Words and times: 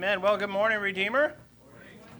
Amen. 0.00 0.22
Well, 0.22 0.38
good 0.38 0.48
morning, 0.48 0.78
Redeemer. 0.78 1.34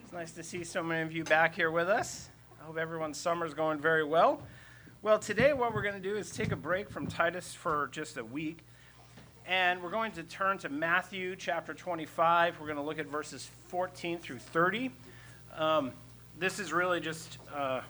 It's 0.05 0.13
nice 0.13 0.33
to 0.33 0.43
see 0.43 0.65
so 0.65 0.83
many 0.83 1.01
of 1.01 1.13
you 1.13 1.25
back 1.25 1.55
here 1.55 1.71
with 1.71 1.89
us. 1.89 2.29
I 2.61 2.67
hope 2.67 2.77
everyone's 2.77 3.17
summer 3.17 3.47
is 3.47 3.55
going 3.55 3.79
very 3.79 4.05
well. 4.05 4.43
Well, 5.01 5.19
today, 5.19 5.55
what 5.55 5.73
we're 5.73 5.81
going 5.81 5.95
to 5.95 5.99
do 5.99 6.15
is 6.15 6.31
take 6.31 6.53
a 6.53 6.57
break 6.57 6.91
from 6.91 7.07
Titus 7.07 7.55
for 7.55 7.89
just 7.91 8.19
a 8.19 8.23
week. 8.23 8.59
And 9.47 9.83
we're 9.83 9.91
going 9.91 10.13
to 10.13 10.23
turn 10.25 10.59
to 10.59 10.69
Matthew 10.69 11.35
chapter 11.37 11.73
25. 11.73 12.61
We're 12.61 12.67
going 12.67 12.77
to 12.77 12.83
look 12.83 12.99
at 12.99 13.07
verses 13.07 13.51
14 13.69 14.19
through 14.19 14.41
30. 14.41 14.91
Um, 15.57 15.93
this 16.39 16.59
is 16.59 16.75
really 16.75 17.01
just, 17.01 17.39
uh, 17.51 17.81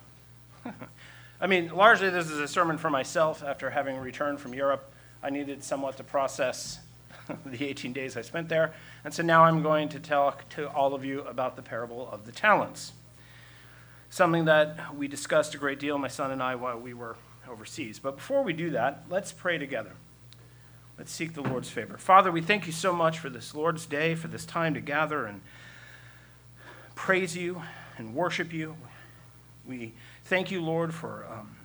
I 1.40 1.48
mean, 1.48 1.74
largely 1.74 2.10
this 2.10 2.30
is 2.30 2.38
a 2.38 2.46
sermon 2.46 2.78
for 2.78 2.90
myself 2.90 3.42
after 3.42 3.70
having 3.70 3.96
returned 3.96 4.38
from 4.38 4.54
Europe. 4.54 4.88
I 5.20 5.30
needed 5.30 5.64
somewhat 5.64 5.96
to 5.96 6.04
process 6.04 6.78
the 7.46 7.66
18 7.66 7.92
days 7.92 8.16
I 8.16 8.22
spent 8.22 8.48
there. 8.48 8.72
And 9.04 9.12
so 9.12 9.22
now 9.22 9.44
I'm 9.44 9.62
going 9.62 9.88
to 9.90 10.00
talk 10.00 10.48
to 10.50 10.68
all 10.70 10.94
of 10.94 11.04
you 11.04 11.22
about 11.22 11.56
the 11.56 11.62
parable 11.62 12.08
of 12.10 12.26
the 12.26 12.32
talents. 12.32 12.92
Something 14.10 14.46
that 14.46 14.96
we 14.96 15.08
discussed 15.08 15.54
a 15.54 15.58
great 15.58 15.78
deal, 15.78 15.98
my 15.98 16.08
son 16.08 16.30
and 16.30 16.42
I, 16.42 16.56
while 16.56 16.78
we 16.78 16.94
were 16.94 17.16
overseas. 17.48 17.98
But 17.98 18.16
before 18.16 18.42
we 18.42 18.52
do 18.52 18.70
that, 18.70 19.04
let's 19.08 19.32
pray 19.32 19.58
together. 19.58 19.92
Let's 20.98 21.12
seek 21.12 21.34
the 21.34 21.42
Lord's 21.42 21.70
favor. 21.70 21.96
Father, 21.96 22.30
we 22.30 22.42
thank 22.42 22.66
you 22.66 22.72
so 22.72 22.92
much 22.92 23.18
for 23.18 23.30
this 23.30 23.54
Lord's 23.54 23.86
day, 23.86 24.14
for 24.14 24.28
this 24.28 24.44
time 24.44 24.74
to 24.74 24.80
gather 24.80 25.24
and 25.24 25.40
praise 26.94 27.36
you 27.36 27.62
and 27.96 28.14
worship 28.14 28.52
you. 28.52 28.76
We 29.66 29.94
thank 30.24 30.50
you, 30.50 30.60
Lord, 30.60 30.92
for 30.92 31.26
um, 31.30 31.56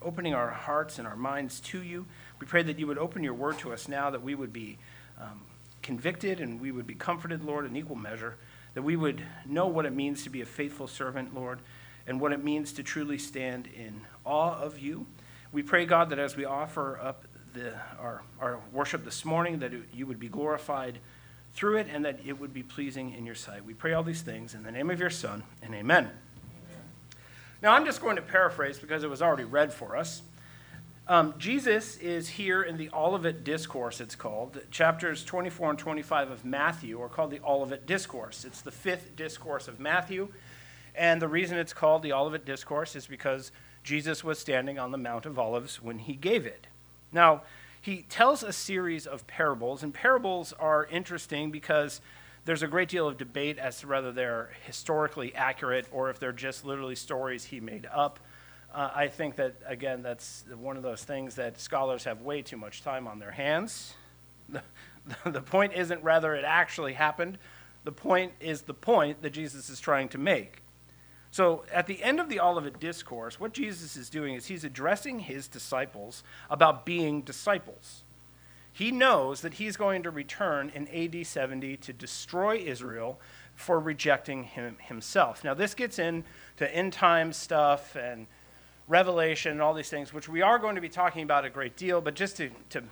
opening 0.00 0.34
our 0.34 0.50
hearts 0.50 0.98
and 0.98 1.06
our 1.06 1.16
minds 1.16 1.60
to 1.60 1.82
you. 1.82 2.06
We 2.40 2.46
pray 2.46 2.62
that 2.64 2.78
you 2.78 2.86
would 2.86 2.98
open 2.98 3.22
your 3.22 3.34
word 3.34 3.58
to 3.60 3.72
us 3.72 3.86
now, 3.86 4.10
that 4.10 4.22
we 4.22 4.34
would 4.34 4.52
be 4.52 4.78
um, 5.20 5.40
convicted 5.82 6.40
and 6.40 6.60
we 6.60 6.70
would 6.70 6.86
be 6.86 6.94
comforted, 6.94 7.44
Lord, 7.44 7.66
in 7.66 7.76
equal 7.76 7.96
measure, 7.96 8.36
that 8.74 8.82
we 8.82 8.96
would 8.96 9.22
know 9.46 9.66
what 9.66 9.84
it 9.84 9.92
means 9.92 10.24
to 10.24 10.30
be 10.30 10.40
a 10.40 10.46
faithful 10.46 10.86
servant, 10.86 11.34
Lord, 11.34 11.58
and 12.06 12.20
what 12.20 12.32
it 12.32 12.42
means 12.42 12.72
to 12.74 12.82
truly 12.82 13.18
stand 13.18 13.66
in 13.66 14.02
awe 14.24 14.58
of 14.58 14.78
you. 14.78 15.06
We 15.52 15.62
pray, 15.62 15.84
God, 15.84 16.10
that 16.10 16.18
as 16.18 16.36
we 16.36 16.44
offer 16.44 16.98
up 17.00 17.24
the, 17.52 17.74
our, 17.98 18.22
our 18.40 18.60
worship 18.72 19.04
this 19.04 19.24
morning, 19.24 19.58
that 19.58 19.74
it, 19.74 19.82
you 19.92 20.06
would 20.06 20.18
be 20.18 20.28
glorified 20.28 20.98
through 21.54 21.76
it 21.76 21.86
and 21.92 22.04
that 22.04 22.20
it 22.24 22.40
would 22.40 22.54
be 22.54 22.62
pleasing 22.62 23.12
in 23.12 23.26
your 23.26 23.34
sight. 23.34 23.64
We 23.64 23.74
pray 23.74 23.92
all 23.92 24.02
these 24.02 24.22
things 24.22 24.54
in 24.54 24.62
the 24.62 24.72
name 24.72 24.90
of 24.90 24.98
your 24.98 25.10
Son, 25.10 25.42
and 25.62 25.74
amen. 25.74 26.04
amen. 26.04 26.12
Now, 27.60 27.74
I'm 27.74 27.84
just 27.84 28.00
going 28.00 28.16
to 28.16 28.22
paraphrase 28.22 28.78
because 28.78 29.04
it 29.04 29.10
was 29.10 29.20
already 29.20 29.44
read 29.44 29.72
for 29.72 29.96
us. 29.96 30.22
Um, 31.12 31.34
Jesus 31.36 31.98
is 31.98 32.26
here 32.26 32.62
in 32.62 32.78
the 32.78 32.88
Olivet 32.94 33.44
Discourse, 33.44 34.00
it's 34.00 34.14
called. 34.14 34.58
Chapters 34.70 35.26
24 35.26 35.68
and 35.68 35.78
25 35.78 36.30
of 36.30 36.42
Matthew 36.42 36.98
are 37.02 37.08
called 37.10 37.30
the 37.30 37.40
Olivet 37.44 37.84
Discourse. 37.84 38.46
It's 38.46 38.62
the 38.62 38.70
fifth 38.70 39.14
discourse 39.14 39.68
of 39.68 39.78
Matthew. 39.78 40.28
And 40.94 41.20
the 41.20 41.28
reason 41.28 41.58
it's 41.58 41.74
called 41.74 42.02
the 42.02 42.14
Olivet 42.14 42.46
Discourse 42.46 42.96
is 42.96 43.06
because 43.06 43.52
Jesus 43.84 44.24
was 44.24 44.38
standing 44.38 44.78
on 44.78 44.90
the 44.90 44.96
Mount 44.96 45.26
of 45.26 45.38
Olives 45.38 45.82
when 45.82 45.98
he 45.98 46.14
gave 46.14 46.46
it. 46.46 46.66
Now, 47.12 47.42
he 47.78 48.06
tells 48.08 48.42
a 48.42 48.50
series 48.50 49.06
of 49.06 49.26
parables, 49.26 49.82
and 49.82 49.92
parables 49.92 50.54
are 50.58 50.86
interesting 50.86 51.50
because 51.50 52.00
there's 52.46 52.62
a 52.62 52.68
great 52.68 52.88
deal 52.88 53.06
of 53.06 53.18
debate 53.18 53.58
as 53.58 53.80
to 53.80 53.86
whether 53.86 54.12
they're 54.12 54.52
historically 54.64 55.34
accurate 55.34 55.88
or 55.92 56.08
if 56.08 56.18
they're 56.18 56.32
just 56.32 56.64
literally 56.64 56.96
stories 56.96 57.44
he 57.44 57.60
made 57.60 57.86
up. 57.92 58.18
Uh, 58.72 58.90
I 58.94 59.08
think 59.08 59.36
that, 59.36 59.56
again, 59.66 60.02
that's 60.02 60.44
one 60.58 60.76
of 60.76 60.82
those 60.82 61.04
things 61.04 61.34
that 61.34 61.60
scholars 61.60 62.04
have 62.04 62.22
way 62.22 62.40
too 62.40 62.56
much 62.56 62.82
time 62.82 63.06
on 63.06 63.18
their 63.18 63.30
hands. 63.30 63.94
The, 64.48 64.62
the 65.30 65.42
point 65.42 65.74
isn't 65.74 66.02
whether 66.02 66.34
it 66.34 66.44
actually 66.44 66.94
happened, 66.94 67.38
the 67.84 67.92
point 67.92 68.32
is 68.40 68.62
the 68.62 68.74
point 68.74 69.22
that 69.22 69.30
Jesus 69.30 69.68
is 69.68 69.80
trying 69.80 70.08
to 70.10 70.18
make. 70.18 70.62
So, 71.30 71.64
at 71.72 71.86
the 71.86 72.02
end 72.02 72.20
of 72.20 72.28
the 72.28 72.40
Olivet 72.40 72.78
Discourse, 72.78 73.40
what 73.40 73.54
Jesus 73.54 73.96
is 73.96 74.10
doing 74.10 74.34
is 74.34 74.46
he's 74.46 74.64
addressing 74.64 75.20
his 75.20 75.48
disciples 75.48 76.22
about 76.50 76.84
being 76.84 77.22
disciples. 77.22 78.04
He 78.70 78.90
knows 78.90 79.40
that 79.40 79.54
he's 79.54 79.76
going 79.76 80.02
to 80.02 80.10
return 80.10 80.70
in 80.74 80.88
AD 80.88 81.26
70 81.26 81.76
to 81.78 81.92
destroy 81.92 82.58
Israel 82.58 83.18
for 83.54 83.80
rejecting 83.80 84.44
him 84.44 84.76
himself. 84.80 85.42
Now, 85.42 85.54
this 85.54 85.74
gets 85.74 85.98
into 85.98 86.24
end 86.60 86.92
time 86.92 87.32
stuff 87.32 87.96
and 87.96 88.26
Revelation, 88.88 89.52
and 89.52 89.62
all 89.62 89.74
these 89.74 89.88
things, 89.88 90.12
which 90.12 90.28
we 90.28 90.42
are 90.42 90.58
going 90.58 90.74
to 90.74 90.80
be 90.80 90.88
talking 90.88 91.22
about 91.22 91.44
a 91.44 91.50
great 91.50 91.76
deal, 91.76 92.00
but 92.00 92.14
just 92.14 92.36
to, 92.38 92.50
to 92.70 92.82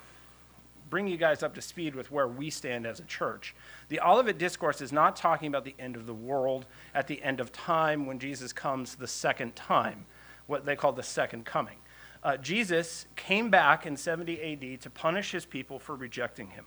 bring 0.88 1.06
you 1.06 1.16
guys 1.16 1.42
up 1.42 1.54
to 1.54 1.62
speed 1.62 1.94
with 1.94 2.10
where 2.10 2.28
we 2.28 2.50
stand 2.50 2.86
as 2.86 3.00
a 3.00 3.04
church. 3.04 3.54
The 3.88 4.00
Olivet 4.00 4.38
Discourse 4.38 4.80
is 4.80 4.92
not 4.92 5.16
talking 5.16 5.48
about 5.48 5.64
the 5.64 5.74
end 5.78 5.96
of 5.96 6.06
the 6.06 6.14
world 6.14 6.66
at 6.94 7.06
the 7.06 7.22
end 7.22 7.40
of 7.40 7.52
time 7.52 8.06
when 8.06 8.18
Jesus 8.18 8.52
comes 8.52 8.96
the 8.96 9.06
second 9.06 9.54
time, 9.54 10.04
what 10.46 10.66
they 10.66 10.76
call 10.76 10.92
the 10.92 11.02
second 11.02 11.46
coming. 11.46 11.76
Uh, 12.22 12.36
Jesus 12.36 13.06
came 13.16 13.50
back 13.50 13.86
in 13.86 13.96
70 13.96 14.74
AD 14.74 14.80
to 14.82 14.90
punish 14.90 15.32
his 15.32 15.46
people 15.46 15.78
for 15.78 15.94
rejecting 15.94 16.50
him. 16.50 16.66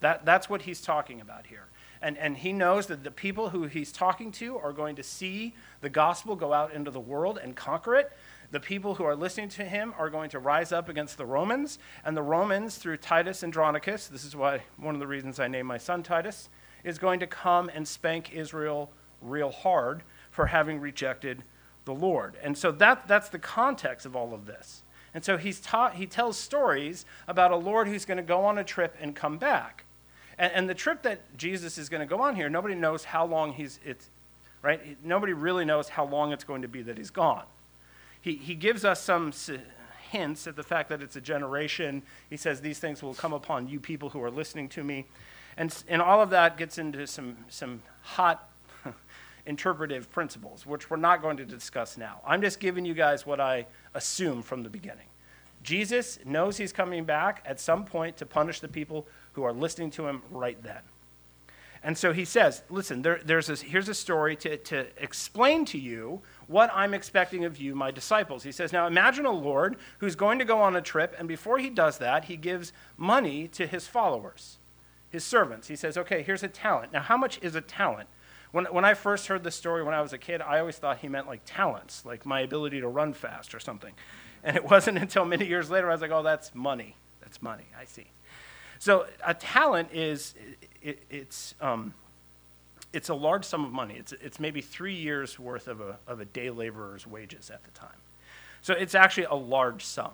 That, 0.00 0.24
that's 0.24 0.48
what 0.48 0.62
he's 0.62 0.80
talking 0.80 1.20
about 1.20 1.46
here. 1.46 1.64
And, 2.00 2.16
and 2.18 2.36
he 2.36 2.52
knows 2.52 2.86
that 2.86 3.04
the 3.04 3.10
people 3.10 3.50
who 3.50 3.64
he's 3.64 3.90
talking 3.90 4.30
to 4.32 4.58
are 4.58 4.72
going 4.72 4.96
to 4.96 5.02
see 5.02 5.54
the 5.80 5.88
gospel 5.88 6.36
go 6.36 6.52
out 6.52 6.72
into 6.72 6.90
the 6.90 7.00
world 7.00 7.38
and 7.42 7.56
conquer 7.56 7.96
it. 7.96 8.12
The 8.50 8.60
people 8.60 8.94
who 8.94 9.04
are 9.04 9.16
listening 9.16 9.48
to 9.50 9.64
him 9.64 9.92
are 9.98 10.10
going 10.10 10.30
to 10.30 10.38
rise 10.38 10.72
up 10.72 10.88
against 10.88 11.18
the 11.18 11.26
Romans, 11.26 11.78
and 12.04 12.16
the 12.16 12.22
Romans, 12.22 12.76
through 12.76 12.98
Titus 12.98 13.42
Andronicus, 13.42 14.06
this 14.06 14.24
is 14.24 14.36
why 14.36 14.62
one 14.76 14.94
of 14.94 15.00
the 15.00 15.06
reasons 15.06 15.40
I 15.40 15.48
named 15.48 15.68
my 15.68 15.78
son 15.78 16.02
Titus, 16.02 16.48
is 16.84 16.98
going 16.98 17.20
to 17.20 17.26
come 17.26 17.68
and 17.74 17.86
spank 17.86 18.32
Israel 18.32 18.90
real 19.20 19.50
hard 19.50 20.04
for 20.30 20.46
having 20.46 20.80
rejected 20.80 21.42
the 21.84 21.94
Lord. 21.94 22.36
And 22.42 22.56
so 22.56 22.70
that, 22.72 23.08
that's 23.08 23.28
the 23.28 23.38
context 23.38 24.06
of 24.06 24.14
all 24.14 24.32
of 24.32 24.46
this. 24.46 24.82
And 25.12 25.24
so 25.24 25.36
he's 25.36 25.60
taught, 25.60 25.94
he 25.94 26.06
tells 26.06 26.36
stories 26.36 27.06
about 27.26 27.50
a 27.50 27.56
Lord 27.56 27.88
who's 27.88 28.04
going 28.04 28.18
to 28.18 28.22
go 28.22 28.44
on 28.44 28.58
a 28.58 28.64
trip 28.64 28.94
and 29.00 29.16
come 29.16 29.38
back. 29.38 29.84
And, 30.38 30.52
and 30.52 30.68
the 30.68 30.74
trip 30.74 31.02
that 31.02 31.36
Jesus 31.36 31.78
is 31.78 31.88
going 31.88 32.00
to 32.00 32.06
go 32.06 32.20
on 32.20 32.36
here, 32.36 32.48
nobody 32.48 32.74
knows 32.74 33.04
how 33.04 33.24
long 33.24 33.54
he's, 33.54 33.80
it's, 33.84 34.10
right? 34.62 35.02
Nobody 35.02 35.32
really 35.32 35.64
knows 35.64 35.88
how 35.88 36.04
long 36.04 36.32
it's 36.32 36.44
going 36.44 36.62
to 36.62 36.68
be 36.68 36.82
that 36.82 36.98
he's 36.98 37.10
gone 37.10 37.44
he, 38.26 38.34
he 38.34 38.56
gives 38.56 38.84
us 38.84 39.00
some 39.00 39.32
hints 40.10 40.48
at 40.48 40.56
the 40.56 40.62
fact 40.64 40.88
that 40.88 41.00
it's 41.00 41.14
a 41.14 41.20
generation. 41.20 42.02
He 42.28 42.36
says, 42.36 42.60
These 42.60 42.80
things 42.80 43.00
will 43.00 43.14
come 43.14 43.32
upon 43.32 43.68
you 43.68 43.78
people 43.78 44.10
who 44.10 44.20
are 44.20 44.32
listening 44.32 44.68
to 44.70 44.82
me. 44.82 45.06
And, 45.56 45.72
and 45.86 46.02
all 46.02 46.20
of 46.20 46.30
that 46.30 46.56
gets 46.58 46.76
into 46.76 47.06
some, 47.06 47.36
some 47.48 47.82
hot 48.02 48.50
interpretive 49.46 50.10
principles, 50.10 50.66
which 50.66 50.90
we're 50.90 50.96
not 50.96 51.22
going 51.22 51.36
to 51.36 51.44
discuss 51.44 51.96
now. 51.96 52.20
I'm 52.26 52.42
just 52.42 52.58
giving 52.58 52.84
you 52.84 52.94
guys 52.94 53.24
what 53.24 53.40
I 53.40 53.66
assume 53.94 54.42
from 54.42 54.64
the 54.64 54.70
beginning. 54.70 55.06
Jesus 55.62 56.18
knows 56.24 56.56
he's 56.56 56.72
coming 56.72 57.04
back 57.04 57.44
at 57.46 57.60
some 57.60 57.84
point 57.84 58.16
to 58.16 58.26
punish 58.26 58.58
the 58.58 58.68
people 58.68 59.06
who 59.34 59.44
are 59.44 59.52
listening 59.52 59.92
to 59.92 60.08
him 60.08 60.22
right 60.32 60.60
then. 60.64 60.80
And 61.86 61.96
so 61.96 62.12
he 62.12 62.24
says, 62.24 62.64
listen, 62.68 63.02
there, 63.02 63.20
there's 63.24 63.46
this, 63.46 63.60
here's 63.60 63.88
a 63.88 63.94
story 63.94 64.34
to, 64.36 64.56
to 64.56 64.88
explain 65.00 65.64
to 65.66 65.78
you 65.78 66.20
what 66.46 66.70
I'm 66.74 66.94
expecting 66.94 67.44
of 67.44 67.58
you, 67.58 67.74
my 67.74 67.90
disciples. 67.90 68.42
He 68.42 68.52
says, 68.52 68.72
now 68.72 68.86
imagine 68.86 69.26
a 69.26 69.32
Lord 69.32 69.76
who's 69.98 70.14
going 70.14 70.38
to 70.38 70.44
go 70.44 70.60
on 70.60 70.76
a 70.76 70.82
trip, 70.82 71.14
and 71.18 71.26
before 71.26 71.58
he 71.58 71.70
does 71.70 71.98
that, 71.98 72.26
he 72.26 72.36
gives 72.36 72.72
money 72.96 73.48
to 73.48 73.66
his 73.66 73.86
followers, 73.86 74.58
his 75.10 75.24
servants. 75.24 75.68
He 75.68 75.76
says, 75.76 75.98
okay, 75.98 76.22
here's 76.22 76.42
a 76.42 76.48
talent. 76.48 76.92
Now, 76.92 77.02
how 77.02 77.16
much 77.16 77.38
is 77.42 77.54
a 77.54 77.60
talent? 77.60 78.08
When, 78.52 78.64
when 78.66 78.84
I 78.84 78.94
first 78.94 79.26
heard 79.26 79.42
this 79.42 79.56
story 79.56 79.82
when 79.82 79.94
I 79.94 80.00
was 80.00 80.12
a 80.12 80.18
kid, 80.18 80.40
I 80.40 80.60
always 80.60 80.78
thought 80.78 80.98
he 80.98 81.08
meant 81.08 81.26
like 81.26 81.42
talents, 81.44 82.04
like 82.06 82.24
my 82.24 82.40
ability 82.40 82.80
to 82.80 82.88
run 82.88 83.12
fast 83.12 83.54
or 83.54 83.60
something. 83.60 83.92
And 84.44 84.56
it 84.56 84.64
wasn't 84.70 84.98
until 84.98 85.24
many 85.24 85.46
years 85.46 85.68
later 85.68 85.90
I 85.90 85.92
was 85.92 86.00
like, 86.00 86.12
oh, 86.12 86.22
that's 86.22 86.54
money. 86.54 86.96
That's 87.20 87.42
money. 87.42 87.66
I 87.78 87.84
see. 87.84 88.06
So 88.78 89.06
a 89.26 89.34
talent 89.34 89.88
is 89.92 90.34
it, 90.80 91.02
it's 91.10 91.54
um, 91.60 91.94
it's 92.96 93.10
a 93.10 93.14
large 93.14 93.44
sum 93.44 93.64
of 93.64 93.72
money. 93.72 93.94
It's 93.98 94.12
it's 94.12 94.40
maybe 94.40 94.62
three 94.62 94.94
years 94.94 95.38
worth 95.38 95.68
of 95.68 95.80
a 95.82 95.98
of 96.06 96.20
a 96.20 96.24
day 96.24 96.48
laborer's 96.50 97.06
wages 97.06 97.50
at 97.50 97.62
the 97.64 97.70
time. 97.72 98.00
So 98.62 98.72
it's 98.72 98.94
actually 98.94 99.24
a 99.24 99.34
large 99.34 99.84
sum. 99.84 100.12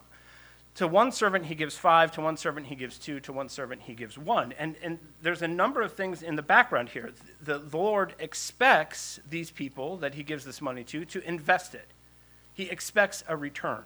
To 0.77 0.89
one 0.89 1.13
servant 1.13 1.47
he 1.47 1.55
gives 1.55 1.77
five, 1.77 2.11
to 2.13 2.21
one 2.21 2.37
servant 2.37 2.67
he 2.67 2.75
gives 2.75 2.99
two, 2.99 3.21
to 3.21 3.33
one 3.33 3.49
servant 3.49 3.83
he 3.83 3.95
gives 3.95 4.19
one. 4.19 4.53
And, 4.59 4.75
and 4.83 4.99
there's 5.21 5.43
a 5.43 5.49
number 5.49 5.83
of 5.83 5.93
things 5.93 6.23
in 6.23 6.35
the 6.35 6.43
background 6.43 6.89
here. 6.89 7.13
The, 7.43 7.59
the 7.59 7.77
Lord 7.77 8.15
expects 8.19 9.21
these 9.29 9.51
people 9.51 9.99
that 9.99 10.15
he 10.15 10.23
gives 10.23 10.45
this 10.45 10.61
money 10.61 10.83
to 10.85 11.05
to 11.05 11.29
invest 11.29 11.75
it. 11.75 11.89
He 12.53 12.65
expects 12.65 13.23
a 13.29 13.37
return. 13.37 13.85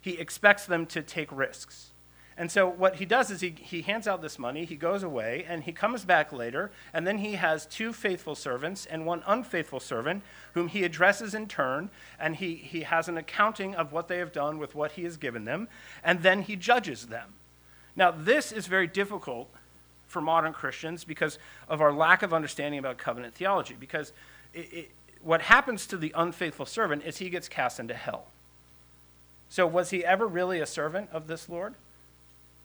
He 0.00 0.18
expects 0.18 0.66
them 0.66 0.84
to 0.86 1.02
take 1.02 1.32
risks. 1.32 1.91
And 2.36 2.50
so 2.50 2.66
what 2.66 2.96
he 2.96 3.04
does 3.04 3.30
is 3.30 3.42
he, 3.42 3.50
he 3.50 3.82
hands 3.82 4.08
out 4.08 4.22
this 4.22 4.38
money, 4.38 4.64
he 4.64 4.76
goes 4.76 5.02
away, 5.02 5.44
and 5.46 5.64
he 5.64 5.72
comes 5.72 6.04
back 6.04 6.32
later, 6.32 6.70
and 6.92 7.06
then 7.06 7.18
he 7.18 7.34
has 7.34 7.66
two 7.66 7.92
faithful 7.92 8.34
servants 8.34 8.86
and 8.86 9.04
one 9.04 9.22
unfaithful 9.26 9.80
servant 9.80 10.22
whom 10.54 10.68
he 10.68 10.82
addresses 10.82 11.34
in 11.34 11.46
turn, 11.46 11.90
and 12.18 12.36
he, 12.36 12.54
he 12.54 12.82
has 12.82 13.08
an 13.08 13.18
accounting 13.18 13.74
of 13.74 13.92
what 13.92 14.08
they 14.08 14.18
have 14.18 14.32
done 14.32 14.58
with 14.58 14.74
what 14.74 14.92
he 14.92 15.04
has 15.04 15.16
given 15.16 15.44
them, 15.44 15.68
and 16.02 16.22
then 16.22 16.42
he 16.42 16.56
judges 16.56 17.08
them. 17.08 17.34
Now, 17.94 18.10
this 18.10 18.52
is 18.52 18.66
very 18.66 18.86
difficult 18.86 19.50
for 20.12 20.20
modern 20.20 20.52
Christians 20.52 21.04
because 21.04 21.38
of 21.68 21.80
our 21.80 21.92
lack 21.92 22.22
of 22.22 22.32
understanding 22.32 22.78
about 22.78 22.98
covenant 22.98 23.34
theology. 23.34 23.74
Because 23.78 24.12
it, 24.54 24.72
it, 24.72 24.90
what 25.22 25.42
happens 25.42 25.86
to 25.88 25.96
the 25.96 26.12
unfaithful 26.14 26.66
servant 26.66 27.02
is 27.04 27.18
he 27.18 27.30
gets 27.30 27.48
cast 27.48 27.80
into 27.80 27.94
hell. 27.94 28.26
So, 29.48 29.66
was 29.66 29.90
he 29.90 30.04
ever 30.04 30.26
really 30.26 30.60
a 30.60 30.66
servant 30.66 31.10
of 31.12 31.26
this 31.26 31.48
Lord? 31.48 31.74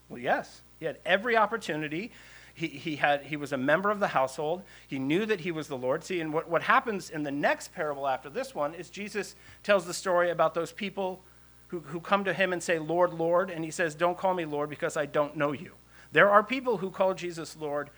Well, 0.09 0.19
yes. 0.19 0.61
He 0.79 0.85
had 0.85 0.97
every 1.05 1.35
opportunity. 1.35 2.11
He, 2.53 2.67
he, 2.67 2.95
had, 2.95 3.23
he 3.23 3.37
was 3.37 3.53
a 3.53 3.57
member 3.57 3.91
of 3.91 3.99
the 3.99 4.07
household. 4.07 4.63
He 4.87 4.99
knew 4.99 5.25
that 5.25 5.41
he 5.41 5.51
was 5.51 5.67
the 5.67 5.77
Lord. 5.77 6.03
See, 6.03 6.21
and 6.21 6.33
what, 6.33 6.49
what 6.49 6.63
happens 6.63 7.09
in 7.09 7.23
the 7.23 7.31
next 7.31 7.73
parable 7.73 8.07
after 8.07 8.29
this 8.29 8.55
one 8.55 8.73
is 8.73 8.89
Jesus 8.89 9.35
tells 9.63 9.85
the 9.85 9.93
story 9.93 10.31
about 10.31 10.53
those 10.53 10.71
people 10.71 11.21
who, 11.67 11.81
who 11.81 11.99
come 11.99 12.23
to 12.23 12.33
him 12.33 12.53
and 12.53 12.63
say, 12.63 12.79
Lord, 12.79 13.13
Lord. 13.13 13.49
And 13.49 13.63
he 13.63 13.71
says, 13.71 13.95
Don't 13.95 14.17
call 14.17 14.33
me 14.33 14.45
Lord 14.45 14.69
because 14.69 14.97
I 14.97 15.05
don't 15.05 15.35
know 15.35 15.51
you. 15.51 15.73
There 16.11 16.29
are 16.29 16.43
people 16.43 16.77
who 16.77 16.89
call 16.89 17.13
Jesus 17.13 17.57
Lord 17.59 17.89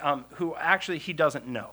um, 0.00 0.24
who 0.34 0.54
actually 0.56 0.98
he 0.98 1.12
doesn't 1.12 1.46
know. 1.46 1.70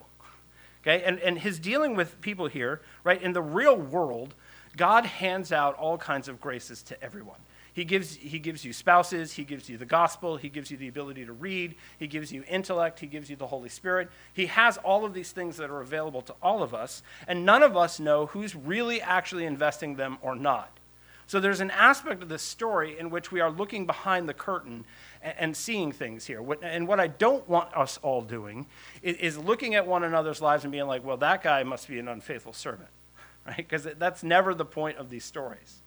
Okay? 0.82 1.02
And, 1.04 1.18
and 1.20 1.38
his 1.38 1.58
dealing 1.58 1.94
with 1.94 2.20
people 2.20 2.48
here, 2.48 2.80
right, 3.04 3.20
in 3.22 3.32
the 3.32 3.42
real 3.42 3.76
world, 3.76 4.34
God 4.76 5.04
hands 5.04 5.52
out 5.52 5.76
all 5.76 5.98
kinds 5.98 6.28
of 6.28 6.40
graces 6.40 6.82
to 6.84 7.02
everyone. 7.02 7.38
He 7.74 7.84
gives, 7.84 8.16
he 8.16 8.38
gives 8.38 8.64
you 8.64 8.72
spouses, 8.72 9.32
he 9.32 9.44
gives 9.44 9.68
you 9.68 9.78
the 9.78 9.86
gospel, 9.86 10.36
he 10.36 10.50
gives 10.50 10.70
you 10.70 10.76
the 10.76 10.88
ability 10.88 11.24
to 11.24 11.32
read, 11.32 11.74
he 11.98 12.06
gives 12.06 12.30
you 12.30 12.44
intellect, 12.48 13.00
he 13.00 13.06
gives 13.06 13.30
you 13.30 13.36
the 13.36 13.46
Holy 13.46 13.70
Spirit. 13.70 14.10
He 14.32 14.46
has 14.46 14.76
all 14.78 15.04
of 15.04 15.14
these 15.14 15.32
things 15.32 15.56
that 15.56 15.70
are 15.70 15.80
available 15.80 16.20
to 16.22 16.34
all 16.42 16.62
of 16.62 16.74
us, 16.74 17.02
and 17.26 17.46
none 17.46 17.62
of 17.62 17.76
us 17.76 17.98
know 17.98 18.26
who's 18.26 18.54
really 18.54 19.00
actually 19.00 19.46
investing 19.46 19.96
them 19.96 20.18
or 20.20 20.36
not. 20.36 20.78
So 21.26 21.40
there's 21.40 21.60
an 21.60 21.70
aspect 21.70 22.22
of 22.22 22.28
this 22.28 22.42
story 22.42 22.98
in 22.98 23.08
which 23.08 23.32
we 23.32 23.40
are 23.40 23.50
looking 23.50 23.86
behind 23.86 24.28
the 24.28 24.34
curtain 24.34 24.84
and, 25.22 25.34
and 25.38 25.56
seeing 25.56 25.92
things 25.92 26.26
here. 26.26 26.44
And 26.62 26.86
what 26.86 27.00
I 27.00 27.06
don't 27.06 27.48
want 27.48 27.74
us 27.74 27.98
all 28.02 28.20
doing 28.20 28.66
is, 29.02 29.16
is 29.16 29.38
looking 29.38 29.74
at 29.74 29.86
one 29.86 30.04
another's 30.04 30.42
lives 30.42 30.64
and 30.64 30.72
being 30.72 30.86
like, 30.86 31.04
well, 31.04 31.16
that 31.18 31.42
guy 31.42 31.62
must 31.62 31.88
be 31.88 31.98
an 31.98 32.08
unfaithful 32.08 32.52
servant 32.52 32.90
right? 33.46 33.56
Because 33.56 33.84
that's 33.98 34.22
never 34.22 34.54
the 34.54 34.64
point 34.64 34.98
of 34.98 35.10
these 35.10 35.24
stories. 35.24 35.81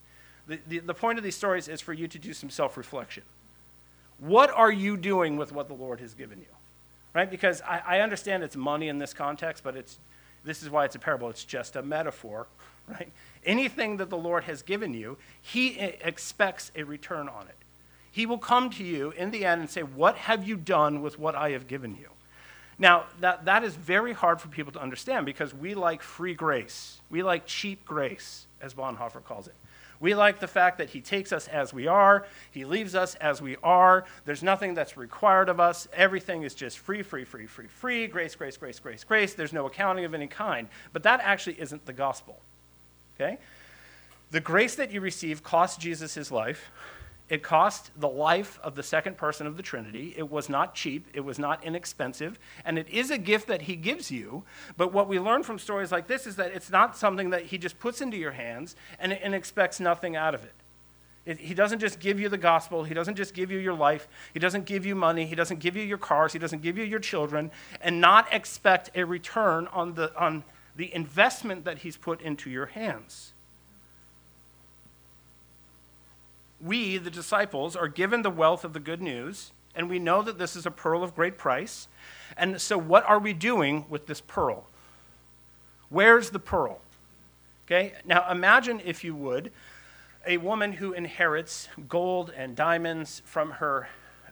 The, 0.48 0.80
the, 0.80 0.94
point 0.94 1.18
of 1.18 1.24
these 1.24 1.36
stories 1.36 1.68
is 1.68 1.82
for 1.82 1.94
you 1.94 2.08
to 2.08 2.20
do 2.20 2.34
some 2.34 2.50
self 2.50 2.78
reflection. 2.78 3.24
What 4.20 4.52
are 4.52 4.72
you 4.72 4.96
doing 4.96 5.38
with 5.38 5.52
what 5.52 5.68
the 5.68 5.74
Lord 5.74 6.00
has 6.00 6.14
given 6.14 6.40
you? 6.40 6.46
Right? 7.14 7.30
Because 7.30 7.62
I, 7.62 7.82
I 7.86 8.00
understand 8.02 8.44
it's 8.44 8.56
money 8.56 8.88
in 8.88 9.00
this 9.00 9.14
context, 9.14 9.64
but 9.64 9.76
it's, 9.76 9.98
this 10.44 10.62
is 10.62 10.70
why 10.70 10.86
it's 10.86 10.96
a 10.96 11.00
parable. 11.00 11.30
It's 11.30 11.44
just 11.44 11.76
a 11.76 11.82
metaphor, 11.82 12.48
right? 12.88 13.12
Anything 13.46 13.98
that 13.98 14.10
the 14.10 14.18
Lord 14.18 14.44
has 14.44 14.62
given 14.62 14.94
you, 14.94 15.18
He 15.42 15.80
expects 15.80 16.72
a 16.76 16.84
return 16.84 17.28
on 17.28 17.48
it. 17.48 17.56
He 18.12 18.26
will 18.26 18.38
come 18.38 18.70
to 18.72 18.84
you 18.84 19.12
in 19.12 19.32
the 19.32 19.46
end 19.46 19.62
and 19.62 19.70
say, 19.70 19.82
What 19.82 20.16
have 20.16 20.48
you 20.48 20.58
done 20.58 21.02
with 21.02 21.18
what 21.18 21.36
I 21.36 21.52
have 21.52 21.68
given 21.68 21.98
you? 22.00 22.10
Now, 22.78 23.06
that, 23.22 23.46
that 23.46 23.64
is 23.64 23.76
very 23.76 24.14
hard 24.14 24.42
for 24.42 24.50
people 24.50 24.74
to 24.74 24.82
understand 24.82 25.26
because 25.26 25.54
we 25.54 25.76
like 25.76 26.02
free 26.02 26.34
grace. 26.34 27.00
We 27.10 27.24
like 27.24 27.46
cheap 27.46 27.86
grace, 27.86 28.48
as 28.62 28.74
Bonhoeffer 28.74 29.24
calls 29.24 29.48
it. 29.48 29.56
We 30.00 30.14
like 30.16 30.40
the 30.40 30.48
fact 30.48 30.78
that 30.78 30.90
he 30.90 31.02
takes 31.02 31.32
us 31.32 31.48
as 31.48 31.74
we 31.74 31.88
are, 31.88 32.26
he 32.52 32.66
leaves 32.66 32.96
us 32.96 33.16
as 33.16 33.42
we 33.42 33.56
are. 33.64 34.06
There's 34.26 34.44
nothing 34.44 34.74
that's 34.74 34.98
required 34.98 35.50
of 35.50 35.60
us. 35.60 35.88
Everything 35.94 36.44
is 36.44 36.54
just 36.54 36.80
free, 36.80 37.02
free, 37.02 37.24
free, 37.24 37.48
free, 37.48 37.68
free, 37.68 38.08
grace, 38.08 38.36
grace, 38.36 38.58
grace, 38.58 38.80
grace, 38.80 39.04
grace. 39.04 39.34
There's 39.34 39.54
no 39.54 39.66
accounting 39.66 40.06
of 40.06 40.14
any 40.14 40.28
kind. 40.28 40.68
But 40.94 41.04
that 41.04 41.22
actually 41.22 41.60
isn't 41.60 41.86
the 41.86 41.94
gospel. 41.94 42.40
Okay? 43.16 43.38
The 44.32 44.42
grace 44.42 44.76
that 44.76 44.92
you 44.92 45.02
receive 45.02 45.44
cost 45.44 45.80
Jesus 45.80 46.16
his 46.16 46.32
life. 46.32 46.72
It 47.28 47.42
cost 47.42 47.90
the 48.00 48.08
life 48.08 48.60
of 48.62 48.76
the 48.76 48.84
second 48.84 49.18
person 49.18 49.48
of 49.48 49.58
the 49.58 49.64
Trinity. 49.64 50.14
It 50.16 50.30
was 50.30 50.48
not 50.48 50.76
cheap, 50.76 51.08
it 51.14 51.22
was 51.22 51.40
not 51.40 51.64
inexpensive, 51.64 52.38
and 52.64 52.78
it 52.78 52.88
is 52.90 53.10
a 53.10 53.18
gift 53.18 53.48
that 53.48 53.64
He 53.64 53.76
gives 53.76 54.12
you. 54.12 54.44
But 54.78 54.94
what 54.94 55.08
we 55.08 55.20
learn 55.20 55.42
from 55.42 55.58
stories 55.58 55.92
like 55.92 56.06
this 56.06 56.28
is 56.28 56.36
that 56.36 56.52
it's 56.52 56.70
not 56.70 56.96
something 56.96 57.32
that 57.32 57.46
He 57.46 57.58
just 57.58 57.80
puts 57.80 58.00
into 58.00 58.16
your 58.16 58.34
hands 58.34 58.76
and, 59.00 59.12
and 59.12 59.34
expects 59.34 59.80
nothing 59.80 60.16
out 60.16 60.36
of 60.36 60.44
it. 60.44 60.54
it. 61.26 61.40
He 61.40 61.56
doesn't 61.56 61.80
just 61.80 62.00
give 62.00 62.20
you 62.20 62.30
the 62.30 62.38
gospel, 62.38 62.84
He 62.84 62.94
doesn't 62.94 63.16
just 63.16 63.34
give 63.34 63.50
you 63.50 63.58
your 63.58 63.74
life, 63.74 64.08
He 64.32 64.40
doesn't 64.40 64.66
give 64.66 64.86
you 64.86 64.94
money, 64.94 65.26
He 65.26 65.36
doesn't 65.36 65.60
give 65.60 65.76
you 65.76 65.84
your 65.84 65.98
cars, 65.98 66.32
He 66.32 66.40
doesn't 66.40 66.62
give 66.62 66.78
you 66.78 66.84
your 66.84 67.00
children, 67.00 67.50
and 67.82 68.00
not 68.00 68.32
expect 68.32 68.92
a 68.94 69.04
return 69.04 69.68
on 69.74 69.96
the, 69.96 70.16
on 70.16 70.44
the 70.76 70.94
investment 70.94 71.66
that 71.66 71.80
He's 71.80 71.98
put 71.98 72.22
into 72.22 72.52
your 72.52 72.68
hands. 72.68 73.34
We, 76.66 76.98
the 76.98 77.12
disciples, 77.12 77.76
are 77.76 77.88
given 77.88 78.22
the 78.22 78.30
wealth 78.30 78.64
of 78.64 78.74
the 78.74 78.80
good 78.80 79.02
news, 79.02 79.52
and 79.76 79.90
we 79.90 80.00
know 80.00 80.22
that 80.22 80.38
this 80.38 80.56
is 80.56 80.66
a 80.66 80.72
pearl 80.72 81.04
of 81.04 81.16
great 81.16 81.38
price. 81.38 81.88
And 82.38 82.60
so, 82.60 82.78
what 82.78 83.06
are 83.06 83.20
we 83.20 83.34
doing 83.34 83.86
with 83.90 84.08
this 84.08 84.22
pearl? 84.22 84.66
Where's 85.90 86.32
the 86.32 86.40
pearl? 86.40 86.80
Okay, 87.66 87.94
now 88.06 88.30
imagine, 88.30 88.82
if 88.84 89.04
you 89.04 89.16
would, 89.16 89.52
a 90.26 90.38
woman 90.38 90.74
who 90.74 90.94
inherits 90.94 91.68
gold 91.88 92.32
and 92.36 92.56
diamonds 92.56 93.22
from 93.26 93.52
her. 93.52 93.88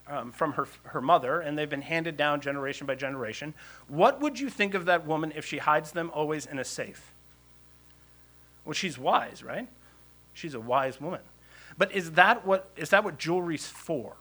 Um, 0.05 0.33
from 0.33 0.51
her, 0.51 0.67
her 0.83 0.99
mother, 0.99 1.39
and 1.39 1.57
they've 1.57 1.69
been 1.69 1.81
handed 1.81 2.17
down 2.17 2.41
generation 2.41 2.85
by 2.85 2.93
generation. 2.93 3.53
What 3.87 4.19
would 4.19 4.37
you 4.37 4.49
think 4.49 4.73
of 4.73 4.83
that 4.83 5.07
woman 5.07 5.31
if 5.33 5.45
she 5.45 5.59
hides 5.59 5.93
them 5.93 6.11
always 6.13 6.45
in 6.45 6.59
a 6.59 6.65
safe? 6.65 7.13
Well, 8.65 8.73
she's 8.73 8.97
wise, 8.97 9.41
right? 9.43 9.69
She's 10.33 10.55
a 10.55 10.59
wise 10.59 10.99
woman. 10.99 11.21
But 11.77 11.91
is 11.91 12.11
that 12.11 12.45
what, 12.45 12.69
is 12.77 12.89
that 12.89 13.03
what 13.03 13.17
jewelry's 13.17 13.65
for? 13.65 14.15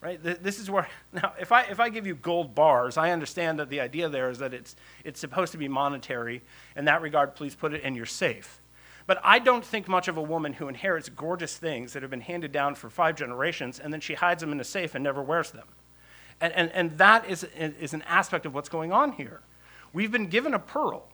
Right? 0.00 0.22
This 0.22 0.58
is 0.58 0.70
where, 0.70 0.88
now, 1.12 1.32
if 1.40 1.50
I, 1.50 1.62
if 1.62 1.80
I 1.80 1.88
give 1.88 2.06
you 2.06 2.14
gold 2.14 2.54
bars, 2.54 2.96
I 2.96 3.10
understand 3.10 3.58
that 3.58 3.70
the 3.70 3.80
idea 3.80 4.08
there 4.08 4.28
is 4.28 4.38
that 4.38 4.52
it's, 4.52 4.76
it's 5.02 5.18
supposed 5.18 5.52
to 5.52 5.58
be 5.58 5.68
monetary. 5.68 6.42
In 6.76 6.84
that 6.84 7.00
regard, 7.00 7.34
please 7.34 7.54
put 7.54 7.72
it 7.72 7.82
in 7.82 7.94
your 7.94 8.06
safe. 8.06 8.60
But 9.06 9.20
I 9.22 9.38
don't 9.38 9.64
think 9.64 9.86
much 9.88 10.08
of 10.08 10.16
a 10.16 10.22
woman 10.22 10.54
who 10.54 10.68
inherits 10.68 11.08
gorgeous 11.08 11.56
things 11.56 11.92
that 11.92 12.02
have 12.02 12.10
been 12.10 12.22
handed 12.22 12.52
down 12.52 12.74
for 12.74 12.88
five 12.88 13.16
generations 13.16 13.78
and 13.78 13.92
then 13.92 14.00
she 14.00 14.14
hides 14.14 14.40
them 14.40 14.52
in 14.52 14.60
a 14.60 14.64
safe 14.64 14.94
and 14.94 15.04
never 15.04 15.22
wears 15.22 15.50
them. 15.50 15.66
And, 16.40 16.52
and, 16.54 16.70
and 16.72 16.98
that 16.98 17.28
is, 17.28 17.44
is 17.54 17.94
an 17.94 18.02
aspect 18.02 18.46
of 18.46 18.54
what's 18.54 18.68
going 18.68 18.92
on 18.92 19.12
here. 19.12 19.40
We've 19.92 20.10
been 20.10 20.26
given 20.26 20.54
a 20.54 20.58
pearl. 20.58 21.06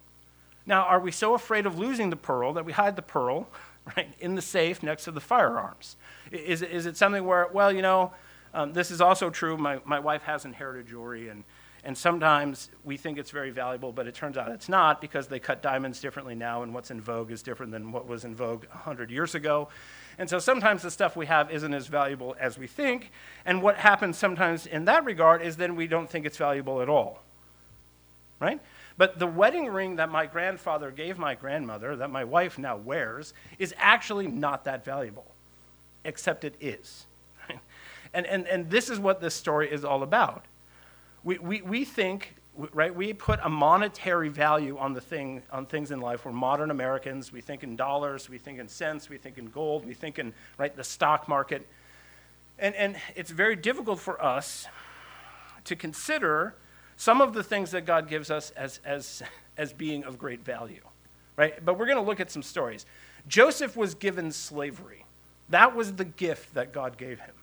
Now, 0.67 0.85
are 0.85 1.01
we 1.01 1.11
so 1.11 1.35
afraid 1.35 1.67
of 1.67 1.79
losing 1.79 2.11
the 2.11 2.17
pearl 2.17 2.53
that 2.55 2.65
we 2.65 2.73
hide 2.73 2.97
the 2.97 3.03
pearl 3.03 3.49
right, 3.97 4.13
in 4.21 4.35
the 4.35 4.43
safe 4.43 4.83
next 4.83 5.05
to 5.05 5.11
the 5.11 5.21
firearms? 5.21 5.97
Is, 6.31 6.63
is 6.63 6.87
it 6.87 6.97
something 6.97 7.25
where, 7.25 7.49
well, 7.53 7.73
you 7.73 7.83
know, 7.83 8.13
um, 8.53 8.73
this 8.73 8.91
is 8.91 9.01
also 9.01 9.31
true. 9.31 9.57
My, 9.57 9.81
my 9.85 9.99
wife 9.99 10.23
has 10.23 10.45
inherited 10.45 10.89
jewelry, 10.89 11.29
and, 11.29 11.45
and 11.85 11.97
sometimes 11.97 12.71
we 12.85 12.97
think 12.97 13.17
it's 13.19 13.31
very 13.31 13.51
valuable, 13.51 13.93
but 13.93 14.07
it 14.07 14.15
turns 14.15 14.37
out 14.37 14.51
it's 14.51 14.69
not 14.69 15.01
because 15.01 15.29
they 15.29 15.39
cut 15.39 15.63
diamonds 15.63 16.01
differently 16.01 16.35
now, 16.35 16.63
and 16.63 16.75
what's 16.75 16.91
in 16.91 17.01
vogue 17.01 17.31
is 17.31 17.43
different 17.43 17.73
than 17.73 17.93
what 17.93 18.07
was 18.07 18.25
in 18.25 18.35
vogue 18.35 18.67
100 18.67 19.11
years 19.11 19.35
ago. 19.35 19.69
And 20.19 20.29
so 20.29 20.39
sometimes 20.39 20.83
the 20.83 20.91
stuff 20.91 21.17
we 21.17 21.27
have 21.27 21.51
isn't 21.51 21.73
as 21.73 21.87
valuable 21.87 22.37
as 22.39 22.59
we 22.59 22.67
think. 22.67 23.11
And 23.47 23.63
what 23.63 23.77
happens 23.77 24.19
sometimes 24.19 24.67
in 24.67 24.85
that 24.85 25.05
regard 25.05 25.41
is 25.43 25.57
then 25.57 25.77
we 25.77 25.87
don't 25.87 26.11
think 26.11 26.27
it's 26.27 26.37
valuable 26.37 26.83
at 26.83 26.89
all. 26.89 27.23
Right? 28.41 28.61
But 29.01 29.19
the 29.19 29.27
wedding 29.27 29.69
ring 29.69 29.97
that 29.97 30.11
my 30.11 30.27
grandfather 30.27 30.91
gave 30.91 31.17
my 31.17 31.35
grandmother, 31.35 31.97
that 31.97 32.11
my 32.11 32.23
wife 32.23 32.59
now 32.59 32.77
wears, 32.77 33.33
is 33.59 33.75
actually 33.79 34.27
not 34.27 34.65
that 34.65 34.85
valuable, 34.85 35.25
except 36.05 36.45
it 36.45 36.55
is. 36.61 37.07
and, 38.13 38.27
and, 38.27 38.47
and 38.47 38.69
this 38.69 38.91
is 38.91 38.99
what 38.99 39.23
this 39.23 39.35
story 39.35 39.73
is 39.73 39.87
all 39.87 40.03
about. 40.03 40.45
We, 41.25 41.39
we, 41.39 41.63
we 41.63 41.87
think, 41.87 42.35
right, 42.75 42.95
we 42.95 43.15
put 43.15 43.41
a 43.43 43.49
monetary 43.49 44.29
value 44.29 44.77
on, 44.77 44.93
the 44.93 45.01
thing, 45.01 45.45
on 45.51 45.65
things 45.65 45.93
in 45.93 46.03
life. 46.03 46.27
We're 46.27 46.33
modern 46.33 46.71
Americans. 46.71 47.33
We 47.33 47.41
think 47.41 47.63
in 47.63 47.77
dollars, 47.77 48.29
we 48.29 48.37
think 48.37 48.59
in 48.59 48.69
cents, 48.69 49.09
we 49.09 49.17
think 49.17 49.39
in 49.39 49.47
gold, 49.47 49.87
we 49.87 49.95
think 49.95 50.19
in 50.19 50.35
right, 50.59 50.77
the 50.77 50.85
stock 50.85 51.27
market. 51.27 51.67
And, 52.59 52.75
and 52.75 52.97
it's 53.17 53.31
very 53.31 53.57
difficult 53.57 53.99
for 53.99 54.23
us 54.23 54.67
to 55.65 55.75
consider 55.75 56.55
some 57.01 57.23
of 57.23 57.33
the 57.33 57.43
things 57.43 57.71
that 57.71 57.87
God 57.87 58.11
gives 58.11 58.31
us 58.31 58.51
as, 58.51 58.79
as, 58.85 59.23
as 59.57 59.73
being 59.73 60.05
of 60.05 60.19
great 60.19 60.45
value, 60.45 60.83
right? 61.35 61.65
But 61.65 61.79
we're 61.79 61.87
going 61.87 61.97
to 61.97 62.05
look 62.05 62.21
at 62.21 62.31
some 62.31 62.43
stories. 62.43 62.85
Joseph 63.27 63.75
was 63.75 63.95
given 63.95 64.31
slavery. 64.33 65.07
That 65.49 65.75
was 65.75 65.95
the 65.95 66.05
gift 66.05 66.53
that 66.53 66.75
God 66.75 66.99
gave 66.99 67.19
him. 67.19 67.35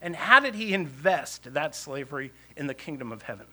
And 0.00 0.16
how 0.16 0.40
did 0.40 0.54
he 0.54 0.72
invest 0.72 1.52
that 1.52 1.74
slavery 1.74 2.32
in 2.56 2.68
the 2.68 2.74
kingdom 2.74 3.12
of 3.12 3.20
heaven? 3.20 3.44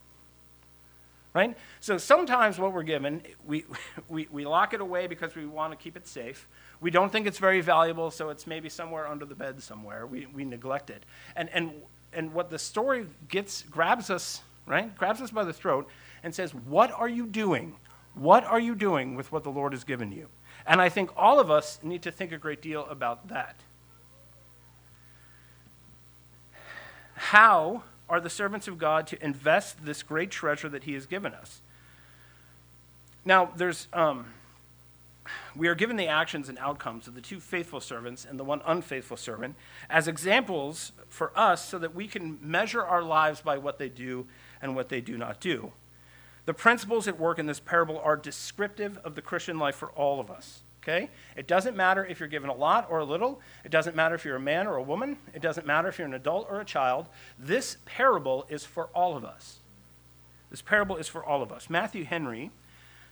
Right? 1.34 1.58
So 1.82 1.98
sometimes 1.98 2.58
what 2.58 2.72
we're 2.72 2.84
given, 2.84 3.22
we, 3.46 3.66
we, 4.08 4.30
we 4.32 4.46
lock 4.46 4.74
it 4.74 4.80
away 4.80 5.08
because 5.08 5.36
we 5.36 5.46
want 5.46 5.74
to 5.74 5.78
keep 5.78 5.98
it 5.98 6.08
safe. 6.08 6.48
We 6.80 6.90
don't 6.90 7.12
think 7.12 7.28
it's 7.28 7.38
very 7.38 7.60
valuable, 7.60 8.12
so 8.12 8.30
it's 8.30 8.48
maybe 8.48 8.70
somewhere 8.70 9.08
under 9.08 9.26
the 9.26 9.36
bed 9.36 9.62
somewhere. 9.62 10.08
We, 10.08 10.26
we 10.28 10.46
neglect 10.46 10.90
it. 10.90 11.04
And, 11.36 11.50
and, 11.50 11.74
and 12.14 12.34
what 12.34 12.50
the 12.50 12.58
story 12.58 13.08
gets, 13.28 13.64
grabs 13.64 14.10
us 14.10 14.42
right? 14.70 14.96
Grabs 14.98 15.20
us 15.20 15.32
by 15.32 15.44
the 15.44 15.52
throat 15.52 15.90
and 16.24 16.34
says, 16.34 16.54
What 16.54 16.92
are 16.92 17.10
you 17.10 17.26
doing? 17.26 17.76
What 18.14 18.46
are 18.46 18.60
you 18.60 18.76
doing 18.76 19.16
with 19.16 19.32
what 19.32 19.44
the 19.44 19.50
Lord 19.50 19.74
has 19.74 19.84
given 19.84 20.12
you? 20.14 20.28
And 20.66 20.82
I 20.82 20.88
think 20.88 21.10
all 21.18 21.40
of 21.40 21.52
us 21.52 21.80
need 21.84 22.04
to 22.04 22.12
think 22.12 22.32
a 22.32 22.38
great 22.38 22.62
deal 22.62 22.86
about 22.86 23.28
that. 23.28 23.56
How 27.16 27.84
are 28.10 28.20
the 28.20 28.30
servants 28.30 28.68
of 28.68 28.78
God 28.78 29.08
to 29.08 29.24
invest 29.24 29.86
this 29.86 30.02
great 30.02 30.32
treasure 30.32 30.68
that 30.70 30.84
He 30.84 30.94
has 30.94 31.06
given 31.06 31.34
us. 31.34 31.62
Now, 33.24 33.52
there's, 33.56 33.88
um, 33.94 34.34
we 35.56 35.68
are 35.68 35.76
given 35.76 35.96
the 35.96 36.08
actions 36.08 36.50
and 36.50 36.58
outcomes 36.58 37.08
of 37.08 37.14
the 37.14 37.22
two 37.22 37.40
faithful 37.40 37.80
servants 37.80 38.26
and 38.26 38.40
the 38.40 38.44
one 38.44 38.62
unfaithful 38.66 39.18
servant 39.18 39.56
as 39.90 40.08
examples 40.08 40.92
for 41.08 41.32
us 41.36 41.64
so 41.68 41.78
that 41.78 41.94
we 41.94 42.08
can 42.08 42.40
measure 42.42 42.84
our 42.84 43.04
lives 43.04 43.42
by 43.42 43.58
what 43.58 43.78
they 43.78 43.90
do 43.90 44.26
and 44.62 44.76
what 44.76 44.90
they 44.90 45.02
do 45.02 45.18
not 45.18 45.40
do. 45.40 45.72
The 46.46 46.54
principles 46.54 47.08
at 47.08 47.20
work 47.20 47.38
in 47.38 47.46
this 47.46 47.60
parable 47.60 48.00
are 48.00 48.16
descriptive 48.16 48.98
of 49.04 49.16
the 49.16 49.22
Christian 49.22 49.60
life 49.60 49.76
for 49.76 49.90
all 49.90 50.20
of 50.20 50.32
us. 50.32 50.62
Okay? 50.82 51.10
It 51.36 51.48
doesn't 51.48 51.76
matter 51.76 52.06
if 52.06 52.20
you're 52.20 52.30
given 52.30 52.50
a 52.50 52.56
lot 52.56 52.88
or 52.90 53.00
a 53.00 53.06
little. 53.06 53.42
It 53.64 53.72
doesn't 53.72 53.96
matter 53.96 54.16
if 54.16 54.26
you're 54.26 54.38
a 54.38 54.40
man 54.40 54.66
or 54.66 54.78
a 54.78 54.82
woman. 54.82 55.18
It 55.34 55.42
doesn't 55.42 55.68
matter 55.68 55.88
if 55.88 56.00
you're 56.00 56.08
an 56.08 56.14
adult 56.14 56.48
or 56.50 56.60
a 56.60 56.66
child. 56.66 57.08
This 57.38 57.78
parable 57.86 58.46
is 58.50 58.66
for 58.66 58.86
all 58.96 59.16
of 59.16 59.24
us. 59.24 59.60
This 60.50 60.62
parable 60.62 60.96
is 60.96 61.08
for 61.08 61.24
all 61.24 61.44
of 61.44 61.52
us. 61.52 61.70
Matthew 61.70 62.06
Henry, 62.06 62.50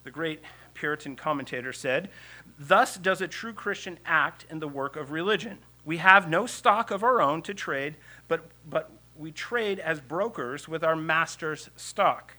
the 0.03 0.11
great 0.11 0.41
Puritan 0.73 1.15
commentator, 1.15 1.71
said, 1.71 2.09
Thus 2.57 2.97
does 2.97 3.21
a 3.21 3.27
true 3.27 3.53
Christian 3.53 3.99
act 4.05 4.45
in 4.49 4.59
the 4.59 4.67
work 4.67 4.95
of 4.95 5.11
religion. 5.11 5.59
We 5.85 5.97
have 5.97 6.29
no 6.29 6.47
stock 6.47 6.89
of 6.89 7.03
our 7.03 7.21
own 7.21 7.41
to 7.43 7.53
trade, 7.53 7.95
but, 8.27 8.45
but 8.67 8.89
we 9.19 9.31
trade 9.31 9.79
as 9.79 9.99
brokers 9.99 10.67
with 10.67 10.83
our 10.83 10.95
master's 10.95 11.69
stock. 11.75 12.37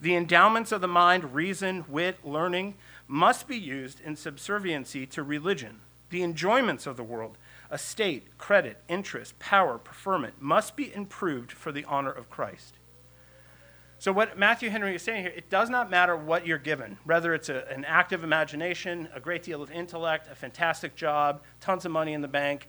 The 0.00 0.16
endowments 0.16 0.72
of 0.72 0.80
the 0.80 0.88
mind, 0.88 1.34
reason, 1.34 1.84
wit, 1.88 2.24
learning, 2.24 2.74
must 3.06 3.46
be 3.46 3.56
used 3.56 4.00
in 4.00 4.16
subserviency 4.16 5.06
to 5.06 5.22
religion. 5.22 5.80
The 6.10 6.22
enjoyments 6.22 6.86
of 6.86 6.96
the 6.96 7.04
world, 7.04 7.38
estate, 7.70 8.36
credit, 8.36 8.82
interest, 8.88 9.38
power, 9.38 9.78
preferment, 9.78 10.42
must 10.42 10.76
be 10.76 10.92
improved 10.92 11.52
for 11.52 11.72
the 11.72 11.84
honor 11.84 12.10
of 12.10 12.28
Christ. 12.28 12.78
So, 13.98 14.10
what 14.12 14.36
Matthew 14.36 14.68
Henry 14.68 14.96
is 14.96 15.02
saying 15.02 15.22
here, 15.22 15.32
it 15.36 15.48
does 15.48 15.70
not 15.70 15.88
matter 15.88 16.16
what 16.16 16.44
you're 16.44 16.58
given, 16.58 16.98
whether 17.04 17.32
it's 17.34 17.48
a, 17.48 17.70
an 17.70 17.84
active 17.84 18.24
imagination, 18.24 19.08
a 19.14 19.20
great 19.20 19.44
deal 19.44 19.62
of 19.62 19.70
intellect, 19.70 20.26
a 20.28 20.34
fantastic 20.34 20.96
job, 20.96 21.42
tons 21.60 21.84
of 21.84 21.92
money 21.92 22.12
in 22.12 22.20
the 22.20 22.26
bank, 22.26 22.68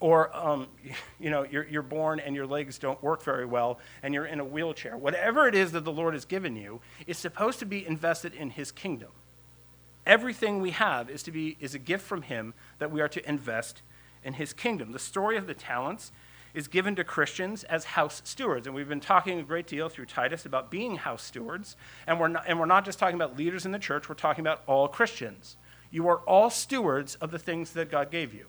or 0.00 0.34
um, 0.36 0.66
you 1.20 1.30
know, 1.30 1.44
you're, 1.44 1.66
you're 1.66 1.82
born 1.82 2.18
and 2.18 2.34
your 2.34 2.46
legs 2.46 2.78
don't 2.78 3.00
work 3.02 3.22
very 3.22 3.46
well 3.46 3.78
and 4.02 4.12
you're 4.12 4.26
in 4.26 4.40
a 4.40 4.44
wheelchair. 4.44 4.96
Whatever 4.96 5.46
it 5.46 5.54
is 5.54 5.72
that 5.72 5.84
the 5.84 5.92
Lord 5.92 6.14
has 6.14 6.24
given 6.24 6.56
you 6.56 6.80
is 7.06 7.18
supposed 7.18 7.58
to 7.60 7.66
be 7.66 7.86
invested 7.86 8.34
in 8.34 8.50
His 8.50 8.72
kingdom. 8.72 9.10
Everything 10.06 10.60
we 10.60 10.70
have 10.70 11.10
is, 11.10 11.22
to 11.24 11.30
be, 11.30 11.56
is 11.60 11.74
a 11.74 11.78
gift 11.78 12.04
from 12.04 12.22
Him 12.22 12.54
that 12.78 12.90
we 12.90 13.00
are 13.00 13.08
to 13.08 13.28
invest 13.28 13.82
in 14.24 14.34
His 14.34 14.52
kingdom. 14.52 14.92
The 14.92 14.98
story 14.98 15.36
of 15.36 15.46
the 15.46 15.54
talents 15.54 16.10
is 16.52 16.66
given 16.66 16.96
to 16.96 17.04
Christians 17.04 17.64
as 17.64 17.84
house 17.84 18.22
stewards. 18.24 18.66
And 18.66 18.74
we've 18.74 18.88
been 18.88 19.00
talking 19.00 19.38
a 19.38 19.42
great 19.42 19.66
deal 19.66 19.88
through 19.88 20.06
Titus 20.06 20.46
about 20.46 20.70
being 20.70 20.96
house 20.96 21.22
stewards. 21.22 21.76
And 22.06 22.18
we're 22.18 22.28
not, 22.28 22.44
and 22.48 22.58
we're 22.58 22.66
not 22.66 22.84
just 22.84 22.98
talking 22.98 23.14
about 23.14 23.36
leaders 23.36 23.66
in 23.66 23.72
the 23.72 23.78
church, 23.78 24.08
we're 24.08 24.14
talking 24.16 24.42
about 24.42 24.62
all 24.66 24.88
Christians. 24.88 25.56
You 25.90 26.08
are 26.08 26.18
all 26.18 26.50
stewards 26.50 27.14
of 27.16 27.30
the 27.30 27.38
things 27.38 27.72
that 27.72 27.90
God 27.90 28.10
gave 28.10 28.34
you. 28.34 28.46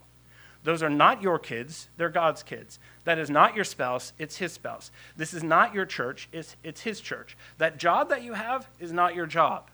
Those 0.64 0.84
are 0.84 0.90
not 0.90 1.22
your 1.22 1.40
kids, 1.40 1.90
they're 1.98 2.10
God's 2.10 2.44
kids. 2.44 2.80
That 3.04 3.18
is 3.18 3.30
not 3.30 3.56
your 3.56 3.66
spouse, 3.66 4.14
it's 4.20 4.38
his 4.38 4.54
spouse. 4.54 4.92
This 5.18 5.34
is 5.34 5.44
not 5.44 5.74
your 5.74 5.86
church, 5.86 6.30
it's, 6.32 6.56
it's 6.64 6.82
his 6.82 7.02
church. 7.02 7.36
That 7.58 7.78
job 7.78 8.10
that 8.10 8.24
you 8.24 8.34
have 8.34 8.68
is 8.80 8.92
not 8.92 9.16
your 9.16 9.26
job. 9.26 9.70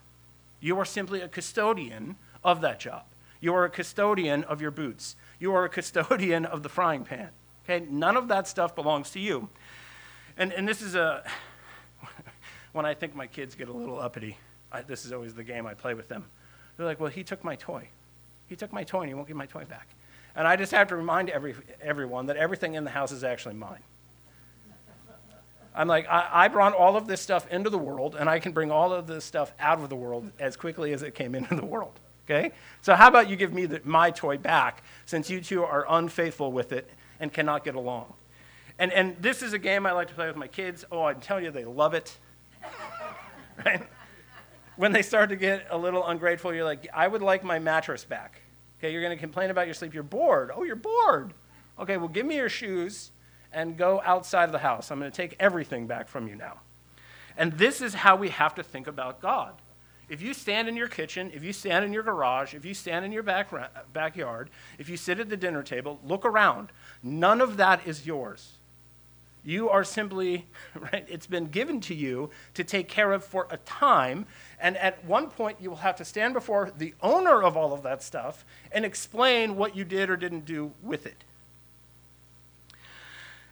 You 0.60 0.78
are 0.78 0.84
simply 0.84 1.20
a 1.20 1.28
custodian 1.28 2.16
of 2.42 2.62
that 2.62 2.80
job. 2.80 3.04
You 3.40 3.54
are 3.54 3.64
a 3.64 3.70
custodian 3.70 4.44
of 4.44 4.60
your 4.60 4.70
boots. 4.70 5.14
You 5.38 5.54
are 5.54 5.64
a 5.64 5.68
custodian 5.68 6.44
of 6.44 6.62
the 6.62 6.68
frying 6.68 7.04
pan. 7.04 7.28
Okay? 7.64 7.84
None 7.88 8.16
of 8.16 8.28
that 8.28 8.48
stuff 8.48 8.74
belongs 8.74 9.10
to 9.10 9.20
you. 9.20 9.48
And, 10.36 10.52
and 10.52 10.66
this 10.66 10.82
is 10.82 10.94
a, 10.94 11.22
when 12.72 12.86
I 12.86 12.94
think 12.94 13.14
my 13.14 13.26
kids 13.26 13.54
get 13.54 13.68
a 13.68 13.72
little 13.72 14.00
uppity, 14.00 14.38
I, 14.72 14.82
this 14.82 15.04
is 15.04 15.12
always 15.12 15.34
the 15.34 15.44
game 15.44 15.66
I 15.66 15.74
play 15.74 15.94
with 15.94 16.08
them. 16.08 16.24
They're 16.76 16.86
like, 16.86 16.98
well, 16.98 17.10
he 17.10 17.22
took 17.22 17.44
my 17.44 17.56
toy. 17.56 17.88
He 18.46 18.56
took 18.56 18.72
my 18.72 18.84
toy 18.84 19.00
and 19.00 19.08
he 19.08 19.14
won't 19.14 19.28
give 19.28 19.36
my 19.36 19.46
toy 19.46 19.64
back. 19.64 19.88
And 20.38 20.46
I 20.46 20.54
just 20.54 20.70
have 20.70 20.86
to 20.88 20.96
remind 20.96 21.30
every, 21.30 21.56
everyone 21.82 22.26
that 22.26 22.36
everything 22.36 22.74
in 22.74 22.84
the 22.84 22.90
house 22.90 23.10
is 23.10 23.24
actually 23.24 23.56
mine. 23.56 23.82
I'm 25.74 25.88
like, 25.88 26.06
I, 26.08 26.44
I, 26.44 26.48
brought 26.48 26.74
all 26.74 26.96
of 26.96 27.08
this 27.08 27.20
stuff 27.20 27.50
into 27.50 27.70
the 27.70 27.78
world, 27.78 28.14
and 28.14 28.30
I 28.30 28.38
can 28.38 28.52
bring 28.52 28.70
all 28.70 28.92
of 28.92 29.08
this 29.08 29.24
stuff 29.24 29.52
out 29.58 29.80
of 29.80 29.88
the 29.88 29.96
world 29.96 30.30
as 30.38 30.56
quickly 30.56 30.92
as 30.92 31.02
it 31.02 31.16
came 31.16 31.34
into 31.34 31.56
the 31.56 31.64
world. 31.66 31.98
Okay? 32.24 32.52
So, 32.82 32.94
how 32.94 33.08
about 33.08 33.28
you 33.28 33.34
give 33.34 33.52
me 33.52 33.66
the, 33.66 33.80
my 33.82 34.12
toy 34.12 34.38
back 34.38 34.84
since 35.06 35.28
you 35.28 35.40
two 35.40 35.64
are 35.64 35.84
unfaithful 35.88 36.52
with 36.52 36.70
it 36.70 36.88
and 37.18 37.32
cannot 37.32 37.64
get 37.64 37.74
along? 37.74 38.12
And, 38.78 38.92
and 38.92 39.16
this 39.20 39.42
is 39.42 39.54
a 39.54 39.58
game 39.58 39.86
I 39.86 39.92
like 39.92 40.06
to 40.06 40.14
play 40.14 40.28
with 40.28 40.36
my 40.36 40.48
kids. 40.48 40.84
Oh, 40.92 41.02
I 41.02 41.14
tell 41.14 41.40
you, 41.40 41.50
they 41.50 41.64
love 41.64 41.94
it. 41.94 42.16
right? 43.66 43.82
When 44.76 44.92
they 44.92 45.02
start 45.02 45.30
to 45.30 45.36
get 45.36 45.66
a 45.70 45.76
little 45.76 46.06
ungrateful, 46.06 46.54
you're 46.54 46.64
like, 46.64 46.86
I 46.94 47.08
would 47.08 47.22
like 47.22 47.42
my 47.42 47.58
mattress 47.58 48.04
back. 48.04 48.42
Okay, 48.78 48.92
you're 48.92 49.02
going 49.02 49.16
to 49.16 49.20
complain 49.20 49.50
about 49.50 49.66
your 49.66 49.74
sleep. 49.74 49.92
You're 49.92 50.02
bored. 50.02 50.50
Oh, 50.54 50.62
you're 50.62 50.76
bored. 50.76 51.34
Okay, 51.78 51.96
well, 51.96 52.08
give 52.08 52.26
me 52.26 52.36
your 52.36 52.48
shoes 52.48 53.10
and 53.52 53.76
go 53.76 54.00
outside 54.04 54.44
of 54.44 54.52
the 54.52 54.58
house. 54.58 54.90
I'm 54.90 54.98
going 54.98 55.10
to 55.10 55.16
take 55.16 55.36
everything 55.40 55.86
back 55.86 56.08
from 56.08 56.28
you 56.28 56.36
now. 56.36 56.60
And 57.36 57.52
this 57.52 57.80
is 57.80 57.94
how 57.94 58.16
we 58.16 58.30
have 58.30 58.54
to 58.56 58.62
think 58.62 58.86
about 58.86 59.20
God. 59.20 59.54
If 60.08 60.22
you 60.22 60.32
stand 60.32 60.68
in 60.68 60.76
your 60.76 60.88
kitchen, 60.88 61.30
if 61.34 61.44
you 61.44 61.52
stand 61.52 61.84
in 61.84 61.92
your 61.92 62.02
garage, 62.02 62.54
if 62.54 62.64
you 62.64 62.72
stand 62.72 63.04
in 63.04 63.12
your 63.12 63.22
back, 63.22 63.50
backyard, 63.92 64.48
if 64.78 64.88
you 64.88 64.96
sit 64.96 65.20
at 65.20 65.28
the 65.28 65.36
dinner 65.36 65.62
table, 65.62 66.00
look 66.02 66.24
around. 66.24 66.70
None 67.02 67.40
of 67.40 67.58
that 67.58 67.86
is 67.86 68.06
yours. 68.06 68.52
You 69.44 69.68
are 69.68 69.84
simply, 69.84 70.46
right, 70.74 71.06
it's 71.08 71.26
been 71.26 71.46
given 71.46 71.80
to 71.82 71.94
you 71.94 72.30
to 72.54 72.64
take 72.64 72.88
care 72.88 73.12
of 73.12 73.24
for 73.24 73.46
a 73.50 73.58
time. 73.58 74.26
And 74.60 74.76
at 74.76 75.04
one 75.04 75.30
point, 75.30 75.58
you 75.60 75.70
will 75.70 75.76
have 75.76 75.96
to 75.96 76.04
stand 76.04 76.34
before 76.34 76.72
the 76.76 76.94
owner 77.00 77.42
of 77.42 77.56
all 77.56 77.72
of 77.72 77.82
that 77.84 78.02
stuff 78.02 78.44
and 78.72 78.84
explain 78.84 79.56
what 79.56 79.76
you 79.76 79.84
did 79.84 80.10
or 80.10 80.16
didn't 80.16 80.44
do 80.44 80.72
with 80.82 81.06
it. 81.06 81.24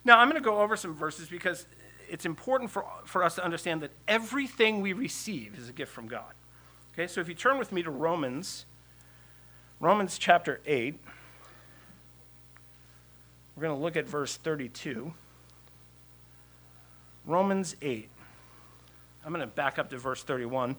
Now, 0.04 0.18
I'm 0.18 0.28
going 0.28 0.40
to 0.40 0.44
go 0.44 0.60
over 0.60 0.76
some 0.76 0.94
verses 0.94 1.28
because 1.28 1.66
it's 2.08 2.24
important 2.24 2.70
for, 2.70 2.84
for 3.04 3.22
us 3.22 3.34
to 3.36 3.44
understand 3.44 3.82
that 3.82 3.90
everything 4.06 4.80
we 4.80 4.92
receive 4.92 5.58
is 5.58 5.68
a 5.68 5.72
gift 5.72 5.92
from 5.92 6.08
God. 6.08 6.32
Okay, 6.92 7.06
so 7.06 7.20
if 7.20 7.28
you 7.28 7.34
turn 7.34 7.58
with 7.58 7.72
me 7.72 7.82
to 7.82 7.90
Romans, 7.90 8.64
Romans 9.80 10.16
chapter 10.18 10.60
8, 10.64 10.98
we're 13.54 13.62
going 13.62 13.76
to 13.76 13.82
look 13.82 13.96
at 13.96 14.06
verse 14.06 14.36
32. 14.36 15.12
Romans 17.26 17.76
8. 17.82 18.08
I'm 19.24 19.32
going 19.32 19.40
to 19.40 19.46
back 19.46 19.78
up 19.78 19.90
to 19.90 19.98
verse 19.98 20.22
31. 20.22 20.76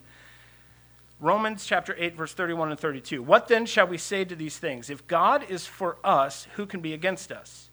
Romans 1.20 1.66
chapter 1.66 1.96
8, 1.98 2.16
verse 2.16 2.34
31 2.34 2.70
and 2.72 2.80
32. 2.80 3.24
What 3.24 3.48
then 3.48 3.66
shall 3.66 3.88
we 3.88 3.98
say 3.98 4.24
to 4.24 4.36
these 4.36 4.58
things? 4.58 4.90
If 4.90 5.08
God 5.08 5.44
is 5.50 5.66
for 5.66 5.98
us, 6.04 6.48
who 6.56 6.66
can 6.68 6.80
be 6.80 6.94
against 6.94 7.32
us? 7.32 7.70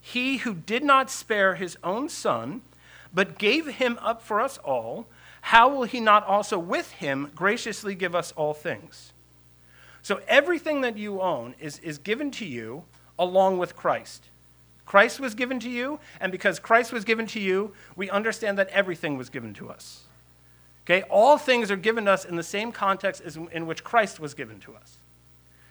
He 0.00 0.38
who 0.38 0.54
did 0.54 0.82
not 0.82 1.10
spare 1.10 1.54
his 1.54 1.76
own 1.84 2.08
son, 2.08 2.62
but 3.12 3.38
gave 3.38 3.66
him 3.66 3.98
up 4.00 4.22
for 4.22 4.40
us 4.40 4.56
all, 4.58 5.06
how 5.42 5.68
will 5.68 5.84
he 5.84 6.00
not 6.00 6.26
also 6.26 6.58
with 6.58 6.92
him 6.92 7.30
graciously 7.34 7.94
give 7.94 8.14
us 8.14 8.32
all 8.32 8.54
things? 8.54 9.12
So 10.00 10.20
everything 10.26 10.80
that 10.80 10.96
you 10.96 11.20
own 11.20 11.54
is, 11.60 11.78
is 11.80 11.98
given 11.98 12.30
to 12.32 12.46
you 12.46 12.84
along 13.18 13.58
with 13.58 13.76
Christ. 13.76 14.24
Christ 14.86 15.20
was 15.20 15.34
given 15.34 15.60
to 15.60 15.68
you, 15.68 16.00
and 16.18 16.32
because 16.32 16.58
Christ 16.58 16.92
was 16.92 17.04
given 17.04 17.26
to 17.28 17.40
you, 17.40 17.74
we 17.94 18.08
understand 18.08 18.56
that 18.56 18.68
everything 18.68 19.18
was 19.18 19.28
given 19.28 19.52
to 19.54 19.68
us. 19.68 20.04
Okay? 20.88 21.02
All 21.10 21.36
things 21.36 21.70
are 21.70 21.76
given 21.76 22.06
to 22.06 22.12
us 22.12 22.24
in 22.24 22.36
the 22.36 22.42
same 22.42 22.72
context 22.72 23.20
as 23.22 23.36
in 23.36 23.66
which 23.66 23.84
Christ 23.84 24.18
was 24.18 24.32
given 24.32 24.58
to 24.60 24.74
us. 24.74 24.96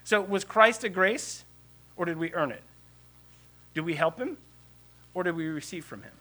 So, 0.04 0.22
was 0.22 0.44
Christ 0.44 0.84
a 0.84 0.90
grace, 0.90 1.44
or 1.96 2.06
did 2.06 2.18
we 2.18 2.34
earn 2.34 2.52
it? 2.52 2.62
Did 3.74 3.82
we 3.82 3.96
help 3.96 4.20
him, 4.20 4.38
or 5.14 5.24
did 5.24 5.36
we 5.36 5.48
receive 5.48 5.84
from 5.84 6.04
him? 6.04 6.12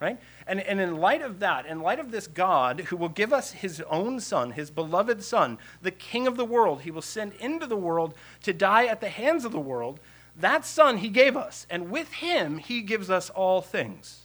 Right? 0.00 0.18
And, 0.46 0.60
and 0.60 0.80
in 0.80 0.98
light 0.98 1.22
of 1.22 1.38
that, 1.38 1.64
in 1.64 1.80
light 1.80 1.98
of 1.98 2.10
this 2.10 2.26
God 2.26 2.80
who 2.80 2.96
will 2.96 3.08
give 3.08 3.32
us 3.32 3.52
his 3.52 3.80
own 3.88 4.20
Son, 4.20 4.50
his 4.50 4.70
beloved 4.70 5.22
Son, 5.22 5.56
the 5.80 5.90
King 5.90 6.26
of 6.26 6.36
the 6.36 6.44
world, 6.44 6.82
he 6.82 6.90
will 6.90 7.02
send 7.02 7.32
into 7.40 7.66
the 7.66 7.76
world 7.76 8.12
to 8.42 8.52
die 8.52 8.84
at 8.86 9.00
the 9.00 9.08
hands 9.08 9.46
of 9.46 9.52
the 9.52 9.60
world 9.60 10.00
that 10.38 10.66
Son 10.66 10.98
he 10.98 11.08
gave 11.08 11.36
us, 11.36 11.66
and 11.70 11.90
with 11.90 12.12
him 12.14 12.58
he 12.58 12.82
gives 12.82 13.08
us 13.08 13.30
all 13.30 13.62
things. 13.62 14.22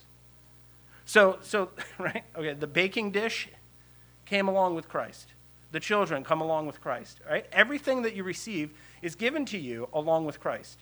So, 1.05 1.39
so 1.41 1.69
right? 1.97 2.23
Okay, 2.35 2.53
the 2.53 2.67
baking 2.67 3.11
dish 3.11 3.47
came 4.31 4.47
along 4.47 4.75
with 4.75 4.87
Christ. 4.87 5.27
The 5.73 5.81
children 5.81 6.23
come 6.23 6.39
along 6.39 6.65
with 6.65 6.79
Christ, 6.79 7.19
right? 7.29 7.45
Everything 7.51 8.03
that 8.03 8.15
you 8.15 8.23
receive 8.23 8.71
is 9.01 9.13
given 9.13 9.43
to 9.47 9.57
you 9.57 9.89
along 9.91 10.23
with 10.23 10.39
Christ. 10.39 10.77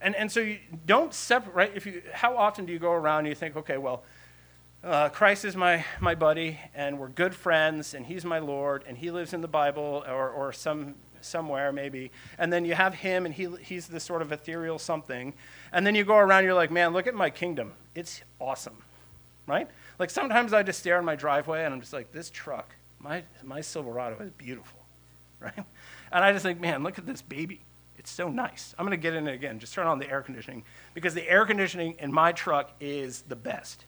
And, 0.00 0.14
and 0.14 0.30
so 0.30 0.38
you 0.38 0.58
don't 0.86 1.12
separate, 1.12 1.54
right? 1.56 1.72
If 1.74 1.86
you, 1.86 2.02
how 2.12 2.36
often 2.36 2.66
do 2.66 2.72
you 2.72 2.78
go 2.78 2.92
around 2.92 3.20
and 3.20 3.28
you 3.28 3.34
think, 3.34 3.56
okay, 3.56 3.78
well, 3.78 4.04
uh, 4.84 5.08
Christ 5.08 5.44
is 5.44 5.56
my, 5.56 5.84
my 5.98 6.14
buddy, 6.14 6.56
and 6.72 7.00
we're 7.00 7.08
good 7.08 7.34
friends, 7.34 7.94
and 7.94 8.06
he's 8.06 8.24
my 8.24 8.38
Lord, 8.38 8.84
and 8.86 8.96
he 8.96 9.10
lives 9.10 9.32
in 9.32 9.40
the 9.40 9.48
Bible 9.48 10.04
or, 10.06 10.30
or 10.30 10.52
some 10.52 10.94
somewhere 11.20 11.72
maybe 11.72 12.12
and 12.38 12.52
then 12.52 12.64
you 12.64 12.74
have 12.74 12.94
him 12.94 13.26
and 13.26 13.34
he, 13.34 13.48
he's 13.60 13.88
this 13.88 14.04
sort 14.04 14.22
of 14.22 14.30
ethereal 14.30 14.78
something 14.78 15.34
and 15.72 15.84
then 15.84 15.96
you 15.96 16.04
go 16.04 16.16
around 16.16 16.44
you're 16.44 16.54
like 16.54 16.70
man 16.70 16.92
look 16.92 17.08
at 17.08 17.14
my 17.14 17.28
kingdom 17.28 17.72
it's 17.96 18.22
awesome 18.38 18.76
right? 19.48 19.66
Like 19.98 20.10
sometimes 20.10 20.52
I 20.52 20.62
just 20.62 20.78
stare 20.78 20.98
in 20.98 21.04
my 21.04 21.16
driveway 21.16 21.64
and 21.64 21.74
I'm 21.74 21.80
just 21.80 21.92
like, 21.92 22.12
this 22.12 22.30
truck, 22.30 22.74
my, 23.00 23.22
my 23.42 23.60
Silverado 23.60 24.18
is 24.22 24.30
beautiful, 24.30 24.78
right? 25.40 25.64
And 26.12 26.24
I 26.24 26.32
just 26.32 26.44
think, 26.44 26.60
man, 26.60 26.82
look 26.82 26.98
at 26.98 27.06
this 27.06 27.22
baby. 27.22 27.60
It's 27.98 28.10
so 28.10 28.28
nice. 28.28 28.74
I'm 28.78 28.86
going 28.86 28.96
to 28.96 29.02
get 29.02 29.14
in 29.14 29.26
it 29.26 29.34
again. 29.34 29.58
Just 29.58 29.74
turn 29.74 29.86
on 29.86 29.98
the 29.98 30.08
air 30.08 30.22
conditioning 30.22 30.64
because 30.94 31.14
the 31.14 31.28
air 31.28 31.44
conditioning 31.44 31.96
in 31.98 32.12
my 32.12 32.32
truck 32.32 32.70
is 32.80 33.22
the 33.22 33.36
best. 33.36 33.84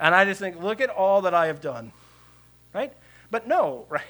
And 0.00 0.14
I 0.14 0.24
just 0.24 0.40
think, 0.40 0.60
look 0.60 0.80
at 0.80 0.90
all 0.90 1.22
that 1.22 1.34
I 1.34 1.46
have 1.46 1.60
done, 1.60 1.92
right? 2.74 2.92
But 3.30 3.46
no, 3.46 3.86
right? 3.90 4.02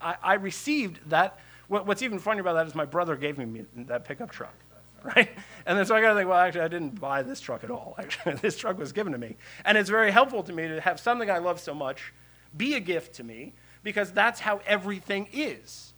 I, 0.00 0.16
I 0.22 0.34
received 0.34 0.98
that. 1.10 1.38
What, 1.68 1.86
what's 1.86 2.02
even 2.02 2.18
funny 2.18 2.40
about 2.40 2.54
that 2.54 2.66
is 2.66 2.74
my 2.74 2.84
brother 2.84 3.16
gave 3.16 3.38
me 3.38 3.64
that 3.76 4.04
pickup 4.04 4.30
truck, 4.30 4.54
right? 5.16 5.30
And 5.66 5.78
then 5.78 5.86
so 5.86 5.94
I 5.94 6.00
got 6.00 6.10
to 6.10 6.14
think, 6.14 6.28
well, 6.28 6.38
actually, 6.38 6.62
I 6.62 6.68
didn't 6.68 7.00
buy 7.00 7.22
this 7.22 7.40
truck 7.40 7.64
at 7.64 7.70
all. 7.70 7.94
Actually, 7.98 8.34
this 8.36 8.56
truck 8.56 8.78
was 8.78 8.92
given 8.92 9.12
to 9.12 9.18
me. 9.18 9.36
And 9.64 9.76
it's 9.78 9.90
very 9.90 10.10
helpful 10.10 10.42
to 10.44 10.52
me 10.52 10.68
to 10.68 10.80
have 10.80 11.00
something 11.00 11.30
I 11.30 11.38
love 11.38 11.60
so 11.60 11.74
much 11.74 12.12
be 12.56 12.74
a 12.74 12.80
gift 12.80 13.14
to 13.14 13.24
me 13.24 13.54
because 13.82 14.12
that's 14.12 14.40
how 14.40 14.60
everything 14.66 15.28
is. 15.32 15.92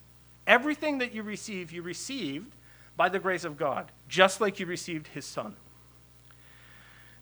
Everything 0.46 0.98
that 0.98 1.14
you 1.14 1.22
receive, 1.22 1.72
you 1.72 1.82
received 1.82 2.52
by 2.96 3.08
the 3.08 3.18
grace 3.18 3.44
of 3.44 3.56
God, 3.56 3.90
just 4.08 4.40
like 4.40 4.60
you 4.60 4.66
received 4.66 5.08
his 5.08 5.24
son. 5.24 5.56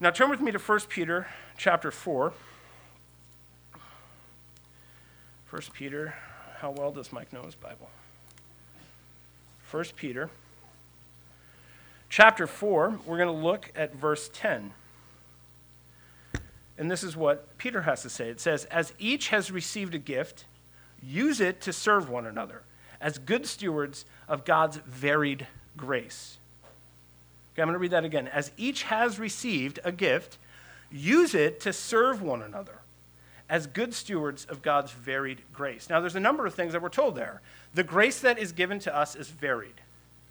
Now 0.01 0.11
turn 0.11 0.29
with 0.29 0.41
me 0.41 0.53
to 0.53 0.59
1 0.59 0.81
Peter 0.89 1.29
chapter 1.57 1.91
4. 1.91 2.33
1 5.51 5.63
Peter, 5.73 6.15
how 6.59 6.71
well 6.71 6.91
does 6.91 7.13
Mike 7.13 7.33
know 7.33 7.43
his 7.45 7.55
Bible? 7.55 7.89
1 9.71 9.85
Peter 9.97 10.29
chapter 12.13 12.47
4, 12.47 13.01
we're 13.07 13.17
going 13.17 13.35
to 13.35 13.43
look 13.43 13.73
at 13.75 13.95
verse 13.95 14.31
10. 14.35 14.73
And 16.77 16.91
this 16.91 17.03
is 17.03 17.17
what 17.17 17.57
Peter 17.57 17.83
has 17.83 18.03
to 18.03 18.11
say. 18.11 18.29
It 18.29 18.39
says, 18.39 18.67
As 18.67 18.93
each 18.99 19.29
has 19.29 19.51
received 19.51 19.95
a 19.95 19.99
gift, 19.99 20.45
use 21.03 21.41
it 21.41 21.63
to 21.63 21.73
serve 21.73 22.11
one 22.11 22.27
another 22.27 22.63
as 23.01 23.17
good 23.17 23.47
stewards 23.47 24.05
of 24.29 24.45
God's 24.45 24.77
varied 24.77 25.47
grace. 25.75 26.37
Okay, 27.55 27.63
I'm 27.63 27.69
going 27.69 27.75
to 27.75 27.79
read 27.79 27.93
that 27.93 28.05
again. 28.05 28.29
As 28.29 28.53
each 28.59 28.83
has 28.85 29.19
received 29.19 29.81
a 29.83 29.91
gift, 29.91 30.37
use 30.91 31.35
it 31.35 31.61
to 31.61 31.73
serve 31.73 32.21
one 32.21 32.43
another 32.43 32.81
as 33.49 33.67
good 33.67 33.95
stewards 33.95 34.45
of 34.45 34.61
God's 34.61 34.93
varied 34.93 35.41
grace. 35.53 35.89
Now, 35.89 36.01
there's 36.01 36.17
a 36.17 36.21
number 36.21 36.45
of 36.45 36.55
things 36.55 36.75
that 36.75 36.83
we're 36.83 36.91
told 36.91 37.15
there. 37.15 37.41
The 37.73 37.85
grace 37.85 38.21
that 38.21 38.39
is 38.39 38.53
given 38.53 38.79
to 38.81 38.95
us 38.95 39.17
is 39.17 39.29
varied. 39.29 39.82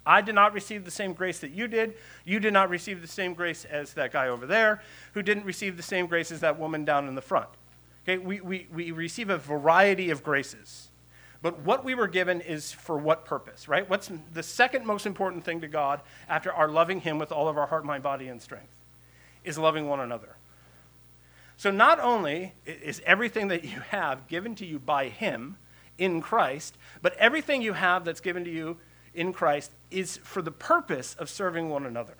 I 0.04 0.20
did 0.20 0.34
not 0.34 0.52
receive 0.52 0.84
the 0.84 0.90
same 0.90 1.12
grace 1.12 1.38
that 1.40 1.52
you 1.52 1.68
did. 1.68 1.94
You 2.24 2.40
did 2.40 2.52
not 2.52 2.70
receive 2.70 3.00
the 3.00 3.08
same 3.08 3.34
grace 3.34 3.64
as 3.64 3.92
that 3.94 4.12
guy 4.12 4.28
over 4.28 4.46
there, 4.46 4.82
who 5.12 5.22
didn't 5.22 5.44
receive 5.44 5.76
the 5.76 5.82
same 5.82 6.06
grace 6.06 6.32
as 6.32 6.40
that 6.40 6.58
woman 6.58 6.84
down 6.84 7.08
in 7.08 7.14
the 7.14 7.22
front. 7.22 7.48
Okay, 8.04 8.18
we, 8.18 8.40
we, 8.40 8.66
we 8.72 8.90
receive 8.90 9.30
a 9.30 9.38
variety 9.38 10.10
of 10.10 10.24
graces. 10.24 10.88
But 11.40 11.60
what 11.60 11.84
we 11.84 11.94
were 11.94 12.08
given 12.08 12.40
is 12.40 12.72
for 12.72 12.96
what 12.96 13.24
purpose, 13.24 13.68
right? 13.68 13.88
What's 13.88 14.10
the 14.32 14.42
second 14.42 14.86
most 14.86 15.06
important 15.06 15.44
thing 15.44 15.60
to 15.60 15.68
God 15.68 16.00
after 16.28 16.52
our 16.52 16.68
loving 16.68 17.00
Him 17.00 17.18
with 17.18 17.32
all 17.32 17.48
of 17.48 17.56
our 17.58 17.66
heart, 17.66 17.84
mind, 17.84 18.02
body, 18.02 18.28
and 18.28 18.40
strength? 18.40 18.72
Is 19.44 19.58
loving 19.58 19.88
one 19.88 19.98
another. 19.98 20.36
So 21.56 21.72
not 21.72 21.98
only 21.98 22.54
is 22.64 23.02
everything 23.04 23.48
that 23.48 23.64
you 23.64 23.80
have 23.90 24.28
given 24.28 24.54
to 24.56 24.66
you 24.66 24.78
by 24.78 25.08
Him 25.08 25.56
in 25.98 26.20
Christ, 26.20 26.76
but 27.02 27.16
everything 27.16 27.60
you 27.60 27.72
have 27.72 28.04
that's 28.04 28.20
given 28.20 28.44
to 28.44 28.50
you 28.50 28.78
in 29.14 29.32
Christ 29.32 29.70
is 29.90 30.18
for 30.18 30.42
the 30.42 30.50
purpose 30.50 31.14
of 31.18 31.28
serving 31.28 31.68
one 31.68 31.86
another. 31.86 32.14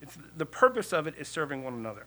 It's, 0.00 0.16
the 0.36 0.46
purpose 0.46 0.92
of 0.92 1.06
it 1.06 1.14
is 1.18 1.28
serving 1.28 1.64
one 1.64 1.74
another. 1.74 2.06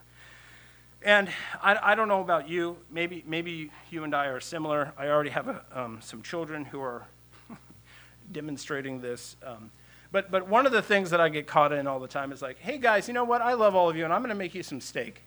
And 1.04 1.30
I, 1.62 1.78
I 1.82 1.96
don't 1.96 2.08
know 2.08 2.22
about 2.22 2.48
you. 2.48 2.78
Maybe, 2.92 3.24
maybe 3.26 3.72
you 3.90 4.04
and 4.04 4.16
I 4.16 4.28
are 4.28 4.40
similar. 4.40 4.94
I 4.98 5.08
already 5.08 5.32
have 5.32 5.48
a, 5.48 5.64
um, 5.74 6.00
some 6.02 6.22
children 6.22 6.66
who 6.66 6.80
are 6.82 7.06
demonstrating 8.32 9.02
this. 9.02 9.36
Um, 9.46 9.72
but, 10.12 10.30
but 10.30 10.48
one 10.48 10.66
of 10.66 10.72
the 10.72 10.82
things 10.82 11.10
that 11.10 11.20
I 11.20 11.30
get 11.30 11.48
caught 11.48 11.72
in 11.72 11.88
all 11.88 12.00
the 12.00 12.08
time 12.08 12.32
is 12.32 12.42
like, 12.42 12.60
hey 12.60 12.78
guys, 12.78 13.08
you 13.08 13.14
know 13.14 13.24
what? 13.24 13.42
I 13.42 13.54
love 13.54 13.76
all 13.76 13.90
of 13.90 13.96
you, 13.96 14.04
and 14.04 14.14
I'm 14.14 14.22
going 14.22 14.30
to 14.30 14.36
make 14.36 14.54
you 14.54 14.64
some 14.64 14.82
steak. 14.82 15.22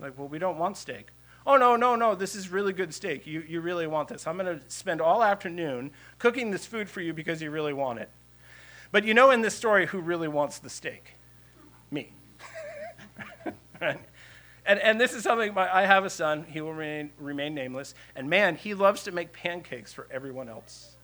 Like, 0.00 0.18
well, 0.18 0.28
we 0.28 0.38
don't 0.38 0.58
want 0.58 0.76
steak. 0.76 1.08
Oh, 1.46 1.56
no, 1.56 1.76
no, 1.76 1.96
no, 1.96 2.14
this 2.14 2.34
is 2.34 2.48
really 2.48 2.72
good 2.72 2.94
steak. 2.94 3.26
You, 3.26 3.44
you 3.46 3.60
really 3.60 3.86
want 3.86 4.08
this. 4.08 4.26
I'm 4.26 4.36
going 4.36 4.58
to 4.58 4.64
spend 4.68 5.00
all 5.00 5.22
afternoon 5.22 5.90
cooking 6.18 6.50
this 6.50 6.66
food 6.66 6.88
for 6.88 7.00
you 7.00 7.12
because 7.12 7.42
you 7.42 7.50
really 7.50 7.72
want 7.72 7.98
it. 7.98 8.10
But 8.90 9.04
you 9.04 9.14
know 9.14 9.30
in 9.30 9.42
this 9.42 9.54
story 9.54 9.86
who 9.86 10.00
really 10.00 10.28
wants 10.28 10.58
the 10.58 10.70
steak? 10.70 11.14
Me. 11.90 12.12
And, 14.64 14.78
and 14.78 15.00
this 15.00 15.12
is 15.12 15.24
something, 15.24 15.54
my, 15.54 15.74
I 15.74 15.86
have 15.86 16.04
a 16.04 16.10
son, 16.10 16.46
he 16.48 16.60
will 16.60 16.72
remain, 16.72 17.10
remain 17.18 17.54
nameless, 17.54 17.94
and 18.14 18.30
man, 18.30 18.54
he 18.54 18.74
loves 18.74 19.02
to 19.04 19.12
make 19.12 19.32
pancakes 19.32 19.92
for 19.92 20.06
everyone 20.10 20.48
else. 20.48 20.94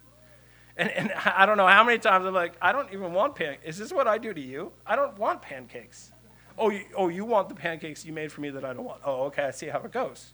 And, 0.76 0.90
and 0.90 1.12
I 1.12 1.44
don't 1.44 1.56
know 1.56 1.66
how 1.66 1.82
many 1.82 1.98
times 1.98 2.24
I'm 2.24 2.34
like, 2.34 2.54
I 2.62 2.70
don't 2.70 2.92
even 2.92 3.12
want 3.12 3.34
pancakes. 3.34 3.64
Is 3.66 3.78
this 3.78 3.92
what 3.92 4.06
I 4.06 4.16
do 4.16 4.32
to 4.32 4.40
you? 4.40 4.70
I 4.86 4.94
don't 4.94 5.18
want 5.18 5.42
pancakes. 5.42 6.12
Oh 6.58 6.70
you, 6.70 6.84
oh, 6.96 7.08
you 7.08 7.24
want 7.24 7.48
the 7.48 7.54
pancakes 7.54 8.04
you 8.04 8.12
made 8.12 8.32
for 8.32 8.40
me 8.40 8.50
that 8.50 8.64
I 8.64 8.72
don't 8.72 8.84
want. 8.84 9.00
Oh, 9.04 9.24
okay, 9.26 9.44
I 9.44 9.50
see 9.52 9.66
how 9.66 9.80
it 9.80 9.92
goes. 9.92 10.32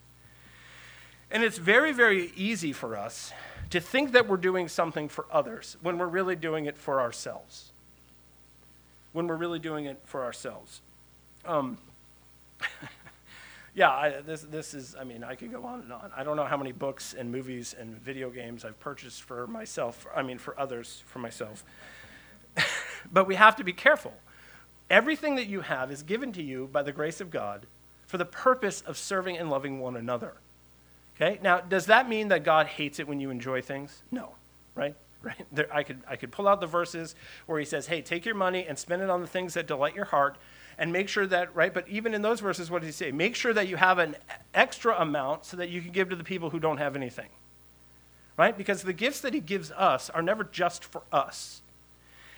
And 1.30 1.42
it's 1.42 1.58
very, 1.58 1.92
very 1.92 2.32
easy 2.36 2.72
for 2.72 2.96
us 2.96 3.32
to 3.70 3.80
think 3.80 4.12
that 4.12 4.28
we're 4.28 4.36
doing 4.36 4.68
something 4.68 5.08
for 5.08 5.26
others 5.30 5.76
when 5.82 5.98
we're 5.98 6.06
really 6.06 6.36
doing 6.36 6.66
it 6.66 6.78
for 6.78 7.00
ourselves. 7.00 7.72
When 9.12 9.26
we're 9.26 9.36
really 9.36 9.58
doing 9.58 9.86
it 9.86 10.00
for 10.04 10.22
ourselves. 10.22 10.80
Um, 11.44 11.78
yeah, 13.74 13.90
I, 13.90 14.20
this, 14.20 14.42
this 14.42 14.74
is, 14.74 14.94
I 14.98 15.04
mean, 15.04 15.24
I 15.24 15.34
could 15.34 15.52
go 15.52 15.64
on 15.64 15.80
and 15.80 15.92
on. 15.92 16.10
I 16.16 16.24
don't 16.24 16.36
know 16.36 16.44
how 16.44 16.56
many 16.56 16.72
books 16.72 17.14
and 17.18 17.30
movies 17.30 17.74
and 17.78 17.96
video 18.00 18.30
games 18.30 18.64
I've 18.64 18.78
purchased 18.80 19.22
for 19.22 19.46
myself, 19.46 20.06
I 20.14 20.22
mean, 20.22 20.38
for 20.38 20.58
others, 20.58 21.02
for 21.06 21.18
myself. 21.18 21.64
but 23.12 23.26
we 23.26 23.34
have 23.34 23.56
to 23.56 23.64
be 23.64 23.72
careful. 23.72 24.12
Everything 24.90 25.36
that 25.36 25.46
you 25.46 25.62
have 25.62 25.90
is 25.90 26.02
given 26.02 26.32
to 26.32 26.42
you 26.42 26.68
by 26.72 26.82
the 26.82 26.92
grace 26.92 27.20
of 27.20 27.30
God 27.30 27.66
for 28.06 28.18
the 28.18 28.24
purpose 28.24 28.80
of 28.82 28.98
serving 28.98 29.36
and 29.38 29.50
loving 29.50 29.80
one 29.80 29.96
another. 29.96 30.34
Okay? 31.16 31.38
Now, 31.42 31.60
does 31.60 31.86
that 31.86 32.08
mean 32.08 32.28
that 32.28 32.44
God 32.44 32.66
hates 32.66 32.98
it 32.98 33.08
when 33.08 33.20
you 33.20 33.30
enjoy 33.30 33.62
things? 33.62 34.02
No, 34.10 34.34
right? 34.74 34.94
Right? 35.22 35.46
There, 35.52 35.74
I, 35.74 35.84
could, 35.84 36.00
I 36.06 36.16
could 36.16 36.32
pull 36.32 36.46
out 36.46 36.60
the 36.60 36.66
verses 36.66 37.14
where 37.46 37.58
he 37.58 37.64
says, 37.64 37.86
hey, 37.86 38.02
take 38.02 38.26
your 38.26 38.34
money 38.34 38.66
and 38.68 38.78
spend 38.78 39.00
it 39.00 39.08
on 39.08 39.22
the 39.22 39.26
things 39.26 39.54
that 39.54 39.66
delight 39.66 39.94
your 39.94 40.04
heart 40.04 40.36
and 40.76 40.92
make 40.92 41.08
sure 41.08 41.26
that, 41.26 41.54
right? 41.56 41.72
But 41.72 41.88
even 41.88 42.14
in 42.14 42.20
those 42.20 42.40
verses, 42.40 42.70
what 42.70 42.82
does 42.82 42.88
he 42.88 42.92
say? 42.92 43.10
Make 43.10 43.34
sure 43.34 43.54
that 43.54 43.68
you 43.68 43.76
have 43.76 43.98
an 43.98 44.16
extra 44.52 45.00
amount 45.00 45.46
so 45.46 45.56
that 45.56 45.70
you 45.70 45.80
can 45.80 45.92
give 45.92 46.10
to 46.10 46.16
the 46.16 46.24
people 46.24 46.50
who 46.50 46.60
don't 46.60 46.78
have 46.78 46.94
anything, 46.94 47.28
right? 48.36 48.56
Because 48.56 48.82
the 48.82 48.92
gifts 48.92 49.20
that 49.20 49.32
he 49.32 49.40
gives 49.40 49.70
us 49.70 50.10
are 50.10 50.20
never 50.20 50.44
just 50.44 50.84
for 50.84 51.02
us. 51.10 51.62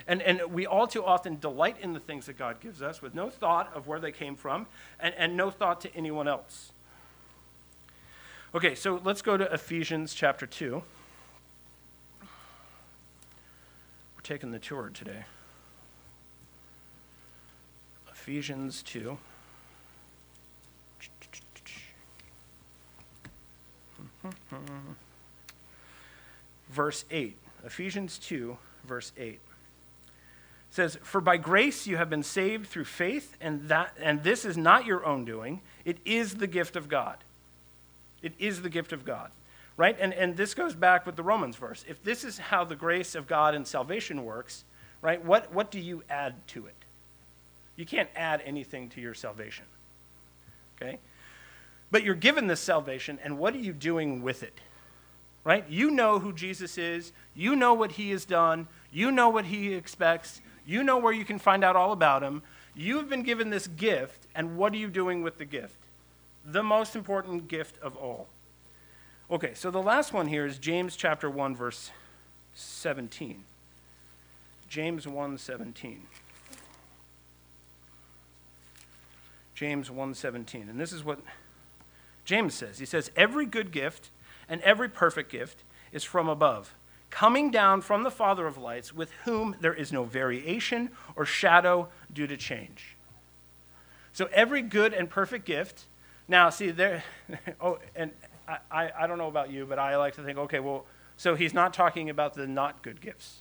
And, 0.08 0.22
and 0.22 0.52
we 0.52 0.66
all 0.66 0.86
too 0.86 1.04
often 1.04 1.38
delight 1.38 1.76
in 1.80 1.92
the 1.92 2.00
things 2.00 2.26
that 2.26 2.38
God 2.38 2.60
gives 2.60 2.80
us 2.80 3.02
with 3.02 3.14
no 3.14 3.28
thought 3.28 3.72
of 3.74 3.88
where 3.88 3.98
they 3.98 4.12
came 4.12 4.36
from 4.36 4.66
and, 5.00 5.14
and 5.16 5.36
no 5.36 5.50
thought 5.50 5.80
to 5.80 5.94
anyone 5.96 6.28
else. 6.28 6.70
Okay, 8.54 8.76
so 8.76 9.00
let's 9.04 9.20
go 9.20 9.36
to 9.36 9.52
Ephesians 9.52 10.14
chapter 10.14 10.46
2. 10.46 10.80
We're 12.22 12.26
taking 14.22 14.52
the 14.52 14.60
tour 14.60 14.90
today. 14.94 15.24
Ephesians 18.10 18.82
2. 18.82 19.18
Mm-hmm. 24.24 24.92
verse 26.70 27.04
8. 27.12 27.36
Ephesians 27.64 28.18
2, 28.18 28.56
verse 28.84 29.12
8 29.16 29.40
says, 30.76 30.98
For 31.02 31.20
by 31.20 31.38
grace 31.38 31.86
you 31.86 31.96
have 31.96 32.08
been 32.08 32.22
saved 32.22 32.68
through 32.68 32.84
faith, 32.84 33.36
and, 33.40 33.68
that, 33.68 33.96
and 34.00 34.22
this 34.22 34.44
is 34.44 34.56
not 34.56 34.86
your 34.86 35.04
own 35.04 35.24
doing, 35.24 35.60
it 35.84 35.98
is 36.04 36.36
the 36.36 36.46
gift 36.46 36.76
of 36.76 36.88
God. 36.88 37.16
It 38.22 38.34
is 38.38 38.62
the 38.62 38.70
gift 38.70 38.92
of 38.92 39.04
God. 39.04 39.30
Right? 39.76 39.96
And, 39.98 40.14
and 40.14 40.36
this 40.36 40.54
goes 40.54 40.74
back 40.74 41.04
with 41.04 41.16
the 41.16 41.22
Romans 41.22 41.56
verse. 41.56 41.84
If 41.88 42.02
this 42.04 42.24
is 42.24 42.38
how 42.38 42.64
the 42.64 42.76
grace 42.76 43.14
of 43.14 43.26
God 43.26 43.54
and 43.54 43.66
salvation 43.66 44.24
works, 44.24 44.64
right, 45.02 45.22
what, 45.22 45.52
what 45.52 45.70
do 45.70 45.80
you 45.80 46.02
add 46.08 46.34
to 46.48 46.66
it? 46.66 46.74
You 47.76 47.84
can't 47.84 48.08
add 48.14 48.42
anything 48.46 48.88
to 48.90 49.00
your 49.00 49.14
salvation. 49.14 49.64
Okay? 50.80 50.98
But 51.90 52.04
you're 52.04 52.14
given 52.14 52.46
this 52.46 52.60
salvation, 52.60 53.18
and 53.22 53.38
what 53.38 53.54
are 53.54 53.58
you 53.58 53.72
doing 53.72 54.22
with 54.22 54.42
it? 54.42 54.58
Right? 55.44 55.64
You 55.68 55.90
know 55.90 56.18
who 56.18 56.32
Jesus 56.32 56.76
is. 56.76 57.12
You 57.34 57.54
know 57.54 57.74
what 57.74 57.92
he 57.92 58.10
has 58.10 58.24
done. 58.24 58.66
You 58.90 59.12
know 59.12 59.28
what 59.28 59.44
he 59.44 59.74
expects. 59.74 60.40
You 60.66 60.83
know 60.83 60.98
where 60.98 61.12
you 61.12 61.24
can 61.24 61.38
find 61.38 61.62
out 61.64 61.76
all 61.76 61.92
about 61.92 62.22
him. 62.22 62.42
You've 62.74 63.09
been 63.09 63.22
given 63.22 63.50
this 63.50 63.68
gift, 63.68 64.26
and 64.35 64.59
what 64.59 64.72
are 64.72 64.76
you 64.76 64.88
doing 64.88 65.22
with 65.22 65.38
the 65.38 65.44
gift? 65.44 65.76
The 66.44 66.62
most 66.62 66.94
important 66.94 67.48
gift 67.48 67.81
of 67.81 67.96
all. 67.96 68.26
Okay, 69.31 69.55
so 69.55 69.70
the 69.70 69.83
last 69.83 70.12
one 70.12 70.26
here 70.26 70.44
is 70.44 70.59
James 70.59 70.94
chapter 70.96 71.31
1 71.31 71.57
verse 71.57 71.90
17. 72.55 73.44
James 74.68 75.07
1:17. 75.07 76.02
James 79.55 79.90
1:17. 79.90 80.68
And 80.68 80.79
this 80.79 80.92
is 80.92 81.02
what 81.02 81.20
James 82.24 82.55
says. 82.55 82.79
He 82.79 82.87
says, 82.87 83.11
"Every 83.16 83.46
good 83.46 83.72
gift 83.72 84.11
and 84.48 84.61
every 84.62 84.88
perfect 84.88 85.31
gift 85.31 85.62
is 85.92 86.05
from 86.05 86.29
above, 86.29 86.74
coming 87.16 87.50
down 87.50 87.81
from 87.81 88.02
the 88.02 88.11
Father 88.11 88.46
of 88.46 88.59
lights, 88.59 88.92
with 88.92 89.11
whom 89.24 89.57
there 89.61 89.72
is 89.72 89.90
no 89.92 90.05
variation 90.05 90.90
or 91.14 91.24
shadow 91.24 91.88
due 92.12 92.26
to 92.26 92.37
change." 92.37 92.96
So 94.12 94.29
every 94.33 94.62
good 94.62 94.92
and 94.94 95.09
perfect 95.09 95.44
gift. 95.44 95.85
Now, 96.29 96.50
see 96.50 96.70
there. 96.70 97.05
Oh, 97.61 97.79
and 97.94 98.12
I, 98.70 98.90
I, 98.98 99.07
don't 99.07 99.18
know 99.18 99.29
about 99.29 99.50
you, 99.50 99.66
but 99.66 99.79
I 99.79 99.96
like 99.96 100.14
to 100.16 100.22
think, 100.22 100.38
okay, 100.38 100.61
well, 100.61 100.85
so 101.16 101.35
he's 101.35 101.52
not 101.52 101.74
talking 101.74 102.11
about 102.11 102.35
the 102.35 102.46
not 102.46 102.83
good 102.83 103.00
gifts. 103.00 103.40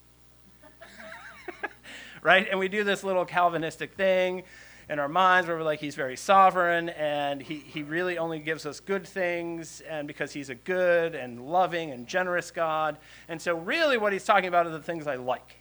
right? 2.22 2.48
And 2.50 2.60
we 2.60 2.68
do 2.68 2.84
this 2.84 3.04
little 3.04 3.26
Calvinistic 3.26 3.94
thing 3.94 4.44
in 4.90 5.00
our 5.00 5.08
minds 5.08 5.48
where 5.48 5.58
we're 5.58 5.64
like, 5.64 5.80
he's 5.80 5.96
very 5.96 6.16
sovereign 6.16 6.90
and 6.90 7.42
he, 7.42 7.56
he 7.56 7.84
really 7.84 8.18
only 8.18 8.40
gives 8.40 8.66
us 8.66 8.80
good 8.80 9.06
things 9.06 9.82
and 9.82 10.08
because 10.08 10.34
he's 10.34 10.50
a 10.50 10.56
good 10.56 11.16
and 11.16 11.48
loving 11.48 11.92
and 11.92 12.08
generous 12.08 12.52
God. 12.52 12.98
And 13.28 13.42
so, 13.42 13.56
really, 13.56 13.98
what 13.98 14.14
he's 14.14 14.26
talking 14.26 14.48
about 14.48 14.66
are 14.66 14.72
the 14.72 14.80
things 14.80 15.08
I 15.08 15.16
like. 15.16 15.58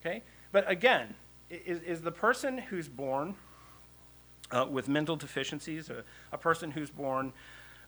Okay? 0.00 0.22
But 0.52 0.70
again, 0.70 1.14
is, 1.50 1.80
is 1.82 2.00
the 2.02 2.12
person 2.12 2.58
who's 2.58 2.88
born 2.88 3.34
uh, 4.50 4.66
with 4.70 4.88
mental 4.88 5.16
deficiencies, 5.16 5.90
a, 5.90 6.04
a 6.32 6.38
person 6.38 6.70
who's 6.70 6.90
born 6.90 7.32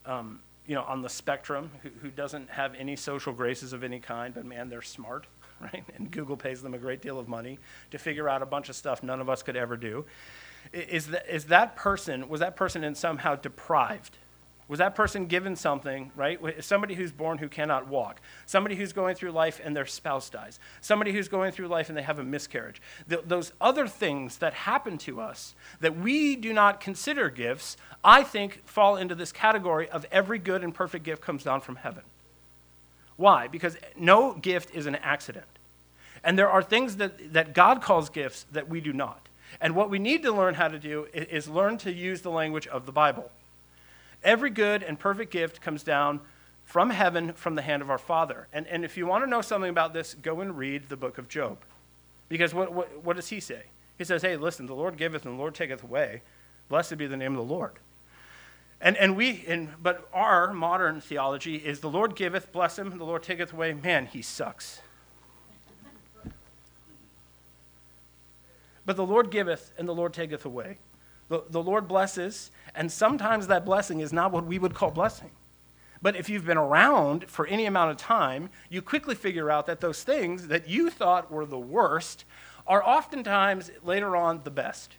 um, 0.06 0.40
you 0.66 0.74
know, 0.74 0.82
on 0.82 1.02
the 1.02 1.08
spectrum, 1.08 1.70
who, 1.82 1.88
who 2.02 2.10
doesn't 2.10 2.50
have 2.50 2.74
any 2.74 2.94
social 2.94 3.32
graces 3.32 3.72
of 3.72 3.82
any 3.82 4.00
kind, 4.00 4.34
but 4.34 4.44
man, 4.44 4.68
they're 4.68 4.82
smart, 4.82 5.26
right? 5.72 5.84
And 5.96 6.10
Google 6.10 6.36
pays 6.36 6.62
them 6.62 6.74
a 6.74 6.78
great 6.78 7.02
deal 7.02 7.18
of 7.18 7.28
money 7.28 7.58
to 7.90 7.98
figure 7.98 8.28
out 8.28 8.42
a 8.42 8.46
bunch 8.46 8.68
of 8.68 8.76
stuff 8.76 9.02
none 9.02 9.20
of 9.20 9.28
us 9.28 9.42
could 9.42 9.56
ever 9.56 9.76
do. 9.76 10.04
Is 10.72 11.08
that, 11.08 11.26
is 11.32 11.46
that 11.46 11.76
person, 11.76 12.28
was 12.28 12.40
that 12.40 12.56
person 12.56 12.84
in 12.84 12.94
somehow 12.94 13.36
deprived? 13.36 14.16
Was 14.68 14.80
that 14.80 14.94
person 14.94 15.26
given 15.26 15.56
something, 15.56 16.12
right? 16.14 16.62
Somebody 16.62 16.94
who's 16.94 17.10
born 17.10 17.38
who 17.38 17.48
cannot 17.48 17.88
walk. 17.88 18.20
Somebody 18.44 18.76
who's 18.76 18.92
going 18.92 19.14
through 19.14 19.30
life 19.30 19.62
and 19.64 19.74
their 19.74 19.86
spouse 19.86 20.28
dies. 20.28 20.60
Somebody 20.82 21.12
who's 21.12 21.26
going 21.26 21.52
through 21.52 21.68
life 21.68 21.88
and 21.88 21.96
they 21.96 22.02
have 22.02 22.18
a 22.18 22.24
miscarriage. 22.24 22.82
Th- 23.08 23.22
those 23.24 23.52
other 23.62 23.88
things 23.88 24.36
that 24.38 24.52
happen 24.52 24.98
to 24.98 25.22
us 25.22 25.54
that 25.80 25.98
we 25.98 26.36
do 26.36 26.52
not 26.52 26.80
consider 26.80 27.30
gifts, 27.30 27.78
I 28.04 28.22
think 28.22 28.60
fall 28.66 28.96
into 28.96 29.14
this 29.14 29.32
category 29.32 29.88
of 29.88 30.04
every 30.12 30.38
good 30.38 30.62
and 30.62 30.74
perfect 30.74 31.02
gift 31.02 31.22
comes 31.22 31.44
down 31.44 31.62
from 31.62 31.76
heaven. 31.76 32.02
Why? 33.18 33.48
Because 33.48 33.76
no 33.98 34.32
gift 34.32 34.74
is 34.74 34.86
an 34.86 34.94
accident. 34.94 35.44
And 36.24 36.38
there 36.38 36.48
are 36.48 36.62
things 36.62 36.96
that, 36.96 37.34
that 37.34 37.52
God 37.52 37.82
calls 37.82 38.08
gifts 38.08 38.46
that 38.52 38.68
we 38.68 38.80
do 38.80 38.92
not. 38.92 39.28
And 39.60 39.74
what 39.74 39.90
we 39.90 39.98
need 39.98 40.22
to 40.22 40.32
learn 40.32 40.54
how 40.54 40.68
to 40.68 40.78
do 40.78 41.08
is, 41.12 41.26
is 41.26 41.48
learn 41.48 41.76
to 41.78 41.92
use 41.92 42.22
the 42.22 42.30
language 42.30 42.66
of 42.68 42.86
the 42.86 42.92
Bible. 42.92 43.30
Every 44.22 44.50
good 44.50 44.82
and 44.82 44.98
perfect 44.98 45.32
gift 45.32 45.60
comes 45.60 45.82
down 45.82 46.20
from 46.64 46.90
heaven 46.90 47.32
from 47.32 47.56
the 47.56 47.62
hand 47.62 47.82
of 47.82 47.90
our 47.90 47.98
Father. 47.98 48.46
And, 48.52 48.66
and 48.68 48.84
if 48.84 48.96
you 48.96 49.06
want 49.06 49.24
to 49.24 49.30
know 49.30 49.42
something 49.42 49.70
about 49.70 49.92
this, 49.92 50.14
go 50.14 50.40
and 50.40 50.56
read 50.56 50.88
the 50.88 50.96
book 50.96 51.18
of 51.18 51.28
Job. 51.28 51.58
Because 52.28 52.54
what, 52.54 52.72
what, 52.72 53.04
what 53.04 53.16
does 53.16 53.28
he 53.28 53.40
say? 53.40 53.62
He 53.96 54.04
says, 54.04 54.22
Hey, 54.22 54.36
listen, 54.36 54.66
the 54.66 54.74
Lord 54.74 54.96
giveth 54.96 55.24
and 55.26 55.34
the 55.34 55.38
Lord 55.38 55.54
taketh 55.54 55.82
away. 55.82 56.22
Blessed 56.68 56.98
be 56.98 57.06
the 57.06 57.16
name 57.16 57.36
of 57.36 57.48
the 57.48 57.54
Lord. 57.54 57.72
And, 58.80 58.96
and 58.96 59.16
we, 59.16 59.44
and, 59.48 59.70
but 59.82 60.08
our 60.12 60.52
modern 60.52 61.00
theology 61.00 61.56
is 61.56 61.80
the 61.80 61.90
Lord 61.90 62.14
giveth, 62.14 62.52
bless 62.52 62.78
him, 62.78 62.96
the 62.96 63.04
Lord 63.04 63.22
taketh 63.22 63.52
away. 63.52 63.72
Man, 63.72 64.06
he 64.06 64.22
sucks. 64.22 64.80
But 68.86 68.96
the 68.96 69.06
Lord 69.06 69.30
giveth 69.30 69.72
and 69.76 69.88
the 69.88 69.94
Lord 69.94 70.14
taketh 70.14 70.44
away. 70.44 70.78
The, 71.28 71.44
the 71.50 71.62
Lord 71.62 71.88
blesses, 71.88 72.50
and 72.74 72.90
sometimes 72.90 73.48
that 73.48 73.66
blessing 73.66 74.00
is 74.00 74.14
not 74.14 74.32
what 74.32 74.46
we 74.46 74.58
would 74.58 74.74
call 74.74 74.90
blessing. 74.90 75.30
But 76.00 76.16
if 76.16 76.30
you've 76.30 76.46
been 76.46 76.56
around 76.56 77.28
for 77.28 77.46
any 77.46 77.66
amount 77.66 77.90
of 77.90 77.96
time, 77.96 78.48
you 78.70 78.80
quickly 78.80 79.14
figure 79.14 79.50
out 79.50 79.66
that 79.66 79.80
those 79.80 80.04
things 80.04 80.48
that 80.48 80.68
you 80.68 80.88
thought 80.88 81.30
were 81.30 81.44
the 81.44 81.58
worst 81.58 82.24
are 82.66 82.82
oftentimes 82.82 83.70
later 83.82 84.16
on 84.16 84.42
the 84.44 84.50
best. 84.50 84.96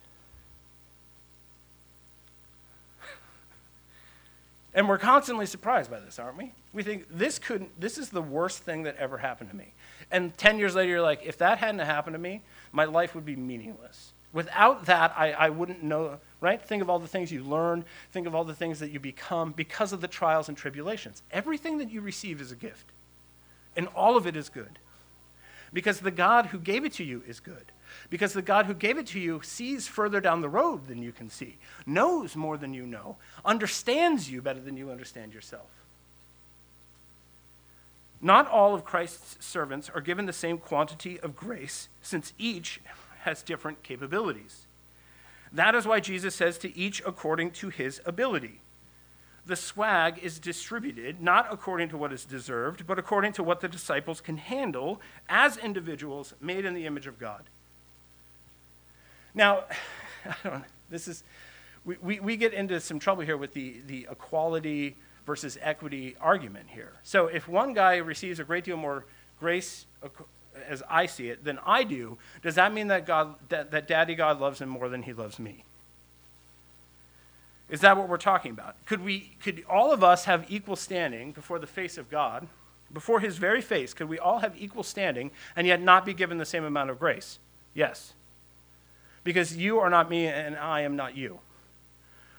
And 4.73 4.87
we're 4.87 4.99
constantly 4.99 5.45
surprised 5.45 5.89
by 5.89 5.99
this, 5.99 6.19
aren't 6.19 6.37
we? 6.37 6.51
We 6.73 6.83
think 6.83 7.05
this 7.09 7.39
couldn't 7.39 7.79
this 7.79 7.97
is 7.97 8.09
the 8.09 8.21
worst 8.21 8.59
thing 8.59 8.83
that 8.83 8.95
ever 8.97 9.17
happened 9.17 9.49
to 9.49 9.55
me. 9.55 9.73
And 10.11 10.37
10 10.37 10.59
years 10.59 10.75
later 10.75 10.91
you're 10.91 11.01
like, 11.01 11.21
if 11.23 11.37
that 11.39 11.57
hadn't 11.57 11.79
happened 11.79 12.13
to 12.13 12.19
me, 12.19 12.41
my 12.71 12.85
life 12.85 13.15
would 13.15 13.25
be 13.25 13.35
meaningless. 13.35 14.11
Without 14.31 14.85
that, 14.85 15.13
I, 15.17 15.31
I 15.31 15.49
wouldn't 15.49 15.81
know, 15.81 16.19
right? 16.39 16.61
Think 16.61 16.83
of 16.83 16.89
all 16.89 16.99
the 16.99 17.07
things 17.07 17.31
you 17.31 17.43
learn, 17.43 17.83
think 18.11 18.27
of 18.27 18.35
all 18.35 18.43
the 18.43 18.53
things 18.53 18.79
that 18.79 18.91
you 18.91 18.99
become 18.99 19.53
because 19.53 19.91
of 19.91 20.01
the 20.01 20.07
trials 20.07 20.49
and 20.49 20.57
tribulations. 20.57 21.23
Everything 21.31 21.79
that 21.79 21.89
you 21.89 22.01
receive 22.01 22.39
is 22.39 22.51
a 22.51 22.55
gift, 22.55 22.91
and 23.75 23.87
all 23.95 24.15
of 24.17 24.27
it 24.27 24.35
is 24.35 24.49
good. 24.49 24.77
Because 25.73 25.99
the 25.99 26.11
God 26.11 26.47
who 26.47 26.59
gave 26.59 26.85
it 26.85 26.93
to 26.93 27.03
you 27.03 27.23
is 27.27 27.39
good. 27.39 27.71
Because 28.09 28.33
the 28.33 28.41
God 28.41 28.65
who 28.65 28.73
gave 28.73 28.97
it 28.97 29.07
to 29.07 29.19
you 29.19 29.41
sees 29.43 29.87
further 29.87 30.19
down 30.19 30.41
the 30.41 30.49
road 30.49 30.87
than 30.87 31.03
you 31.03 31.11
can 31.11 31.29
see, 31.29 31.57
knows 31.85 32.35
more 32.35 32.57
than 32.57 32.73
you 32.73 32.85
know, 32.85 33.17
understands 33.45 34.31
you 34.31 34.41
better 34.41 34.59
than 34.59 34.77
you 34.77 34.89
understand 34.89 35.33
yourself. 35.33 35.69
Not 38.21 38.49
all 38.49 38.73
of 38.73 38.83
Christ's 38.83 39.45
servants 39.45 39.89
are 39.93 40.01
given 40.01 40.25
the 40.25 40.33
same 40.33 40.57
quantity 40.57 41.19
of 41.19 41.35
grace, 41.35 41.87
since 42.01 42.33
each 42.37 42.81
has 43.21 43.41
different 43.43 43.83
capabilities. 43.83 44.65
That 45.53 45.75
is 45.75 45.85
why 45.85 45.99
Jesus 45.99 46.35
says 46.35 46.57
to 46.59 46.77
each 46.77 47.01
according 47.05 47.51
to 47.51 47.69
his 47.69 48.01
ability. 48.05 48.59
The 49.45 49.55
swag 49.55 50.19
is 50.21 50.37
distributed 50.37 51.21
not 51.21 51.47
according 51.51 51.89
to 51.89 51.97
what 51.97 52.13
is 52.13 52.25
deserved, 52.25 52.85
but 52.85 52.99
according 52.99 53.33
to 53.33 53.43
what 53.43 53.61
the 53.61 53.67
disciples 53.67 54.21
can 54.21 54.37
handle 54.37 55.01
as 55.27 55.57
individuals 55.57 56.33
made 56.41 56.65
in 56.65 56.73
the 56.73 56.85
image 56.85 57.07
of 57.07 57.19
God. 57.19 57.43
Now, 59.39 59.63
I 60.25 60.35
don't, 60.43 60.63
this 60.91 61.07
is, 61.07 61.23
we, 61.85 61.95
we, 62.01 62.19
we 62.19 62.37
get 62.37 62.53
into 62.53 62.79
some 62.79 62.99
trouble 62.99 63.23
here 63.23 63.37
with 63.37 63.53
the, 63.53 63.77
the 63.87 64.07
equality 64.11 64.97
versus 65.25 65.57
equity 65.61 66.15
argument 66.19 66.67
here. 66.69 66.91
So 67.03 67.27
if 67.27 67.47
one 67.47 67.73
guy 67.73 67.97
receives 67.97 68.39
a 68.39 68.43
great 68.43 68.65
deal 68.65 68.77
more 68.77 69.05
grace 69.39 69.85
as 70.67 70.83
I 70.89 71.05
see 71.05 71.29
it 71.29 71.45
than 71.45 71.57
I 71.65 71.83
do, 71.83 72.17
does 72.41 72.55
that 72.55 72.73
mean 72.73 72.89
that, 72.89 73.07
God, 73.07 73.35
that, 73.47 73.71
that 73.71 73.87
Daddy 73.87 74.13
God 74.13 74.41
loves 74.41 74.59
him 74.59 74.67
more 74.67 74.89
than 74.89 75.03
he 75.03 75.13
loves 75.13 75.39
me? 75.39 75.63
Is 77.69 77.81
that 77.81 77.95
what 77.95 78.09
we're 78.09 78.17
talking 78.17 78.51
about? 78.51 78.83
Could, 78.87 79.03
we, 79.05 79.37
could 79.41 79.63
all 79.69 79.93
of 79.93 80.03
us 80.03 80.25
have 80.25 80.45
equal 80.49 80.75
standing 80.75 81.31
before 81.31 81.59
the 81.59 81.67
face 81.67 81.97
of 81.97 82.09
God, 82.09 82.47
before 82.91 83.21
his 83.21 83.37
very 83.37 83.61
face? 83.61 83.93
Could 83.93 84.09
we 84.09 84.19
all 84.19 84.39
have 84.39 84.53
equal 84.57 84.83
standing 84.83 85.31
and 85.55 85.65
yet 85.65 85.81
not 85.81 86.05
be 86.05 86.13
given 86.13 86.39
the 86.39 86.45
same 86.45 86.65
amount 86.65 86.89
of 86.89 86.99
grace? 86.99 87.39
Yes. 87.73 88.13
Because 89.23 89.55
you 89.55 89.79
are 89.79 89.89
not 89.89 90.09
me 90.09 90.27
and 90.27 90.55
I 90.55 90.81
am 90.81 90.95
not 90.95 91.15
you. 91.15 91.39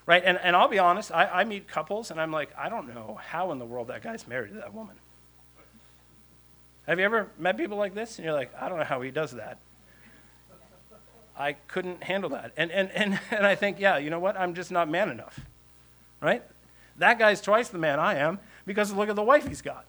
Right? 0.07 0.23
And, 0.25 0.39
and 0.43 0.57
I'll 0.57 0.69
be 0.69 0.79
honest, 0.79 1.13
I, 1.13 1.27
I 1.27 1.45
meet 1.45 1.69
couples 1.69 2.11
and 2.11 2.21
I'm 2.21 2.33
like, 2.33 2.51
I 2.59 2.69
don't 2.69 2.95
know 2.95 3.19
how 3.23 3.53
in 3.53 3.59
the 3.59 3.65
world 3.65 3.89
that 3.89 4.03
guy's 4.03 4.27
married 4.27 4.53
to 4.53 4.59
that 4.59 4.75
woman. 4.75 4.97
Have 6.87 6.99
you 6.99 7.05
ever 7.05 7.29
met 7.39 7.57
people 7.57 7.77
like 7.77 7.95
this? 7.95 8.19
And 8.19 8.25
you're 8.25 8.35
like, 8.35 8.51
I 8.61 8.69
don't 8.69 8.79
know 8.79 8.85
how 8.85 9.01
he 9.03 9.11
does 9.11 9.33
that. 9.33 9.59
I 11.39 11.53
couldn't 11.53 12.03
handle 12.03 12.31
that. 12.31 12.53
And, 12.57 12.71
and, 12.71 12.91
and, 12.91 13.21
and 13.31 13.47
I 13.47 13.55
think, 13.55 13.79
yeah, 13.79 13.99
you 13.99 14.11
know 14.11 14.19
what? 14.19 14.37
I'm 14.37 14.55
just 14.55 14.71
not 14.71 14.89
man 14.89 15.09
enough. 15.09 15.39
Right? 16.21 16.43
That 16.99 17.19
guy's 17.19 17.41
twice 17.41 17.69
the 17.69 17.79
man 17.79 17.99
I 17.99 18.17
am 18.17 18.39
because 18.67 18.93
look 18.93 19.09
at 19.09 19.17
the 19.17 19.23
wife 19.23 19.47
he's 19.47 19.63
got. 19.63 19.85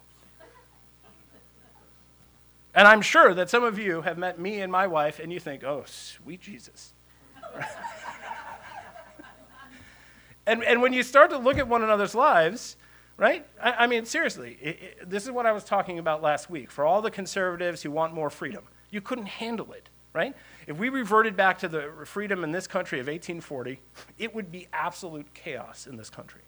And 2.73 2.87
I'm 2.87 3.01
sure 3.01 3.33
that 3.33 3.49
some 3.49 3.63
of 3.63 3.77
you 3.77 4.01
have 4.01 4.17
met 4.17 4.39
me 4.39 4.61
and 4.61 4.71
my 4.71 4.87
wife 4.87 5.19
and 5.19 5.31
you 5.31 5.39
think, 5.39 5.63
oh, 5.63 5.83
sweet 5.85 6.41
Jesus. 6.41 6.93
and, 10.47 10.63
and 10.63 10.81
when 10.81 10.93
you 10.93 11.03
start 11.03 11.31
to 11.31 11.37
look 11.37 11.57
at 11.57 11.67
one 11.67 11.83
another's 11.83 12.15
lives, 12.15 12.77
right? 13.17 13.45
I, 13.61 13.71
I 13.71 13.87
mean, 13.87 14.05
seriously, 14.05 14.57
it, 14.61 14.67
it, 14.81 15.09
this 15.09 15.25
is 15.25 15.31
what 15.31 15.45
I 15.45 15.51
was 15.51 15.65
talking 15.65 15.99
about 15.99 16.21
last 16.21 16.49
week. 16.49 16.71
For 16.71 16.85
all 16.85 17.01
the 17.01 17.11
conservatives 17.11 17.81
who 17.81 17.91
want 17.91 18.13
more 18.13 18.29
freedom, 18.29 18.63
you 18.89 19.01
couldn't 19.01 19.27
handle 19.27 19.73
it, 19.73 19.89
right? 20.13 20.33
If 20.65 20.77
we 20.77 20.87
reverted 20.87 21.35
back 21.35 21.59
to 21.59 21.67
the 21.67 21.91
freedom 22.05 22.43
in 22.43 22.53
this 22.53 22.67
country 22.67 22.99
of 22.99 23.07
1840, 23.07 23.79
it 24.17 24.33
would 24.33 24.49
be 24.49 24.67
absolute 24.71 25.33
chaos 25.33 25.87
in 25.87 25.97
this 25.97 26.09
country. 26.09 26.41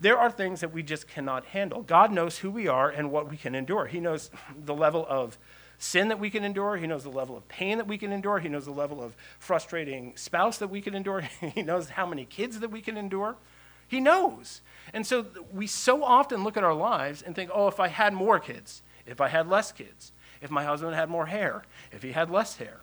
There 0.00 0.18
are 0.18 0.30
things 0.30 0.60
that 0.60 0.72
we 0.72 0.82
just 0.82 1.08
cannot 1.08 1.46
handle. 1.46 1.82
God 1.82 2.12
knows 2.12 2.38
who 2.38 2.50
we 2.50 2.68
are 2.68 2.90
and 2.90 3.10
what 3.10 3.30
we 3.30 3.36
can 3.36 3.54
endure. 3.54 3.86
He 3.86 4.00
knows 4.00 4.30
the 4.56 4.74
level 4.74 5.06
of 5.08 5.38
sin 5.78 6.08
that 6.08 6.18
we 6.18 6.30
can 6.30 6.44
endure. 6.44 6.76
He 6.76 6.86
knows 6.86 7.04
the 7.04 7.10
level 7.10 7.36
of 7.36 7.46
pain 7.48 7.78
that 7.78 7.86
we 7.86 7.98
can 7.98 8.12
endure. 8.12 8.38
He 8.38 8.48
knows 8.48 8.64
the 8.64 8.72
level 8.72 9.02
of 9.02 9.16
frustrating 9.38 10.16
spouse 10.16 10.58
that 10.58 10.68
we 10.68 10.80
can 10.80 10.94
endure. 10.94 11.20
he 11.54 11.62
knows 11.62 11.90
how 11.90 12.06
many 12.06 12.24
kids 12.24 12.60
that 12.60 12.70
we 12.70 12.80
can 12.80 12.96
endure. 12.96 13.36
He 13.86 14.00
knows. 14.00 14.60
And 14.92 15.06
so 15.06 15.26
we 15.52 15.66
so 15.66 16.02
often 16.02 16.42
look 16.42 16.56
at 16.56 16.64
our 16.64 16.74
lives 16.74 17.22
and 17.22 17.34
think, 17.34 17.50
oh, 17.52 17.68
if 17.68 17.78
I 17.78 17.88
had 17.88 18.14
more 18.14 18.38
kids, 18.38 18.82
if 19.06 19.20
I 19.20 19.28
had 19.28 19.48
less 19.48 19.72
kids, 19.72 20.12
if 20.40 20.50
my 20.50 20.64
husband 20.64 20.94
had 20.94 21.08
more 21.08 21.26
hair, 21.26 21.64
if 21.92 22.02
he 22.02 22.12
had 22.12 22.30
less 22.30 22.56
hair. 22.56 22.80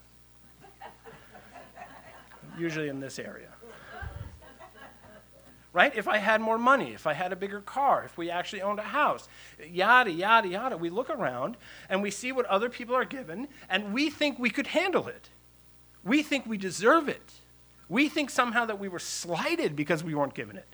usually 2.58 2.88
in 2.88 3.00
this 3.00 3.20
area. 3.20 3.50
Right? 5.74 5.96
If 5.96 6.08
I 6.08 6.18
had 6.18 6.42
more 6.42 6.58
money, 6.58 6.92
if 6.94 7.08
I 7.08 7.14
had 7.14 7.32
a 7.32 7.36
bigger 7.38 7.62
car, 7.62 8.04
if 8.04 8.18
we 8.18 8.30
actually 8.30 8.62
owned 8.62 8.80
a 8.80 8.84
house, 8.84 9.30
yada, 9.66 10.12
yada, 10.12 10.50
yada. 10.50 10.76
We 10.76 10.90
look 10.90 11.10
around 11.10 11.56
and 11.90 12.02
we 12.02 12.12
see 12.12 12.34
what 12.34 12.46
other 12.48 12.70
people 12.70 12.94
are 12.94 13.06
given, 13.06 13.48
and 13.70 13.94
we 13.94 14.10
think 14.10 14.38
we 14.38 14.50
could 14.50 14.68
handle 14.68 15.08
it. 15.08 15.30
We 16.04 16.24
think 16.24 16.46
we 16.46 16.58
deserve 16.58 17.08
it. 17.08 17.32
We 17.88 18.10
think 18.10 18.30
somehow 18.30 18.66
that 18.66 18.80
we 18.80 18.90
were 18.90 19.00
slighted 19.00 19.76
because 19.76 20.04
we 20.04 20.16
weren't 20.16 20.34
given 20.34 20.58
it. 20.58 20.68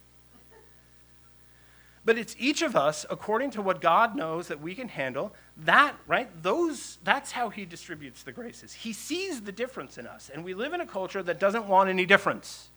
But 2.06 2.18
it's 2.18 2.38
each 2.40 2.62
of 2.62 2.74
us, 2.74 3.06
according 3.10 3.52
to 3.52 3.62
what 3.62 3.82
God 3.82 4.16
knows 4.16 4.48
that 4.48 4.62
we 4.62 4.76
can 4.76 4.88
handle, 4.88 5.34
that, 5.58 5.94
right? 6.08 6.30
Those, 6.42 7.00
that's 7.04 7.34
how 7.34 7.50
He 7.50 7.66
distributes 7.66 8.24
the 8.24 8.32
graces. 8.32 8.72
He 8.72 8.94
sees 8.94 9.42
the 9.42 9.52
difference 9.52 9.98
in 9.98 10.08
us. 10.08 10.32
And 10.34 10.46
we 10.46 10.54
live 10.54 10.72
in 10.72 10.80
a 10.80 10.86
culture 10.86 11.22
that 11.22 11.38
doesn't 11.38 11.68
want 11.68 11.90
any 11.90 12.06
difference. 12.06 12.70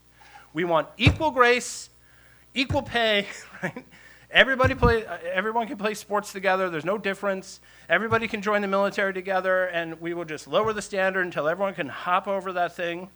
We 0.52 0.64
want 0.64 0.88
equal 0.96 1.30
grace, 1.30 1.89
equal 2.54 2.82
pay, 2.82 3.26
right? 3.62 3.84
Everybody 4.30 4.74
play, 4.76 5.04
everyone 5.32 5.66
can 5.66 5.76
play 5.76 5.94
sports 5.94 6.32
together. 6.32 6.70
There's 6.70 6.84
no 6.84 6.98
difference. 6.98 7.60
Everybody 7.88 8.28
can 8.28 8.42
join 8.42 8.62
the 8.62 8.68
military 8.68 9.12
together, 9.12 9.64
and 9.66 10.00
we 10.00 10.14
will 10.14 10.24
just 10.24 10.46
lower 10.46 10.72
the 10.72 10.82
standard 10.82 11.22
until 11.22 11.48
everyone 11.48 11.74
can 11.74 11.88
hop 11.88 12.28
over 12.28 12.52
that 12.52 12.76
thing. 12.76 13.08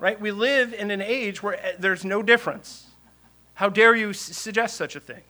Right? 0.00 0.18
We 0.18 0.30
live 0.30 0.72
in 0.72 0.90
an 0.90 1.02
age 1.02 1.42
where 1.42 1.62
eh, 1.62 1.72
there's 1.78 2.06
no 2.06 2.22
difference. 2.22 2.86
How 3.52 3.68
dare 3.68 3.94
you 3.94 4.14
suggest 4.14 4.78
such 4.78 4.96
a 4.96 5.00
thing? 5.00 5.20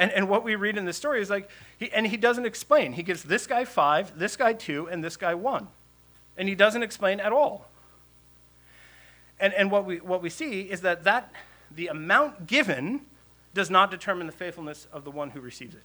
And, 0.00 0.10
and 0.10 0.28
what 0.28 0.42
we 0.42 0.56
read 0.56 0.76
in 0.76 0.84
the 0.84 0.92
story 0.92 1.22
is 1.22 1.30
like, 1.30 1.48
he, 1.78 1.92
and 1.92 2.04
he 2.04 2.16
doesn't 2.16 2.44
explain. 2.44 2.94
He 2.94 3.04
gives 3.04 3.22
this 3.22 3.46
guy 3.46 3.64
five, 3.64 4.18
this 4.18 4.36
guy 4.36 4.52
two, 4.52 4.88
and 4.88 5.04
this 5.04 5.16
guy 5.16 5.34
one. 5.34 5.68
And 6.36 6.48
he 6.48 6.56
doesn't 6.56 6.82
explain 6.82 7.20
at 7.20 7.30
all. 7.30 7.68
And, 9.38 9.54
and 9.54 9.70
what, 9.70 9.84
we, 9.84 9.98
what 9.98 10.20
we 10.20 10.30
see 10.30 10.62
is 10.62 10.80
that, 10.80 11.04
that 11.04 11.32
the 11.74 11.88
amount 11.88 12.46
given 12.46 13.00
does 13.54 13.70
not 13.70 13.90
determine 13.90 14.26
the 14.26 14.32
faithfulness 14.32 14.86
of 14.92 15.04
the 15.04 15.10
one 15.10 15.30
who 15.30 15.40
receives 15.40 15.74
it. 15.74 15.82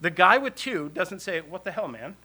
The 0.00 0.10
guy 0.10 0.38
with 0.38 0.54
two 0.54 0.90
doesn't 0.94 1.20
say, 1.20 1.40
What 1.40 1.64
the 1.64 1.72
hell, 1.72 1.88
man? 1.88 2.16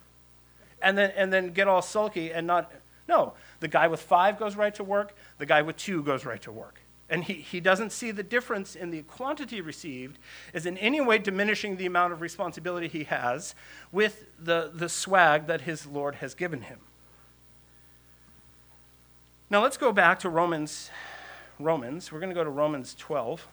And 0.82 0.98
then, 0.98 1.12
and 1.16 1.32
then 1.32 1.54
get 1.54 1.68
all 1.68 1.82
sulky 1.82 2.32
and 2.32 2.46
not. 2.46 2.72
No, 3.08 3.34
the 3.62 3.68
guy 3.68 3.88
with 3.88 4.02
five 4.02 4.38
goes 4.38 4.56
right 4.56 4.76
to 4.76 4.84
work, 4.84 5.16
the 5.38 5.46
guy 5.46 5.62
with 5.62 5.78
two 5.78 6.04
goes 6.04 6.26
right 6.26 6.42
to 6.42 6.52
work. 6.52 6.82
And 7.10 7.24
he, 7.24 7.36
he 7.36 7.62
doesn't 7.62 7.94
see 7.94 8.12
the 8.12 8.24
difference 8.24 8.76
in 8.76 8.92
the 8.92 9.02
quantity 9.04 9.62
received 9.62 10.18
as 10.54 10.66
in 10.66 10.78
any 10.78 11.00
way 11.00 11.18
diminishing 11.18 11.78
the 11.78 11.86
amount 11.86 12.12
of 12.12 12.20
responsibility 12.20 12.90
he 12.90 13.06
has 13.06 13.56
with 13.94 14.26
the, 14.38 14.72
the 14.74 14.90
swag 14.90 15.48
that 15.48 15.62
his 15.62 15.86
Lord 15.86 16.16
has 16.16 16.34
given 16.34 16.64
him. 16.64 16.80
Now 19.50 19.64
let's 19.64 19.78
go 19.78 19.94
back 19.94 20.20
to 20.20 20.30
Romans. 20.30 20.90
Romans. 21.60 22.12
We're 22.12 22.20
going 22.20 22.30
to 22.30 22.36
go 22.36 22.44
to 22.44 22.50
Romans 22.50 22.96
12. 22.98 23.48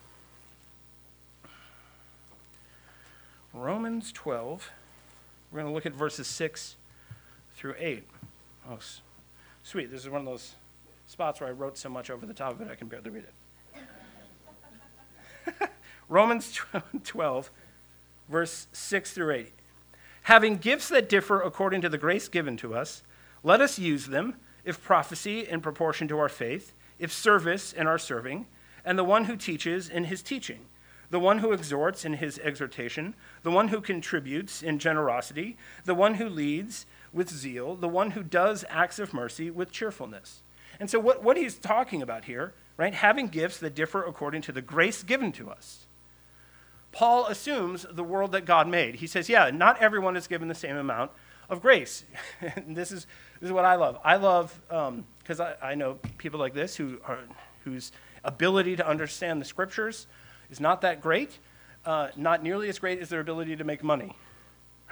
Romans 3.53 4.11
12. 4.11 4.69
We're 5.51 5.61
going 5.61 5.71
to 5.71 5.73
look 5.73 5.85
at 5.85 5.93
verses 5.93 6.27
6 6.27 6.75
through 7.55 7.75
8. 7.79 8.03
Oh, 8.69 8.77
sweet. 9.63 9.91
This 9.91 10.01
is 10.01 10.09
one 10.09 10.21
of 10.21 10.25
those 10.25 10.55
spots 11.07 11.39
where 11.39 11.49
I 11.49 11.53
wrote 11.53 11.77
so 11.77 11.89
much 11.89 12.09
over 12.09 12.25
the 12.25 12.33
top 12.33 12.53
of 12.53 12.61
it 12.61 12.67
I 12.71 12.75
can 12.75 12.87
barely 12.87 13.09
read 13.09 13.23
it. 13.23 13.33
Romans 16.09 16.59
12, 17.03 17.51
verse 18.29 18.67
6 18.73 19.13
through 19.13 19.31
8. 19.31 19.51
Having 20.23 20.57
gifts 20.57 20.89
that 20.89 21.07
differ 21.07 21.41
according 21.41 21.81
to 21.81 21.89
the 21.89 21.97
grace 21.97 22.27
given 22.27 22.57
to 22.57 22.75
us, 22.75 23.03
let 23.43 23.61
us 23.61 23.77
use 23.77 24.07
them, 24.07 24.35
if 24.63 24.83
prophecy 24.83 25.47
in 25.47 25.61
proportion 25.61 26.07
to 26.07 26.17
our 26.17 26.29
faith, 26.29 26.73
if 26.99 27.11
service 27.11 27.73
in 27.73 27.87
our 27.87 27.97
serving, 27.97 28.47
and 28.83 28.97
the 28.97 29.03
one 29.03 29.25
who 29.25 29.35
teaches 29.35 29.89
in 29.89 30.05
his 30.05 30.21
teaching, 30.21 30.61
the 31.09 31.19
one 31.19 31.39
who 31.39 31.51
exhorts 31.51 32.05
in 32.05 32.13
his 32.13 32.39
exhortation, 32.39 33.15
the 33.43 33.51
one 33.51 33.69
who 33.69 33.81
contributes 33.81 34.63
in 34.63 34.79
generosity, 34.79 35.57
the 35.85 35.95
one 35.95 36.15
who 36.15 36.27
leads 36.27 36.85
with 37.13 37.29
zeal, 37.29 37.75
the 37.75 37.87
one 37.87 38.11
who 38.11 38.23
does 38.23 38.65
acts 38.69 38.99
of 38.99 39.13
mercy 39.13 39.49
with 39.49 39.71
cheerfulness. 39.71 40.41
And 40.79 40.89
so, 40.89 40.99
what, 40.99 41.23
what 41.23 41.37
he's 41.37 41.57
talking 41.57 42.01
about 42.01 42.25
here 42.25 42.53
right? 42.77 42.93
Having 42.93 43.27
gifts 43.29 43.57
that 43.59 43.75
differ 43.75 44.03
according 44.03 44.41
to 44.43 44.51
the 44.51 44.61
grace 44.61 45.03
given 45.03 45.31
to 45.33 45.49
us. 45.49 45.85
Paul 46.91 47.25
assumes 47.27 47.85
the 47.91 48.03
world 48.03 48.31
that 48.31 48.45
God 48.45 48.67
made. 48.67 48.95
He 48.95 49.07
says, 49.07 49.27
yeah, 49.27 49.49
not 49.51 49.81
everyone 49.81 50.15
is 50.15 50.27
given 50.27 50.47
the 50.47 50.55
same 50.55 50.77
amount 50.77 51.11
of 51.49 51.61
grace. 51.61 52.05
this, 52.67 52.91
is, 52.91 53.05
this 53.39 53.47
is 53.47 53.51
what 53.51 53.65
I 53.65 53.75
love. 53.75 53.99
I 54.03 54.15
love, 54.15 54.61
um, 54.69 55.05
because 55.25 55.39
I, 55.39 55.55
I 55.59 55.75
know 55.75 55.97
people 56.19 56.39
like 56.39 56.53
this 56.53 56.75
who 56.75 56.99
are, 57.07 57.17
whose 57.63 57.91
ability 58.23 58.75
to 58.75 58.87
understand 58.87 59.41
the 59.41 59.45
scriptures 59.45 60.05
is 60.51 60.59
not 60.59 60.81
that 60.81 61.01
great, 61.01 61.39
uh, 61.83 62.09
not 62.15 62.43
nearly 62.43 62.69
as 62.69 62.77
great 62.77 62.99
as 62.99 63.09
their 63.09 63.21
ability 63.21 63.55
to 63.55 63.63
make 63.63 63.83
money. 63.83 64.15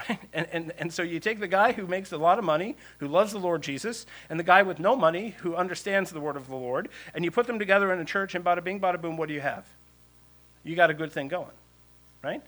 Right? 0.10 0.20
And, 0.34 0.48
and, 0.52 0.74
and 0.80 0.92
so 0.92 1.04
you 1.04 1.20
take 1.20 1.40
the 1.40 1.48
guy 1.48 1.72
who 1.72 1.86
makes 1.86 2.12
a 2.12 2.18
lot 2.18 2.40
of 2.40 2.44
money, 2.44 2.76
who 2.98 3.08
loves 3.08 3.32
the 3.32 3.38
Lord 3.38 3.62
Jesus, 3.62 4.08
and 4.28 4.40
the 4.40 4.44
guy 4.44 4.64
with 4.64 4.80
no 4.80 4.96
money 4.96 5.36
who 5.42 5.56
understands 5.56 6.10
the 6.10 6.20
word 6.20 6.36
of 6.36 6.48
the 6.48 6.56
Lord, 6.56 6.90
and 7.14 7.24
you 7.24 7.30
put 7.30 7.46
them 7.46 7.60
together 7.60 7.94
in 7.94 8.00
a 8.00 8.06
church, 8.06 8.34
and 8.34 8.44
bada 8.44 8.64
bing, 8.64 8.80
bada 8.80 9.00
boom, 9.00 9.18
what 9.18 9.28
do 9.28 9.36
you 9.36 9.42
have? 9.42 9.68
You 10.64 10.76
got 10.76 10.90
a 10.90 10.96
good 10.96 11.12
thing 11.12 11.28
going, 11.28 11.46
right? 12.24 12.42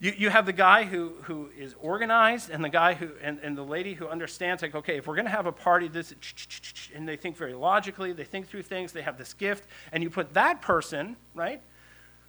You, 0.00 0.14
you 0.16 0.30
have 0.30 0.46
the 0.46 0.52
guy 0.52 0.84
who, 0.84 1.10
who 1.24 1.50
is 1.56 1.74
organized 1.78 2.48
and 2.48 2.64
the 2.64 2.70
guy 2.70 2.94
who 2.94 3.10
and, 3.22 3.38
and 3.42 3.56
the 3.56 3.62
lady 3.62 3.92
who 3.92 4.08
understands 4.08 4.62
like 4.62 4.74
okay 4.74 4.96
if 4.96 5.06
we're 5.06 5.14
going 5.14 5.26
to 5.26 5.30
have 5.30 5.46
a 5.46 5.52
party 5.52 5.88
this 5.88 6.14
and 6.94 7.06
they 7.06 7.16
think 7.16 7.36
very 7.36 7.52
logically 7.52 8.12
they 8.14 8.24
think 8.24 8.48
through 8.48 8.62
things 8.62 8.92
they 8.92 9.02
have 9.02 9.18
this 9.18 9.34
gift 9.34 9.68
and 9.92 10.02
you 10.02 10.08
put 10.08 10.32
that 10.32 10.62
person 10.62 11.16
right 11.34 11.60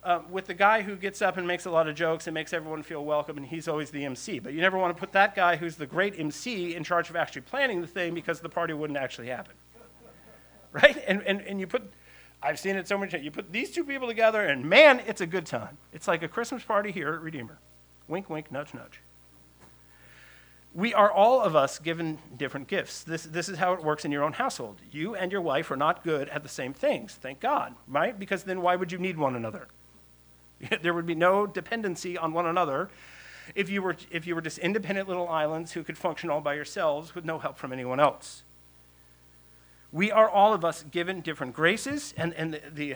uh, 0.04 0.22
with 0.30 0.46
the 0.46 0.54
guy 0.54 0.82
who 0.82 0.96
gets 0.96 1.22
up 1.22 1.38
and 1.38 1.48
makes 1.48 1.66
a 1.66 1.72
lot 1.72 1.88
of 1.88 1.96
jokes 1.96 2.28
and 2.28 2.34
makes 2.34 2.54
everyone 2.54 2.82
feel 2.84 3.06
welcome, 3.06 3.38
and 3.38 3.46
he's 3.46 3.68
always 3.68 3.92
the 3.92 4.04
MC. 4.04 4.40
But 4.40 4.54
you 4.54 4.62
never 4.62 4.78
want 4.78 4.96
to 4.96 5.00
put 5.00 5.12
that 5.12 5.36
guy 5.36 5.56
who's 5.56 5.76
the 5.76 5.86
great 5.86 6.20
MC 6.20 6.76
in 6.76 6.84
charge 6.84 7.10
of 7.10 7.16
actually 7.16 7.44
planning 7.44 7.82
the 7.82 7.88
thing 7.88 8.14
because 8.14 8.40
the 8.40 8.50
party 8.50 8.74
wouldn't 8.74 8.98
actually 8.98 9.28
happen. 9.28 9.54
Right? 10.74 11.04
And, 11.06 11.22
and, 11.24 11.42
and 11.42 11.60
you 11.60 11.68
put, 11.68 11.84
I've 12.44 12.60
seen 12.60 12.76
it 12.76 12.88
so 12.88 12.98
many 12.98 13.12
times, 13.12 13.24
you 13.24 13.32
put 13.32 13.52
these 13.52 13.72
two 13.72 13.84
people 13.84 14.08
together, 14.08 14.42
and 14.44 14.66
man, 14.66 15.02
it's 15.06 15.22
a 15.22 15.28
good 15.28 15.46
time. 15.46 15.78
It's 15.94 16.08
like 16.08 16.24
a 16.24 16.28
Christmas 16.28 16.64
party 16.64 16.92
here 16.92 17.14
at 17.14 17.22
Redeemer. 17.22 17.60
Wink, 18.08 18.30
wink, 18.30 18.52
nudge, 18.52 18.74
nudge. 18.74 19.02
We 20.74 20.94
are 20.94 21.12
all 21.12 21.42
of 21.42 21.56
us 21.56 21.80
given 21.80 22.18
different 22.38 22.68
gifts. 22.68 23.04
This, 23.04 23.24
this 23.24 23.50
is 23.50 23.58
how 23.58 23.74
it 23.74 23.84
works 23.84 24.06
in 24.06 24.12
your 24.12 24.24
own 24.24 24.34
household. 24.34 24.78
You 24.92 25.16
and 25.16 25.32
your 25.32 25.42
wife 25.42 25.70
are 25.70 25.76
not 25.76 26.04
good 26.04 26.30
at 26.30 26.44
the 26.44 26.50
same 26.50 26.74
things, 26.74 27.14
thank 27.14 27.40
God, 27.42 27.76
right? 27.88 28.18
Because 28.18 28.44
then 28.44 28.62
why 28.62 28.76
would 28.76 28.92
you 28.92 28.98
need 28.98 29.18
one 29.18 29.36
another? 29.36 29.68
there 30.82 30.94
would 30.94 31.06
be 31.06 31.16
no 31.16 31.46
dependency 31.46 32.18
on 32.18 32.34
one 32.34 32.46
another 32.46 32.90
if 33.54 33.70
you, 33.70 33.82
were, 33.82 33.98
if 34.10 34.26
you 34.26 34.34
were 34.34 34.42
just 34.42 34.60
independent 34.60 35.08
little 35.08 35.28
islands 35.28 35.74
who 35.74 35.84
could 35.84 35.98
function 35.98 36.30
all 36.30 36.42
by 36.42 36.54
yourselves 36.54 37.14
with 37.14 37.26
no 37.26 37.38
help 37.38 37.58
from 37.58 37.74
anyone 37.74 38.00
else. 38.00 38.44
We 39.92 40.12
are 40.12 40.30
all 40.30 40.54
of 40.54 40.64
us 40.64 40.84
given 40.92 41.22
different 41.22 41.54
graces, 41.54 42.14
and, 42.16 42.34
and 42.36 42.54
the, 42.54 42.62
the, 42.74 42.96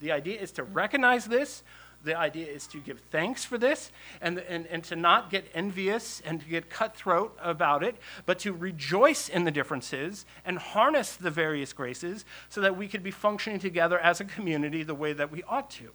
the 0.00 0.12
idea 0.12 0.40
is 0.40 0.52
to 0.52 0.62
recognize 0.62 1.26
this. 1.26 1.62
The 2.04 2.16
idea 2.16 2.46
is 2.46 2.68
to 2.68 2.78
give 2.78 3.00
thanks 3.10 3.44
for 3.44 3.58
this 3.58 3.90
and, 4.20 4.38
and, 4.38 4.66
and 4.68 4.84
to 4.84 4.94
not 4.94 5.28
get 5.28 5.50
envious 5.54 6.22
and 6.24 6.40
to 6.40 6.46
get 6.46 6.70
cutthroat 6.70 7.36
about 7.42 7.82
it, 7.82 7.96
but 8.26 8.38
to 8.40 8.52
rejoice 8.52 9.28
in 9.28 9.42
the 9.42 9.50
differences 9.50 10.24
and 10.44 10.58
harness 10.58 11.16
the 11.16 11.32
various 11.32 11.72
graces 11.72 12.24
so 12.48 12.60
that 12.60 12.76
we 12.76 12.86
could 12.86 13.02
be 13.02 13.10
functioning 13.10 13.58
together 13.58 13.98
as 13.98 14.20
a 14.20 14.24
community 14.24 14.84
the 14.84 14.94
way 14.94 15.14
that 15.14 15.32
we 15.32 15.42
ought 15.48 15.68
to. 15.70 15.90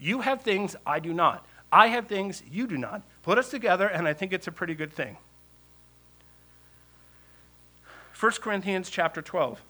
You 0.00 0.22
have 0.22 0.40
things 0.40 0.74
I 0.86 1.00
do 1.00 1.12
not. 1.12 1.44
I 1.70 1.88
have 1.88 2.06
things 2.06 2.42
you 2.50 2.66
do 2.66 2.78
not. 2.78 3.02
Put 3.22 3.36
us 3.36 3.50
together, 3.50 3.86
and 3.86 4.08
I 4.08 4.14
think 4.14 4.32
it's 4.32 4.46
a 4.46 4.52
pretty 4.52 4.74
good 4.74 4.92
thing. 4.92 5.18
1 8.18 8.32
Corinthians 8.40 8.88
chapter 8.88 9.20
12. 9.20 9.60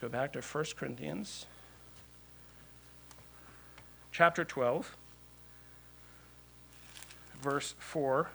Go 0.00 0.08
back 0.08 0.32
to 0.32 0.40
1 0.40 0.64
Corinthians 0.76 1.44
chapter 4.12 4.44
12, 4.44 4.96
verse 7.42 7.74
4 7.78 8.30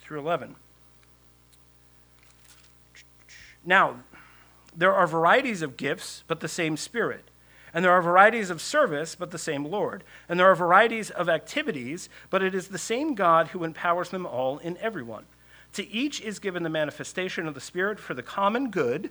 through 0.00 0.20
11. 0.20 0.56
Now, 3.64 3.96
there 4.76 4.92
are 4.92 5.06
varieties 5.06 5.62
of 5.62 5.78
gifts, 5.78 6.22
but 6.26 6.40
the 6.40 6.48
same 6.48 6.76
Spirit. 6.76 7.24
And 7.72 7.82
there 7.84 7.92
are 7.92 8.02
varieties 8.02 8.50
of 8.50 8.60
service, 8.60 9.14
but 9.14 9.30
the 9.30 9.38
same 9.38 9.64
Lord. 9.64 10.04
And 10.28 10.38
there 10.38 10.50
are 10.50 10.54
varieties 10.54 11.10
of 11.10 11.30
activities, 11.30 12.10
but 12.28 12.42
it 12.42 12.54
is 12.54 12.68
the 12.68 12.78
same 12.78 13.14
God 13.14 13.48
who 13.48 13.64
empowers 13.64 14.10
them 14.10 14.26
all 14.26 14.58
in 14.58 14.76
everyone. 14.76 15.24
To 15.74 15.88
each 15.92 16.20
is 16.20 16.38
given 16.38 16.62
the 16.62 16.70
manifestation 16.70 17.48
of 17.48 17.54
the 17.54 17.60
Spirit 17.60 17.98
for 17.98 18.14
the 18.14 18.22
common 18.22 18.70
good. 18.70 19.10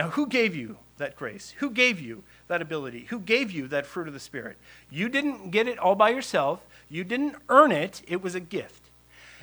Now, 0.00 0.08
who 0.08 0.26
gave 0.26 0.56
you 0.56 0.78
that 0.96 1.14
grace? 1.14 1.52
Who 1.58 1.68
gave 1.68 2.00
you 2.00 2.22
that 2.48 2.62
ability? 2.62 3.04
Who 3.10 3.20
gave 3.20 3.50
you 3.50 3.68
that 3.68 3.84
fruit 3.84 4.08
of 4.08 4.14
the 4.14 4.18
Spirit? 4.18 4.56
You 4.88 5.10
didn't 5.10 5.50
get 5.50 5.68
it 5.68 5.78
all 5.78 5.94
by 5.94 6.08
yourself. 6.08 6.66
You 6.88 7.04
didn't 7.04 7.36
earn 7.50 7.70
it. 7.70 8.00
It 8.08 8.22
was 8.22 8.34
a 8.34 8.40
gift. 8.40 8.88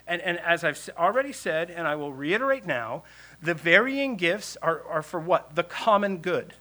And, 0.07 0.19
and 0.19 0.39
as 0.39 0.63
I've 0.63 0.89
already 0.97 1.31
said, 1.31 1.69
and 1.69 1.87
I 1.87 1.93
will 1.95 2.11
reiterate 2.11 2.65
now, 2.65 3.03
the 3.39 3.53
varying 3.53 4.15
gifts 4.15 4.57
are, 4.63 4.81
are 4.89 5.03
for 5.03 5.19
what? 5.19 5.53
The 5.53 5.61
common 5.61 6.17
good. 6.17 6.55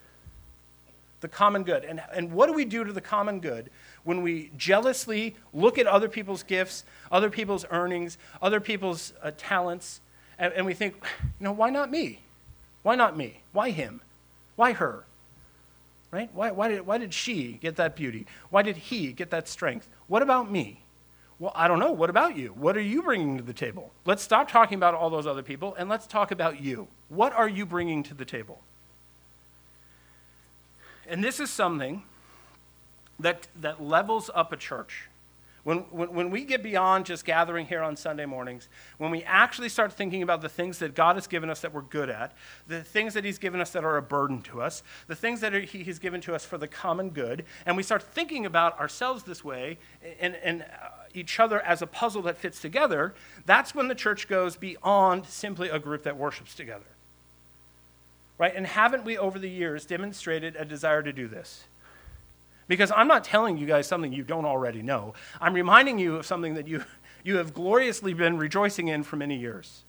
The 1.23 1.29
common 1.29 1.63
good. 1.63 1.83
And, 1.83 2.03
and 2.13 2.33
what 2.33 2.49
do 2.49 2.53
we 2.53 2.67
do 2.67 2.85
to 2.85 2.93
the 2.93 3.01
common 3.01 3.41
good 3.41 3.71
when 4.05 4.21
we 4.21 4.51
jealously 4.59 5.37
look 5.55 5.79
at 5.79 5.87
other 5.87 6.11
people's 6.11 6.43
gifts, 6.43 6.85
other 7.11 7.31
people's 7.31 7.65
earnings, 7.71 8.19
other 8.43 8.61
people's 8.61 9.15
uh, 9.23 9.31
talents, 9.39 10.03
and, 10.39 10.53
and 10.53 10.67
we 10.67 10.75
think, 10.75 10.97
you 11.41 11.45
know, 11.45 11.53
why 11.53 11.71
not 11.71 11.91
me? 11.91 12.21
Why 12.87 12.95
not 12.95 13.17
me? 13.17 13.41
Why 13.51 13.71
him? 13.71 14.01
Why 14.55 14.73
her? 14.73 15.03
Right? 16.13 16.31
Why, 16.33 16.53
why, 16.53 16.69
did, 16.69 16.87
why 16.87 16.99
did 16.99 17.13
she 17.13 17.55
get 17.55 17.75
that 17.75 17.97
beauty? 17.97 18.27
Why 18.51 18.63
did 18.63 18.77
he 18.77 19.11
get 19.11 19.31
that 19.31 19.49
strength? 19.49 19.89
What 20.07 20.23
about 20.23 20.53
me? 20.53 20.83
Well, 21.41 21.51
I 21.57 21.67
don't 21.67 21.81
know. 21.81 21.91
What 21.91 22.11
about 22.11 22.37
you? 22.37 22.51
What 22.51 22.77
are 22.77 22.81
you 22.81 23.03
bringing 23.03 23.39
to 23.39 23.43
the 23.43 23.53
table? 23.53 23.91
Let's 24.05 24.23
stop 24.23 24.49
talking 24.49 24.77
about 24.77 24.95
all 24.95 25.11
those 25.11 25.27
other 25.27 25.43
people 25.43 25.75
and 25.75 25.89
let's 25.89 26.07
talk 26.07 26.31
about 26.31 26.61
you. 26.61 26.87
What 27.09 27.33
are 27.33 27.49
you 27.49 27.67
bringing 27.67 28.05
to 28.05 28.15
the 28.15 28.25
table? 28.25 28.61
And 31.09 31.25
this 31.25 31.41
is 31.41 31.51
something 31.51 32.05
that, 33.19 33.49
that 33.61 33.83
levels 33.83 34.31
up 34.33 34.53
a 34.53 34.57
church. 34.57 35.09
When, 35.67 35.79
when, 35.91 36.15
when, 36.15 36.31
we 36.31 36.45
get 36.45 36.63
beyond 36.63 37.07
just 37.07 37.25
gathering 37.25 37.67
here 37.67 37.83
on 37.83 37.97
Sunday 37.97 38.25
mornings, 38.25 38.69
when 38.99 39.11
we 39.11 39.25
actually 39.25 39.69
start 39.69 39.93
thinking 39.93 40.23
about 40.23 40.41
the 40.41 40.49
things 40.49 40.79
that 40.79 40.95
God 40.95 41.17
has 41.17 41.27
given 41.27 41.51
us 41.51 41.63
that 41.63 41.75
we're 41.75 41.83
good 41.83 42.09
at, 42.09 42.37
the 42.69 42.85
things 42.85 43.15
that 43.15 43.25
He's 43.25 43.39
given 43.39 43.61
us 43.61 43.71
that 43.71 43.83
are 43.83 43.97
a 43.97 44.03
burden 44.03 44.43
to 44.43 44.63
us, 44.63 44.85
the 45.09 45.17
things 45.17 45.41
that 45.41 45.53
are, 45.53 45.61
He 45.61 45.83
has 45.83 45.99
given 45.99 46.21
to 46.21 46.37
us 46.37 46.45
for 46.45 46.57
the 46.57 46.69
common 46.69 47.11
good, 47.11 47.45
and 47.67 47.77
we 47.77 47.83
start 47.83 48.05
thinking 48.05 48.47
about 48.47 48.79
ourselves 48.79 49.25
this 49.25 49.43
way 49.43 49.79
and, 50.21 50.37
and 50.37 50.63
uh, 50.63 50.89
each 51.15 51.41
other 51.41 51.61
as 51.63 51.83
a 51.83 51.87
puzzle 51.89 52.23
that 52.23 52.39
fits 52.39 52.61
together, 52.61 53.13
that's 53.45 53.75
when 53.75 53.89
the 53.89 53.97
church 53.97 54.29
goes 54.29 54.57
beyond 54.57 55.27
simply 55.27 55.69
a 55.69 55.81
group 55.81 56.05
that 56.05 56.17
worships 56.17 56.55
together. 56.55 56.87
Right? 58.39 58.55
And 58.55 58.69
haven't 58.69 59.05
we 59.05 59.19
over 59.19 59.41
the 59.41 59.51
years 59.51 59.85
demonstrated 59.85 60.55
a 60.55 60.65
desire 60.65 61.03
to 61.03 61.13
do 61.13 61.27
this? 61.27 61.65
Because 62.69 62.91
I'm 62.91 63.09
not 63.09 63.25
telling 63.25 63.59
you 63.59 63.67
guys 63.67 63.87
something 63.87 64.13
you 64.13 64.25
don't 64.25 64.45
already 64.45 64.83
know. 64.83 65.15
I'm 65.41 65.55
reminding 65.55 65.99
you 65.99 66.17
of 66.17 66.27
something 66.27 66.55
that 66.55 66.67
you, 66.67 66.85
you 67.25 67.37
have 67.37 67.55
gloriously 67.55 68.15
been 68.15 68.39
rejoicing 68.39 68.89
in 68.89 69.03
for 69.03 69.17
many 69.17 69.37
years. 69.37 69.83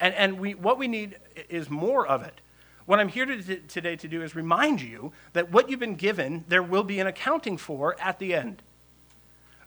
And, 0.00 0.14
and 0.14 0.40
we, 0.40 0.54
what 0.54 0.78
we 0.78 0.88
need 0.88 1.16
is 1.48 1.70
more 1.70 2.06
of 2.06 2.22
it. 2.22 2.40
What 2.86 3.00
I'm 3.00 3.08
here 3.08 3.24
to, 3.24 3.56
today 3.60 3.96
to 3.96 4.08
do 4.08 4.22
is 4.22 4.34
remind 4.34 4.82
you 4.82 5.12
that 5.32 5.50
what 5.50 5.70
you've 5.70 5.80
been 5.80 5.94
given, 5.94 6.44
there 6.48 6.62
will 6.62 6.82
be 6.82 7.00
an 7.00 7.06
accounting 7.06 7.56
for 7.56 7.96
at 8.00 8.18
the 8.18 8.34
end. 8.34 8.62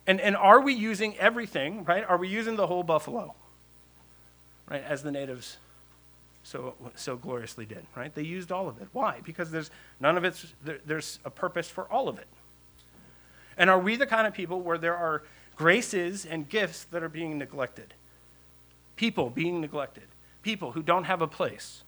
And, 0.06 0.22
and 0.22 0.36
are 0.36 0.62
we 0.62 0.74
using 0.74 1.18
everything, 1.18 1.84
right? 1.86 2.04
Are 2.08 2.18
we 2.18 2.28
using 2.28 2.56
the 2.56 2.68
whole 2.68 2.84
buffalo, 2.84 3.34
right? 4.70 4.84
As 4.84 5.02
the 5.02 5.12
natives 5.12 5.58
so, 6.48 6.76
so 6.96 7.18
gloriously 7.18 7.66
did, 7.66 7.86
right? 7.94 8.14
They 8.16 8.24
used 8.24 8.54
all 8.54 8.70
of 8.70 8.82
it. 8.82 8.88
Why? 8.94 9.20
Because 9.26 9.52
there's 9.52 9.70
none 10.00 10.18
of 10.18 10.24
it's, 10.24 10.54
there, 10.64 10.80
there's 10.86 11.20
a 11.26 11.30
purpose 11.30 11.68
for 11.70 11.84
all 11.92 12.08
of 12.08 12.18
it. 12.18 12.28
And 13.58 13.70
are 13.70 13.80
we 13.80 13.98
the 13.98 14.08
kind 14.08 14.26
of 14.26 14.34
people 14.34 14.62
where 14.62 14.78
there 14.78 14.96
are 14.96 15.24
graces 15.58 16.26
and 16.26 16.48
gifts 16.48 16.86
that 16.86 17.04
are 17.04 17.10
being 17.10 17.38
neglected? 17.38 17.94
People 18.96 19.30
being 19.30 19.60
neglected. 19.60 20.06
People 20.42 20.72
who 20.72 20.82
don't 20.82 21.04
have 21.04 21.22
a 21.22 21.28
place. 21.28 21.84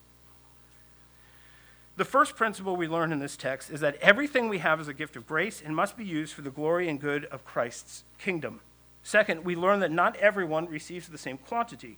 The 1.96 2.04
first 2.04 2.36
principle 2.36 2.76
we 2.76 2.88
learn 2.88 3.14
in 3.14 3.20
this 3.20 3.38
text 3.38 3.70
is 3.70 3.80
that 3.80 3.96
everything 4.02 4.50
we 4.50 4.58
have 4.58 4.82
is 4.82 4.90
a 4.90 4.94
gift 4.94 5.16
of 5.16 5.26
grace 5.26 5.62
and 5.66 5.74
must 5.74 5.96
be 5.96 6.04
used 6.04 6.34
for 6.34 6.42
the 6.42 6.50
glory 6.50 6.90
and 6.90 7.00
good 7.00 7.26
of 7.26 7.46
Christ's 7.46 8.04
kingdom. 8.18 8.60
Second, 9.04 9.46
we 9.46 9.56
learn 9.56 9.80
that 9.80 9.92
not 9.92 10.18
everyone 10.18 10.68
receives 10.68 11.08
the 11.08 11.18
same 11.18 11.38
quantity 11.38 11.98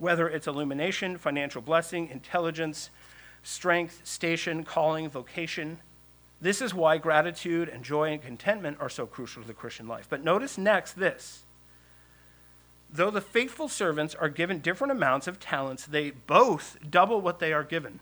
whether 0.00 0.28
it's 0.28 0.46
illumination, 0.46 1.18
financial 1.18 1.60
blessing, 1.60 2.08
intelligence, 2.08 2.90
strength, 3.42 4.00
station, 4.02 4.64
calling, 4.64 5.08
vocation. 5.08 5.78
This 6.40 6.62
is 6.62 6.74
why 6.74 6.96
gratitude 6.96 7.68
and 7.68 7.84
joy 7.84 8.12
and 8.12 8.22
contentment 8.22 8.78
are 8.80 8.88
so 8.88 9.06
crucial 9.06 9.42
to 9.42 9.48
the 9.48 9.54
Christian 9.54 9.86
life. 9.86 10.06
But 10.08 10.24
notice 10.24 10.56
next 10.56 10.94
this. 10.94 11.44
Though 12.92 13.10
the 13.10 13.20
faithful 13.20 13.68
servants 13.68 14.14
are 14.14 14.28
given 14.28 14.58
different 14.58 14.90
amounts 14.90 15.28
of 15.28 15.38
talents, 15.38 15.86
they 15.86 16.10
both 16.10 16.78
double 16.90 17.20
what 17.20 17.38
they 17.38 17.52
are 17.52 17.62
given. 17.62 18.00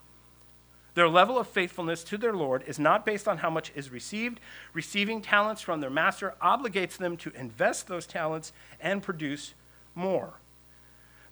Their 0.94 1.08
level 1.08 1.38
of 1.38 1.46
faithfulness 1.46 2.02
to 2.04 2.16
their 2.16 2.32
Lord 2.32 2.64
is 2.66 2.78
not 2.78 3.04
based 3.04 3.28
on 3.28 3.38
how 3.38 3.50
much 3.50 3.70
is 3.74 3.90
received. 3.90 4.40
Receiving 4.72 5.20
talents 5.20 5.60
from 5.60 5.80
their 5.80 5.90
master 5.90 6.34
obligates 6.42 6.96
them 6.96 7.16
to 7.18 7.30
invest 7.36 7.86
those 7.86 8.06
talents 8.06 8.52
and 8.80 9.02
produce 9.02 9.54
more. 9.94 10.34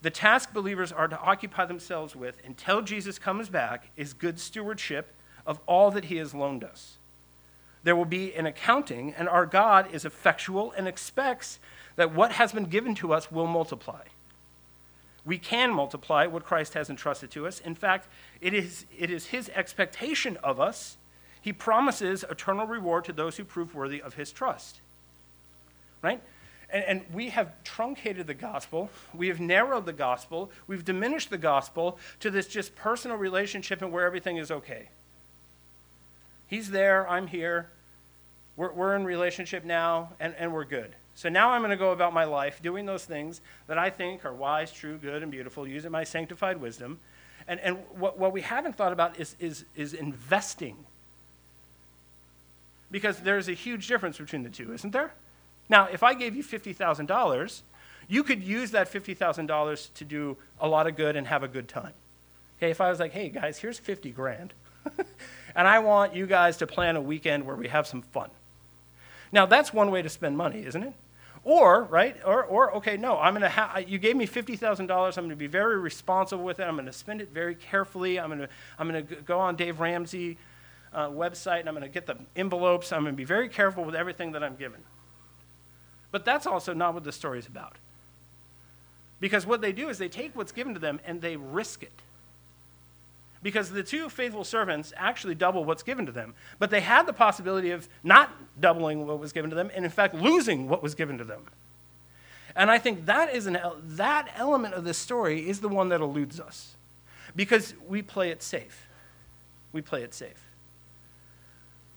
The 0.03 0.11
task 0.11 0.53
believers 0.53 0.93
are 0.93 1.09
to 1.09 1.19
occupy 1.19 1.65
themselves 1.65 2.15
with 2.15 2.37
until 2.45 2.83
Jesus 2.83 3.19
comes 3.19 3.49
back 3.49 3.91
is 3.97 4.13
good 4.13 4.39
stewardship 4.39 5.13
of 5.47 5.61
all 5.67 5.91
that 5.93 6.07
he 6.07 6.17
has 6.17 6.35
loaned 6.35 6.65
us. 6.65 6.97
There 7.83 7.97
will 7.97 8.05
be 8.05 8.35
an 8.35 8.47
accounting, 8.47 9.15
and 9.17 9.29
our 9.29 9.47
God 9.47 9.95
is 9.95 10.05
effectual 10.05 10.73
and 10.73 10.89
expects 10.89 11.59
that 11.95 12.13
what 12.13 12.33
has 12.33 12.53
been 12.53 12.65
given 12.65 12.95
to 12.97 13.13
us 13.13 13.31
will 13.31 13.47
multiply. 13.47 14.03
We 15.25 15.39
can 15.39 15.73
multiply 15.73 16.27
what 16.27 16.45
Christ 16.45 16.75
has 16.75 16.91
entrusted 16.91 17.31
to 17.33 17.47
us. 17.47 17.61
In 17.61 17.75
fact, 17.75 18.07
it 18.41 18.55
is, 18.55 18.87
it 18.97 19.11
is 19.11 19.27
his 19.27 19.51
expectation 19.55 20.37
of 20.43 20.61
us. 20.61 20.97
He 21.41 21.53
promises 21.53 22.25
eternal 22.29 22.67
reward 22.67 23.05
to 23.07 23.13
those 23.13 23.37
who 23.37 23.45
prove 23.45 23.75
worthy 23.75 24.01
of 24.01 24.15
his 24.15 24.31
trust. 24.31 24.79
Right? 26.03 26.21
And, 26.71 26.85
and, 26.85 27.05
we 27.13 27.29
have 27.31 27.53
truncated 27.63 28.27
the 28.27 28.35
gospel. 28.35 28.91
We 29.15 29.29
have 29.29 29.39
narrowed 29.39 29.87
the 29.87 29.93
gospel. 29.93 30.51
We've 30.67 30.85
diminished 30.85 31.31
the 31.31 31.39
gospel 31.39 31.99
to 32.21 32.31
this 32.31 32.49
just 32.49 32.75
personal 32.75 33.17
relationship 33.17 33.83
and 33.83 33.93
where 33.93 34.05
everything 34.05 34.37
is 34.37 34.51
okay. 34.51 34.89
He's 36.49 36.71
there, 36.71 37.09
I'm 37.09 37.29
here. 37.29 37.69
We're, 38.57 38.73
we're 38.73 38.97
in 38.97 39.05
relationship 39.05 39.65
now, 39.65 40.11
and, 40.19 40.35
and 40.39 40.53
we're 40.53 40.65
good. 40.65 40.95
So 41.15 41.29
now 41.29 41.51
I'm 41.51 41.61
going 41.61 41.71
to 41.71 41.77
go 41.77 41.93
about 41.93 42.13
my 42.13 42.25
life 42.25 42.61
doing 42.63 42.85
those 42.85 43.05
things 43.05 43.41
that 43.69 43.79
I 43.79 43.91
think 43.91 44.25
are 44.25 44.35
wise, 44.35 44.73
true, 44.73 44.99
good, 44.99 45.23
and 45.23 45.31
beautiful, 45.31 45.67
using 45.67 45.91
my 45.91 46.05
sanctified 46.05 46.61
wisdom. 46.61 46.99
And, 47.49 47.61
and 47.61 47.79
what, 47.99 48.19
what 48.19 48.33
we 48.33 48.43
haven't 48.43 48.77
thought 48.77 48.93
about 48.93 49.19
is, 49.19 49.37
is, 49.39 49.65
is 49.77 49.95
investing. 49.95 50.77
Because 52.91 53.19
there's 53.19 53.49
a 53.49 53.55
huge 53.55 53.89
difference 53.89 54.19
between 54.19 54.43
the 54.43 54.51
two, 54.51 54.73
isn't 54.73 54.93
there? 54.93 55.13
Now, 55.69 55.87
if 55.87 56.03
I 56.03 56.15
gave 56.15 56.37
you 56.37 56.45
$50,000, 56.45 57.63
you 58.09 58.23
could 58.23 58.43
use 58.43 58.71
that 58.71 58.91
$50,000 58.93 59.95
to 59.95 60.05
do 60.05 60.37
a 60.61 60.69
lot 60.69 60.87
of 60.87 60.97
good 60.97 61.17
and 61.17 61.27
have 61.27 61.43
a 61.43 61.49
good 61.49 61.69
time. 61.69 61.93
Okay, 62.59 62.71
if 62.71 62.81
I 62.81 62.89
was 62.89 63.01
like, 63.01 63.13
hey 63.13 63.29
guys, 63.29 63.59
here's 63.59 63.79
50 63.79 64.11
grand, 64.13 64.55
and 65.55 65.69
I 65.69 65.79
want 65.81 66.15
you 66.15 66.27
guys 66.27 66.57
to 66.59 66.67
plan 66.67 66.97
a 66.97 67.01
weekend 67.01 67.45
where 67.45 67.57
we 67.57 67.69
have 67.69 67.87
some 67.87 68.03
fun. 68.03 68.31
Now, 69.33 69.45
that's 69.45 69.73
one 69.73 69.91
way 69.91 70.03
to 70.03 70.09
spend 70.09 70.37
money, 70.37 70.65
isn't 70.65 70.83
it? 70.83 70.95
Or, 71.45 71.85
right, 71.85 72.17
or, 72.25 72.45
or 72.45 72.75
okay, 72.77 72.97
no, 72.97 73.19
I'm 73.19 73.35
gonna 73.35 73.49
ha- 73.49 73.81
you 73.87 73.99
gave 73.99 74.17
me 74.17 74.27
$50,000, 74.27 75.19
I'm 75.19 75.25
gonna 75.25 75.37
be 75.37 75.47
very 75.47 75.79
responsible 75.79 76.45
with 76.45 76.61
it, 76.61 76.65
I'm 76.65 76.77
gonna 76.77 76.93
spend 76.93 77.21
it 77.21 77.29
very 77.33 77.55
carefully, 77.55 78.19
I'm 78.19 78.31
gonna, 78.31 78.49
I'm 78.79 78.87
gonna 78.87 79.03
go 79.03 79.39
on 79.39 79.55
Dave 79.55 79.79
Ramsey 79.79 80.39
uh, 80.93 81.09
website, 81.09 81.61
and 81.61 81.69
I'm 81.69 81.75
gonna 81.75 81.89
get 81.89 82.07
the 82.07 82.17
envelopes, 82.37 82.91
I'm 82.91 83.05
gonna 83.05 83.13
be 83.15 83.25
very 83.25 83.49
careful 83.49 83.85
with 83.85 83.95
everything 83.95 84.33
that 84.33 84.43
I'm 84.43 84.57
given. 84.57 84.81
But 86.11 86.25
that's 86.25 86.47
also 86.47 86.73
not 86.73 86.95
what 86.95 87.05
the 87.05 87.13
story 87.13 87.39
is 87.39 87.47
about. 87.47 87.77
Because 89.21 89.47
what 89.47 89.61
they 89.61 89.73
do 89.73 89.89
is 89.89 89.99
they 89.99 90.09
take 90.09 90.37
what's 90.37 90.53
given 90.53 90.75
to 90.75 90.81
them 90.81 91.01
and 91.07 91.21
they 91.21 91.37
risk 91.37 91.83
it. 91.83 91.93
Because 93.43 93.71
the 93.71 93.83
two 93.83 94.09
faithful 94.09 94.45
servants 94.45 94.93
actually 94.97 95.35
double 95.35 95.65
what's 95.65 95.83
given 95.83 96.07
to 96.07 96.13
them. 96.13 96.35
But 96.59 96.71
they 96.71 96.81
had 96.81 97.07
the 97.07 97.13
possibility 97.13 97.71
of 97.71 97.89
not 98.03 98.31
doubling 98.61 99.07
what 99.07 99.19
was 99.19 99.33
given 99.33 99.51
to 99.51 99.57
them 99.57 99.71
and, 99.75 99.85
in 99.85 99.91
fact, 99.91 100.15
losing 100.15 100.69
what 100.69 100.83
was 100.83 100.95
given 100.95 101.19
to 101.19 101.25
them. 101.25 101.43
And 102.55 102.71
I 102.71 102.79
think 102.79 103.07
that, 103.07 103.35
is 103.35 103.47
an, 103.47 103.59
that 103.85 104.29
element 104.37 104.75
of 104.75 104.85
this 104.85 104.99
story 104.99 105.49
is 105.49 105.61
the 105.61 105.69
one 105.69 105.91
that 105.91 106.01
eludes 106.01 106.41
us. 106.41 106.75
Because 107.37 107.75
we 107.87 108.01
play 108.01 108.31
it 108.31 108.43
safe. 108.43 108.89
we 109.73 109.83
play 109.83 110.03
it 110.03 110.15
safe. 110.15 110.46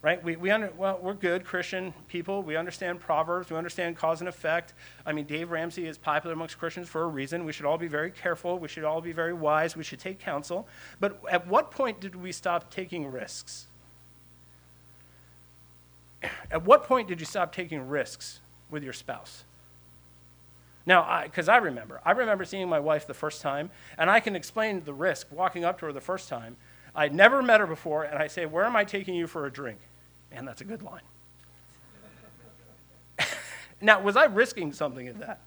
Right? 0.01 0.23
We, 0.23 0.37
we 0.37 0.49
under, 0.49 0.71
well, 0.77 0.97
we're 1.01 1.13
good 1.13 1.43
Christian 1.43 1.93
people. 2.07 2.41
We 2.41 2.55
understand 2.55 3.01
Proverbs. 3.01 3.49
We 3.49 3.57
understand 3.57 3.97
cause 3.97 4.21
and 4.21 4.29
effect. 4.29 4.73
I 5.05 5.11
mean, 5.11 5.25
Dave 5.25 5.51
Ramsey 5.51 5.87
is 5.87 5.97
popular 5.97 6.33
amongst 6.33 6.57
Christians 6.57 6.87
for 6.87 7.03
a 7.03 7.07
reason. 7.07 7.43
We 7.43 7.51
should 7.51 7.65
all 7.65 7.77
be 7.77 7.89
very 7.89 8.09
careful. 8.09 8.59
We 8.59 8.69
should 8.69 8.85
all 8.85 9.01
be 9.01 9.11
very 9.11 9.33
wise. 9.33 9.75
We 9.75 9.83
should 9.83 9.99
take 9.99 10.19
counsel. 10.19 10.69
But 11.01 11.21
at 11.29 11.47
what 11.47 11.71
point 11.71 11.99
did 11.99 12.15
we 12.15 12.31
stop 12.31 12.71
taking 12.71 13.11
risks? 13.11 13.67
At 16.49 16.63
what 16.65 16.85
point 16.85 17.09
did 17.09 17.19
you 17.19 17.25
stop 17.25 17.53
taking 17.53 17.87
risks 17.87 18.39
with 18.69 18.83
your 18.83 18.93
spouse? 18.93 19.43
Now, 20.85 21.23
because 21.23 21.49
I, 21.49 21.55
I, 21.55 21.57
remember, 21.57 21.99
I 22.05 22.11
remember 22.11 22.45
seeing 22.45 22.69
my 22.69 22.79
wife 22.79 23.05
the 23.05 23.13
first 23.13 23.41
time, 23.41 23.69
and 23.97 24.09
I 24.09 24.21
can 24.21 24.35
explain 24.35 24.83
the 24.85 24.93
risk 24.93 25.27
walking 25.29 25.65
up 25.65 25.79
to 25.79 25.87
her 25.87 25.93
the 25.93 26.01
first 26.01 26.29
time. 26.29 26.55
I'd 26.95 27.13
never 27.13 27.41
met 27.41 27.59
her 27.59 27.67
before, 27.67 28.03
and 28.03 28.17
I 28.17 28.27
say, 28.27 28.45
Where 28.45 28.65
am 28.65 28.75
I 28.75 28.85
taking 28.85 29.13
you 29.13 29.27
for 29.27 29.45
a 29.45 29.51
drink? 29.51 29.79
Man, 30.31 30.45
that's 30.45 30.61
a 30.61 30.65
good 30.65 30.81
line. 30.81 31.01
now, 33.81 34.01
was 34.01 34.15
I 34.15 34.25
risking 34.25 34.73
something 34.73 35.07
at 35.07 35.19
that? 35.19 35.39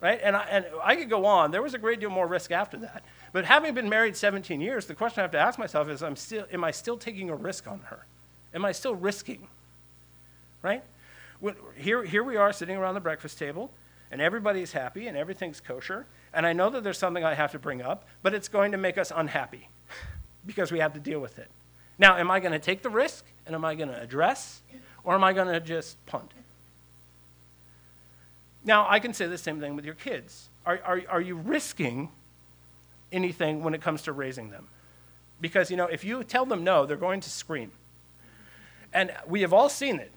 Right? 0.00 0.20
And 0.22 0.36
I, 0.36 0.42
and 0.44 0.66
I 0.82 0.96
could 0.96 1.08
go 1.08 1.24
on. 1.24 1.50
There 1.50 1.62
was 1.62 1.74
a 1.74 1.78
great 1.78 2.00
deal 2.00 2.10
more 2.10 2.26
risk 2.26 2.50
after 2.50 2.76
that. 2.78 3.02
But 3.32 3.44
having 3.44 3.74
been 3.74 3.88
married 3.88 4.16
17 4.16 4.60
years, 4.60 4.86
the 4.86 4.94
question 4.94 5.20
I 5.20 5.22
have 5.22 5.30
to 5.32 5.38
ask 5.38 5.58
myself 5.58 5.88
is 5.88 6.02
I'm 6.02 6.16
still, 6.16 6.46
Am 6.52 6.64
I 6.64 6.70
still 6.70 6.96
taking 6.96 7.30
a 7.30 7.34
risk 7.34 7.66
on 7.66 7.80
her? 7.86 8.04
Am 8.54 8.64
I 8.64 8.72
still 8.72 8.94
risking? 8.94 9.48
Right? 10.62 10.82
Here, 11.76 12.04
here 12.04 12.22
we 12.22 12.36
are 12.36 12.52
sitting 12.52 12.76
around 12.76 12.94
the 12.94 13.00
breakfast 13.00 13.38
table 13.38 13.70
and 14.10 14.20
everybody's 14.20 14.72
happy 14.72 15.06
and 15.06 15.16
everything's 15.16 15.60
kosher. 15.60 16.06
And 16.32 16.46
I 16.46 16.52
know 16.52 16.70
that 16.70 16.84
there's 16.84 16.98
something 16.98 17.24
I 17.24 17.34
have 17.34 17.52
to 17.52 17.58
bring 17.58 17.82
up, 17.82 18.06
but 18.22 18.34
it's 18.34 18.48
going 18.48 18.72
to 18.72 18.78
make 18.78 18.98
us 18.98 19.12
unhappy 19.14 19.68
because 20.46 20.70
we 20.70 20.78
have 20.80 20.92
to 20.94 21.00
deal 21.00 21.20
with 21.20 21.38
it. 21.38 21.48
Now, 21.98 22.16
am 22.16 22.30
I 22.30 22.40
going 22.40 22.52
to 22.52 22.58
take 22.58 22.82
the 22.82 22.90
risk 22.90 23.24
and 23.46 23.54
am 23.54 23.64
I 23.64 23.74
going 23.74 23.88
to 23.88 24.00
address 24.00 24.60
or 25.04 25.14
am 25.14 25.24
I 25.24 25.32
going 25.32 25.48
to 25.48 25.60
just 25.60 26.04
punt? 26.06 26.30
Now, 28.64 28.86
I 28.88 28.98
can 28.98 29.14
say 29.14 29.26
the 29.26 29.38
same 29.38 29.60
thing 29.60 29.76
with 29.76 29.84
your 29.84 29.94
kids. 29.94 30.48
Are, 30.66 30.80
are, 30.84 31.02
are 31.08 31.20
you 31.20 31.36
risking 31.36 32.10
anything 33.12 33.62
when 33.62 33.74
it 33.74 33.80
comes 33.80 34.02
to 34.02 34.12
raising 34.12 34.50
them? 34.50 34.66
Because, 35.40 35.70
you 35.70 35.76
know, 35.76 35.86
if 35.86 36.02
you 36.02 36.24
tell 36.24 36.44
them 36.44 36.64
no, 36.64 36.84
they're 36.84 36.96
going 36.96 37.20
to 37.20 37.30
scream. 37.30 37.70
And 38.92 39.12
we 39.28 39.42
have 39.42 39.52
all 39.52 39.68
seen 39.68 40.00
it, 40.00 40.10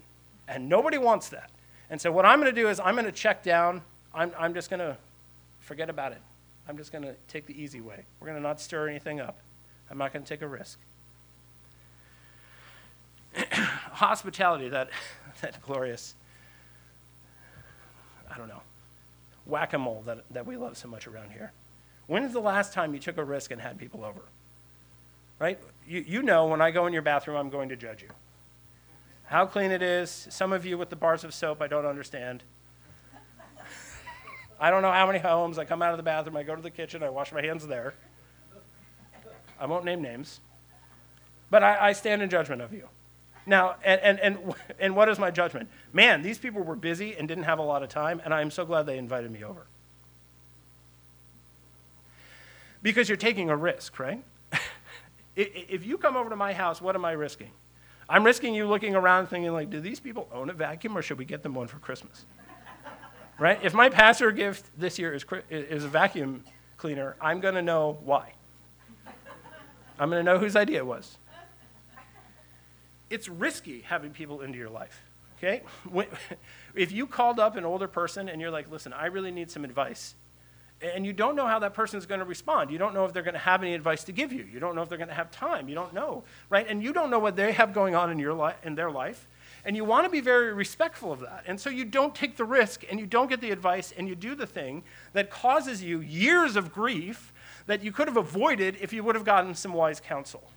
and 0.48 0.68
nobody 0.68 0.98
wants 0.98 1.30
that. 1.30 1.52
And 1.90 2.02
so 2.02 2.12
what 2.12 2.26
I'm 2.26 2.40
going 2.40 2.54
to 2.54 2.62
do 2.62 2.70
is 2.70 2.80
I'm 2.80 2.96
going 2.96 3.06
to 3.06 3.12
check 3.12 3.44
down. 3.44 3.82
I'm, 4.14 4.32
I'm 4.38 4.54
just 4.54 4.70
going 4.70 4.80
to 4.80 4.98
forget 5.60 5.90
about 5.90 6.14
it. 6.14 6.22
I'm 6.68 6.78
just 6.78 6.92
going 6.92 7.04
to 7.04 7.16
take 7.28 7.46
the 7.46 7.62
easy 7.62 7.82
way. 7.82 8.06
We're 8.20 8.28
going 8.28 8.38
to 8.38 8.44
not 8.44 8.60
stir 8.62 8.88
anything 8.88 9.20
up. 9.20 9.38
I'm 9.92 9.98
not 9.98 10.14
going 10.14 10.24
to 10.24 10.30
take 10.30 10.42
a 10.42 10.48
risk. 10.48 10.80
Hospitality, 13.52 14.70
that, 14.70 14.90
that 15.42 15.62
glorious, 15.62 16.16
I 18.32 18.38
don't 18.38 18.48
know, 18.48 18.62
whack 19.46 19.74
a 19.74 19.78
mole 19.78 20.04
that, 20.06 20.24
that 20.32 20.46
we 20.46 20.58
love 20.58 20.78
so 20.78 20.88
much 20.88 21.08
around 21.08 21.32
here. 21.32 21.52
When 22.08 22.24
is 22.24 22.34
the 22.34 22.42
last 22.42 22.74
time 22.74 22.94
you 22.94 23.00
took 23.00 23.18
a 23.18 23.24
risk 23.24 23.52
and 23.52 23.62
had 23.62 23.78
people 23.78 24.04
over? 24.04 24.22
Right? 25.38 25.60
You, 25.88 26.04
you 26.08 26.22
know 26.24 26.48
when 26.48 26.62
I 26.62 26.72
go 26.72 26.86
in 26.88 26.94
your 26.94 27.02
bathroom, 27.02 27.38
I'm 27.38 27.50
going 27.50 27.70
to 27.70 27.76
judge 27.76 28.02
you 28.02 28.10
how 29.30 29.46
clean 29.46 29.70
it 29.70 29.84
is. 29.84 30.28
Some 30.32 30.52
of 30.52 30.66
you 30.66 30.76
with 30.76 30.90
the 30.90 30.96
bars 30.96 31.24
of 31.24 31.36
soap, 31.36 31.62
I 31.62 31.68
don't 31.68 31.86
understand. 31.86 32.42
I 34.60 34.72
don't 34.72 34.82
know 34.82 34.92
how 34.92 35.06
many 35.06 35.20
homes. 35.20 35.60
I 35.60 35.66
come 35.66 35.84
out 35.84 35.92
of 35.92 35.98
the 35.98 36.04
bathroom, 36.04 36.36
I 36.36 36.44
go 36.44 36.56
to 36.56 36.62
the 36.62 36.72
kitchen, 36.72 37.04
I 37.04 37.10
wash 37.10 37.32
my 37.32 37.42
hands 37.42 37.66
there. 37.68 37.94
I 39.60 39.68
won't 39.68 39.86
name 39.86 40.02
names. 40.02 40.40
But 41.52 41.64
I, 41.64 41.90
I 41.90 41.94
stand 41.94 42.24
in 42.24 42.30
judgment 42.30 42.62
of 42.64 42.74
you. 42.74 42.88
Now, 43.50 43.78
and, 43.84 44.00
and, 44.02 44.20
and, 44.20 44.54
and 44.80 44.96
what 44.96 45.10
is 45.10 45.18
my 45.20 45.32
judgment? 45.32 45.70
Man, 45.92 46.22
these 46.22 46.38
people 46.38 46.62
were 46.62 46.76
busy 46.76 47.16
and 47.18 47.28
didn't 47.28 47.46
have 47.46 47.60
a 47.60 47.64
lot 47.64 47.84
of 47.84 47.90
time, 47.90 48.22
and 48.24 48.34
I'm 48.34 48.52
so 48.52 48.64
glad 48.64 48.86
they 48.86 48.98
invited 48.98 49.32
me 49.32 49.44
over. 49.44 49.66
Because 52.82 53.10
you're 53.10 53.18
taking 53.18 53.50
a 53.50 53.58
risk, 53.58 54.00
right? 54.00 54.24
if 55.36 55.86
you 55.86 55.98
come 55.98 56.16
over 56.16 56.30
to 56.30 56.36
my 56.36 56.54
house, 56.54 56.80
what 56.82 56.96
am 56.96 57.04
I 57.04 57.12
risking? 57.12 57.50
I'm 58.08 58.24
risking 58.24 58.54
you 58.56 58.68
looking 58.68 58.96
around 58.96 59.28
thinking, 59.28 59.52
like, 59.52 59.70
do 59.70 59.82
these 59.82 60.00
people 60.00 60.30
own 60.32 60.50
a 60.50 60.54
vacuum 60.54 60.98
or 60.98 61.02
should 61.02 61.18
we 61.18 61.26
get 61.26 61.44
them 61.44 61.54
one 61.54 61.68
for 61.68 61.78
Christmas? 61.80 62.26
right? 63.40 63.60
If 63.62 63.74
my 63.74 63.90
pastor 63.90 64.32
gift 64.32 64.66
this 64.78 64.98
year 64.98 65.14
is, 65.14 65.26
is 65.50 65.84
a 65.84 65.88
vacuum 65.90 66.44
cleaner, 66.78 67.16
I'm 67.20 67.40
going 67.40 67.56
to 67.56 67.62
know 67.62 67.98
why. 68.04 68.34
I'm 70.00 70.10
going 70.10 70.24
to 70.24 70.32
know 70.32 70.40
whose 70.40 70.56
idea 70.56 70.78
it 70.78 70.86
was. 70.86 71.18
It's 73.10 73.28
risky 73.28 73.82
having 73.82 74.12
people 74.12 74.42
into 74.42 74.58
your 74.58 74.70
life, 74.70 75.02
okay? 75.38 75.64
If 76.76 76.92
you 76.92 77.08
called 77.08 77.40
up 77.40 77.56
an 77.56 77.66
older 77.66 77.88
person 77.88 78.30
and 78.30 78.40
you're 78.40 78.52
like, 78.52 78.72
listen, 78.72 78.94
I 78.94 79.08
really 79.08 79.32
need 79.32 79.50
some 79.50 79.66
advice, 79.66 80.16
and 80.82 81.06
you 81.06 81.12
don't 81.12 81.36
know 81.36 81.48
how 81.48 81.60
that 81.60 81.74
person 81.74 81.98
is 81.98 82.06
going 82.06 82.20
to 82.20 82.26
respond. 82.26 82.72
You 82.72 82.78
don't 82.78 82.94
know 82.94 83.04
if 83.06 83.12
they're 83.12 83.24
going 83.24 83.34
to 83.34 83.40
have 83.40 83.62
any 83.62 83.74
advice 83.74 84.04
to 84.06 84.12
give 84.12 84.32
you. 84.32 84.46
You 84.52 84.60
don't 84.60 84.76
know 84.76 84.82
if 84.82 84.88
they're 84.88 84.98
going 84.98 85.10
to 85.10 85.16
have 85.16 85.30
time. 85.30 85.68
You 85.68 85.76
don't 85.76 85.94
know, 85.94 86.24
right? 86.50 86.66
And 86.68 86.82
you 86.82 86.94
don't 86.94 87.10
know 87.10 87.20
what 87.20 87.36
they 87.36 87.52
have 87.52 87.74
going 87.74 87.96
on 87.96 88.10
in 88.12 88.20
your 88.20 88.34
li- 88.34 88.54
in 88.64 88.76
their 88.76 88.90
life. 88.90 89.28
And 89.66 89.76
you 89.76 89.84
want 89.84 90.06
to 90.06 90.10
be 90.10 90.22
very 90.22 90.54
respectful 90.54 91.12
of 91.12 91.20
that. 91.20 91.44
And 91.46 91.60
so 91.60 91.70
you 91.70 91.84
don't 91.84 92.16
take 92.16 92.38
the 92.38 92.46
risk 92.46 92.86
and 92.90 92.98
you 92.98 93.06
don't 93.06 93.30
get 93.30 93.42
the 93.42 93.52
advice 93.52 93.94
and 93.98 94.08
you 94.08 94.16
do 94.16 94.36
the 94.36 94.48
thing 94.48 94.84
that 95.12 95.30
causes 95.30 95.84
you 95.84 96.00
years 96.00 96.56
of 96.56 96.72
grief 96.72 97.34
that 97.66 97.84
you 97.84 97.92
could 97.92 98.08
have 98.08 98.18
avoided 98.18 98.78
if 98.80 98.94
you 98.94 99.04
would 99.04 99.16
have 99.16 99.26
gotten 99.26 99.54
some 99.54 99.74
wise 99.74 100.00
counsel. 100.00 100.50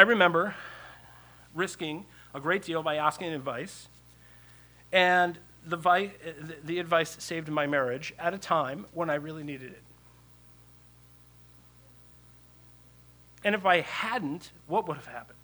I 0.00 0.04
remember 0.04 0.54
risking 1.54 2.06
a 2.34 2.40
great 2.40 2.62
deal 2.62 2.82
by 2.82 2.96
asking 2.96 3.34
advice. 3.34 3.86
And 4.92 5.36
the, 5.66 5.76
vi- 5.76 6.12
the 6.64 6.78
advice 6.78 7.18
saved 7.18 7.50
my 7.50 7.66
marriage 7.66 8.14
at 8.18 8.32
a 8.32 8.38
time 8.38 8.86
when 8.94 9.10
I 9.10 9.16
really 9.16 9.42
needed 9.42 9.72
it. 9.72 9.82
And 13.44 13.54
if 13.54 13.66
I 13.66 13.82
hadn't, 13.82 14.52
what 14.68 14.88
would 14.88 14.96
have 14.96 15.04
happened? 15.04 15.36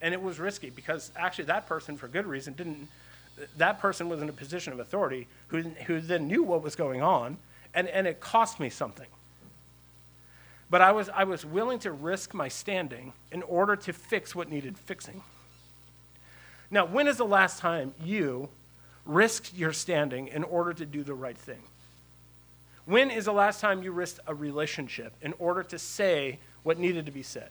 And 0.00 0.14
it 0.14 0.22
was 0.22 0.38
risky 0.38 0.70
because 0.70 1.10
actually 1.16 1.46
that 1.46 1.66
person, 1.66 1.96
for 1.96 2.06
good 2.06 2.24
reason, 2.24 2.54
didn't. 2.54 2.86
That 3.56 3.80
person 3.80 4.08
was 4.08 4.22
in 4.22 4.28
a 4.28 4.32
position 4.32 4.72
of 4.72 4.78
authority 4.78 5.26
who, 5.48 5.62
who 5.88 6.00
then 6.00 6.28
knew 6.28 6.44
what 6.44 6.62
was 6.62 6.76
going 6.76 7.02
on, 7.02 7.36
and, 7.74 7.88
and 7.88 8.06
it 8.06 8.20
cost 8.20 8.60
me 8.60 8.70
something. 8.70 9.08
But 10.70 10.80
I 10.80 10.92
was, 10.92 11.08
I 11.08 11.24
was 11.24 11.44
willing 11.44 11.80
to 11.80 11.90
risk 11.90 12.32
my 12.32 12.48
standing 12.48 13.12
in 13.32 13.42
order 13.42 13.74
to 13.74 13.92
fix 13.92 14.34
what 14.34 14.48
needed 14.48 14.78
fixing. 14.78 15.22
Now, 16.70 16.86
when 16.86 17.08
is 17.08 17.16
the 17.16 17.24
last 17.24 17.58
time 17.58 17.92
you 18.02 18.48
risked 19.04 19.52
your 19.54 19.72
standing 19.72 20.28
in 20.28 20.44
order 20.44 20.72
to 20.72 20.86
do 20.86 21.02
the 21.02 21.14
right 21.14 21.36
thing? 21.36 21.62
When 22.86 23.10
is 23.10 23.24
the 23.24 23.32
last 23.32 23.60
time 23.60 23.82
you 23.82 23.90
risked 23.90 24.20
a 24.26 24.34
relationship 24.34 25.12
in 25.20 25.34
order 25.38 25.64
to 25.64 25.78
say 25.78 26.38
what 26.62 26.78
needed 26.78 27.06
to 27.06 27.12
be 27.12 27.24
said? 27.24 27.50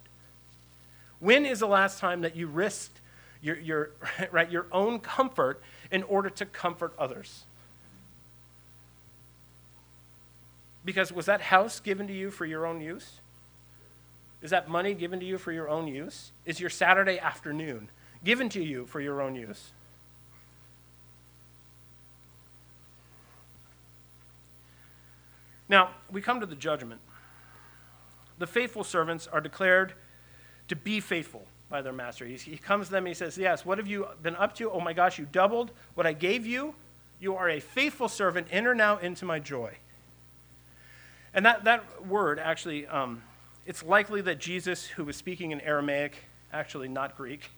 When 1.20 1.46
is 1.46 1.60
the 1.60 1.68
last 1.68 2.00
time 2.00 2.22
that 2.22 2.38
you 2.38 2.48
risked 2.48 3.02
your, 3.42 3.60
your, 3.60 3.92
right, 4.32 4.50
your 4.50 4.68
own 4.72 5.00
comfort 5.00 5.62
in 5.92 6.04
order 6.04 6.30
to 6.30 6.46
comfort 6.46 6.94
others? 6.98 7.44
Because 10.86 11.12
was 11.12 11.26
that 11.26 11.42
house 11.42 11.80
given 11.80 12.08
to 12.08 12.14
you 12.14 12.32
for 12.32 12.46
your 12.46 12.66
own 12.66 12.82
use? 12.82 13.20
Is 14.42 14.52
that 14.52 14.70
money 14.70 14.94
given 14.94 15.20
to 15.20 15.26
you 15.26 15.38
for 15.38 15.52
your 15.52 15.68
own 15.70 15.88
use? 15.88 16.32
Is 16.46 16.60
your 16.60 16.70
Saturday 16.70 17.20
afternoon 17.20 17.90
given 18.24 18.50
to 18.50 18.64
you 18.64 18.86
for 18.86 19.00
your 19.00 19.22
own 19.22 19.36
use. 19.36 19.72
Now, 25.68 25.92
we 26.12 26.22
come 26.22 26.40
to 26.40 26.46
the 26.46 26.56
judgment. 26.56 27.00
The 28.40 28.48
faithful 28.48 28.84
servants 28.84 29.28
are 29.28 29.42
declared 29.42 29.94
to 30.68 30.76
be 30.76 31.00
faithful 31.00 31.46
by 31.70 31.82
their 31.82 31.94
master. 31.94 32.26
He, 32.26 32.36
he 32.38 32.58
comes 32.58 32.88
to 32.88 32.92
them 32.92 33.06
and 33.06 33.10
he 33.10 33.14
says, 33.14 33.38
Yes, 33.38 33.66
what 33.66 33.78
have 33.78 33.88
you 33.88 34.08
been 34.24 34.36
up 34.36 34.56
to? 34.56 34.72
Oh 34.72 34.80
my 34.80 34.94
gosh, 34.94 35.20
you 35.20 35.28
doubled 35.32 35.72
what 35.94 36.08
I 36.08 36.14
gave 36.14 36.46
you. 36.46 36.74
You 37.20 37.36
are 37.36 37.50
a 37.50 37.60
faithful 37.60 38.08
servant. 38.08 38.48
Enter 38.50 38.74
now 38.74 38.98
into 38.98 39.26
my 39.26 39.40
joy. 39.40 39.78
And 41.34 41.46
that, 41.46 41.64
that 41.66 42.08
word 42.08 42.40
actually, 42.40 42.88
um, 42.88 43.22
it's 43.66 43.84
likely 43.84 44.22
that 44.22 44.40
Jesus, 44.40 44.88
who 44.88 45.06
was 45.06 45.16
speaking 45.16 45.52
in 45.52 45.62
Aramaic, 45.62 46.24
actually 46.52 46.88
not 46.88 47.16
Greek, 47.16 47.52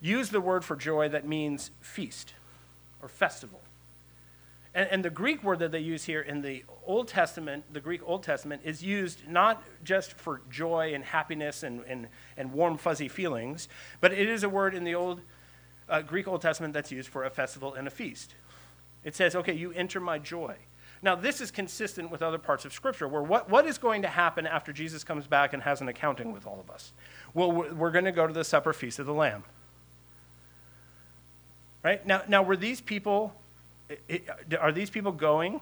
used 0.00 0.32
the 0.32 0.40
word 0.40 0.64
for 0.64 0.76
joy 0.76 1.08
that 1.08 1.26
means 1.26 1.70
feast 1.80 2.34
or 3.00 3.08
festival. 3.08 3.60
And, 4.74 4.88
and, 4.90 5.04
the 5.04 5.10
Greek 5.10 5.42
word 5.42 5.60
that 5.60 5.72
they 5.72 5.80
use 5.80 6.04
here 6.04 6.20
in 6.20 6.42
the 6.42 6.62
Old 6.84 7.08
Testament, 7.08 7.64
the 7.72 7.80
Greek 7.80 8.02
Old 8.04 8.22
Testament, 8.22 8.60
is 8.64 8.82
used 8.82 9.26
not 9.26 9.62
just 9.84 10.12
for 10.12 10.42
joy 10.50 10.92
and 10.94 11.02
happiness 11.02 11.62
and, 11.62 11.82
and, 11.86 12.08
and 12.36 12.52
warm, 12.52 12.76
fuzzy 12.76 13.08
feelings, 13.08 13.68
but 14.02 14.12
it 14.12 14.28
is 14.28 14.42
a 14.42 14.48
word 14.48 14.74
in 14.74 14.84
the 14.84 14.94
Old 14.94 15.22
uh, 15.88 16.02
Greek 16.02 16.28
Old 16.28 16.42
Testament 16.42 16.74
that's 16.74 16.92
used 16.92 17.08
for 17.08 17.24
a 17.24 17.30
festival 17.30 17.72
and 17.72 17.86
a 17.86 17.90
feast. 17.90 18.34
It 19.02 19.14
says, 19.14 19.34
okay, 19.36 19.54
you 19.54 19.72
enter 19.72 20.00
my 20.00 20.18
joy. 20.18 20.56
Now, 21.02 21.14
this 21.14 21.40
is 21.40 21.50
consistent 21.50 22.10
with 22.10 22.22
other 22.22 22.38
parts 22.38 22.64
of 22.64 22.72
Scripture, 22.72 23.06
where 23.06 23.22
what, 23.22 23.50
what 23.50 23.66
is 23.66 23.78
going 23.78 24.02
to 24.02 24.08
happen 24.08 24.46
after 24.46 24.72
Jesus 24.72 25.04
comes 25.04 25.26
back 25.26 25.52
and 25.52 25.62
has 25.62 25.80
an 25.80 25.88
accounting 25.88 26.32
with 26.32 26.46
all 26.46 26.58
of 26.58 26.70
us? 26.70 26.92
Well, 27.34 27.52
we're, 27.52 27.90
going 27.90 28.06
to 28.06 28.12
go 28.12 28.26
to 28.26 28.32
the 28.32 28.44
supper 28.44 28.72
feast 28.72 28.98
of 28.98 29.06
the 29.06 29.12
Lamb. 29.12 29.44
Right? 31.82 32.04
Now, 32.06 32.22
now 32.26 32.42
were 32.42 32.56
these 32.56 32.80
people, 32.80 33.34
are 34.58 34.72
these 34.72 34.90
people 34.90 35.12
going 35.12 35.60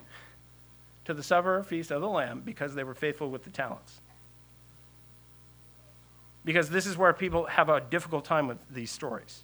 to 1.05 1.15
the 1.15 1.23
supper 1.23 1.65
feast 1.65 1.91
of 1.91 2.01
the 2.01 2.09
Lamb 2.09 2.43
because 2.45 2.75
they 2.75 2.85
were 2.85 2.95
faithful 2.95 3.29
with 3.29 3.45
the 3.45 3.51
talents? 3.51 4.01
Because 6.45 6.71
this 6.71 6.87
is 6.87 6.97
where 6.97 7.13
people 7.13 7.47
have 7.47 7.69
a 7.69 7.81
difficult 7.81 8.25
time 8.25 8.47
with 8.47 8.59
these 8.71 8.91
stories. 8.91 9.43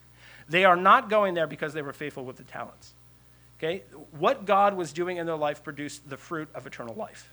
They 0.49 0.65
are 0.65 0.77
not 0.77 1.11
going 1.11 1.35
there 1.35 1.47
because 1.47 1.75
they 1.75 1.83
were 1.83 1.93
faithful 1.93 2.25
with 2.25 2.37
the 2.37 2.43
talents. 2.45 2.93
Okay? 3.61 3.83
What 4.19 4.47
God 4.47 4.75
was 4.75 4.93
doing 4.93 5.19
in 5.19 5.27
their 5.27 5.37
life 5.37 5.63
produced 5.63 6.09
the 6.09 6.17
fruit 6.17 6.49
of 6.55 6.67
eternal 6.67 6.95
life. 6.95 7.31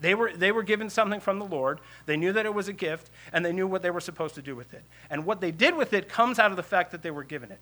They 0.00 0.14
were, 0.14 0.32
they 0.32 0.52
were 0.52 0.62
given 0.62 0.90
something 0.90 1.18
from 1.18 1.40
the 1.40 1.44
Lord. 1.44 1.80
They 2.06 2.16
knew 2.16 2.32
that 2.32 2.46
it 2.46 2.54
was 2.54 2.68
a 2.68 2.72
gift, 2.72 3.10
and 3.32 3.44
they 3.44 3.52
knew 3.52 3.66
what 3.66 3.82
they 3.82 3.90
were 3.90 4.00
supposed 4.00 4.36
to 4.36 4.42
do 4.42 4.54
with 4.54 4.72
it. 4.72 4.84
And 5.10 5.26
what 5.26 5.40
they 5.40 5.50
did 5.50 5.76
with 5.76 5.92
it 5.92 6.08
comes 6.08 6.38
out 6.38 6.50
of 6.52 6.56
the 6.56 6.62
fact 6.62 6.92
that 6.92 7.02
they 7.02 7.10
were 7.10 7.24
given 7.24 7.50
it. 7.50 7.58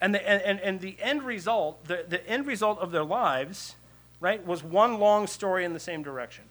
And 0.00 0.14
the, 0.14 0.28
and, 0.28 0.60
and 0.60 0.80
the 0.80 0.96
end 1.00 1.22
result, 1.22 1.86
the, 1.86 2.04
the 2.06 2.28
end 2.28 2.46
result 2.46 2.80
of 2.80 2.90
their 2.90 3.04
lives, 3.04 3.76
right, 4.20 4.44
was 4.44 4.62
one 4.62 4.98
long 4.98 5.26
story 5.26 5.64
in 5.64 5.72
the 5.72 5.80
same 5.80 6.02
direction. 6.02 6.44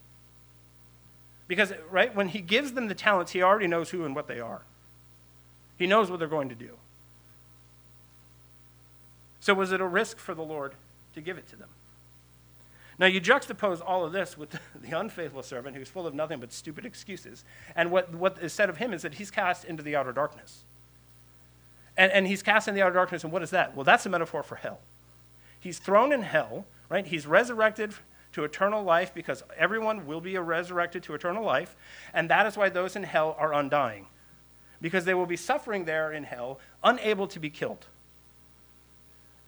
Because, 1.48 1.74
right, 1.92 2.16
when 2.16 2.30
he 2.30 2.39
gives 2.39 2.72
them 2.72 2.88
the 2.88 2.96
talents, 2.96 3.34
he 3.34 3.44
already 3.44 3.68
knows 3.68 3.89
who 3.89 4.06
and 4.06 4.16
what 4.16 4.28
they 4.28 4.39
are. 4.39 4.62
He 5.78 5.86
knows 5.86 6.10
what 6.10 6.20
they're 6.20 6.30
going 6.30 6.50
to 6.50 6.56
do. 6.56 6.72
So, 9.42 9.54
was 9.56 9.72
it 9.72 9.82
a 9.82 9.88
risk 9.88 10.18
for 10.18 10.34
the 10.34 10.44
Lord 10.44 10.74
to 11.16 11.22
give 11.22 11.38
it 11.38 11.50
to 11.50 11.56
them? 11.58 11.68
Now, 13.00 13.08
you 13.08 13.20
juxtapose 13.20 13.82
all 13.84 14.06
of 14.06 14.12
this 14.12 14.38
with 14.38 14.52
the 14.82 14.98
unfaithful 14.98 15.42
servant 15.42 15.76
who's 15.76 15.89
full 15.89 16.06
of 16.06 16.14
nothing 16.14 16.39
but 16.39 16.54
stupid 16.54 16.86
excuses. 16.86 17.44
And 17.76 17.92
what, 17.92 18.14
what 18.14 18.38
is 18.39 18.54
said 18.54 18.70
of 18.70 18.78
him 18.78 18.94
is 18.94 19.02
that 19.02 19.16
he's 19.16 19.32
cast 19.32 19.66
into 19.66 19.82
the 19.82 19.96
outer 19.96 20.14
darkness. 20.14 20.62
And, 21.98 22.12
and 22.12 22.28
he's 22.28 22.44
cast 22.44 22.68
in 22.68 22.76
the 22.76 22.84
outer 22.84 22.94
darkness, 22.94 23.24
and 23.24 23.34
what 23.34 23.42
is 23.42 23.50
that? 23.50 23.76
Well, 23.76 23.84
that's 23.84 24.06
a 24.06 24.10
metaphor 24.10 24.44
for 24.44 24.56
hell. 24.56 24.80
He's 25.60 25.80
thrown 25.80 26.12
in 26.12 26.22
hell, 26.22 26.66
right? 26.89 27.06
He's 27.06 27.26
resurrected 27.26 27.94
to 28.34 28.44
eternal 28.44 28.84
life 28.84 29.14
because 29.14 29.44
everyone 29.58 30.06
will 30.06 30.22
be 30.22 30.38
resurrected 30.38 31.04
to 31.04 31.16
eternal 31.16 31.44
life. 31.44 31.76
And 32.14 32.30
that 32.30 32.46
is 32.46 32.56
why 32.56 32.70
those 32.70 32.96
in 32.96 33.04
hell 33.04 33.36
are 33.39 33.54
undying, 33.54 34.06
because 34.80 35.06
they 35.06 35.14
will 35.14 35.26
be 35.26 35.36
suffering 35.36 35.86
there 35.86 36.12
in 36.12 36.24
hell, 36.24 36.60
unable 36.84 37.28
to 37.28 37.39
be 37.39 37.50
killed. 37.50 37.88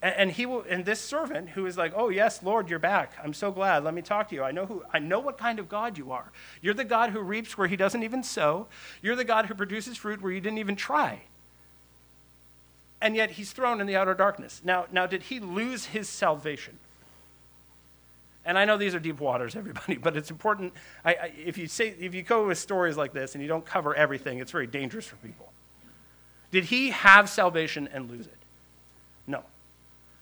And, 0.04 0.14
and, 0.16 0.30
he 0.32 0.44
will, 0.44 0.66
and 0.68 0.84
this 0.84 1.00
servant 1.00 1.48
who 1.48 1.64
is 1.64 1.78
like, 1.78 1.94
"Oh 1.96 2.10
yes, 2.10 2.42
Lord, 2.42 2.68
you're 2.68 2.78
back. 2.78 3.14
I'm 3.24 3.32
so 3.32 3.50
glad. 3.50 3.84
Let 3.84 3.94
me 3.94 4.02
talk 4.02 4.28
to 4.28 4.34
you. 4.34 4.42
I 4.42 4.50
know 4.50 4.66
who. 4.66 4.84
I 4.92 4.98
know 4.98 5.18
what 5.18 5.38
kind 5.38 5.58
of 5.58 5.66
God 5.66 5.96
you 5.96 6.12
are. 6.12 6.30
You're 6.60 6.74
the 6.74 6.84
God 6.84 7.08
who 7.08 7.20
reaps 7.20 7.56
where 7.56 7.66
He 7.66 7.76
doesn't 7.76 8.02
even 8.02 8.22
sow. 8.22 8.66
You're 9.00 9.16
the 9.16 9.24
God 9.24 9.46
who 9.46 9.54
produces 9.54 9.96
fruit 9.96 10.20
where 10.20 10.30
you 10.30 10.42
didn't 10.42 10.58
even 10.58 10.76
try." 10.76 11.22
And 13.00 13.16
yet 13.16 13.30
He's 13.30 13.52
thrown 13.52 13.80
in 13.80 13.86
the 13.86 13.96
outer 13.96 14.12
darkness. 14.12 14.60
Now, 14.62 14.84
now, 14.92 15.06
did 15.06 15.22
He 15.22 15.40
lose 15.40 15.86
His 15.86 16.06
salvation? 16.06 16.78
And 18.44 18.58
I 18.58 18.66
know 18.66 18.76
these 18.76 18.94
are 18.94 19.00
deep 19.00 19.20
waters, 19.20 19.56
everybody, 19.56 19.96
but 19.96 20.18
it's 20.18 20.30
important. 20.30 20.74
I, 21.02 21.14
I, 21.14 21.32
if, 21.46 21.56
you 21.56 21.66
say, 21.66 21.94
if 21.98 22.14
you 22.14 22.22
go 22.22 22.48
with 22.48 22.58
stories 22.58 22.98
like 22.98 23.14
this 23.14 23.34
and 23.34 23.40
you 23.40 23.48
don't 23.48 23.64
cover 23.64 23.94
everything, 23.94 24.38
it's 24.38 24.52
very 24.52 24.66
dangerous 24.66 25.06
for 25.06 25.16
people. 25.16 25.50
Did 26.50 26.64
he 26.64 26.90
have 26.90 27.30
salvation 27.30 27.88
and 27.90 28.10
lose 28.10 28.26
it? 28.26 28.43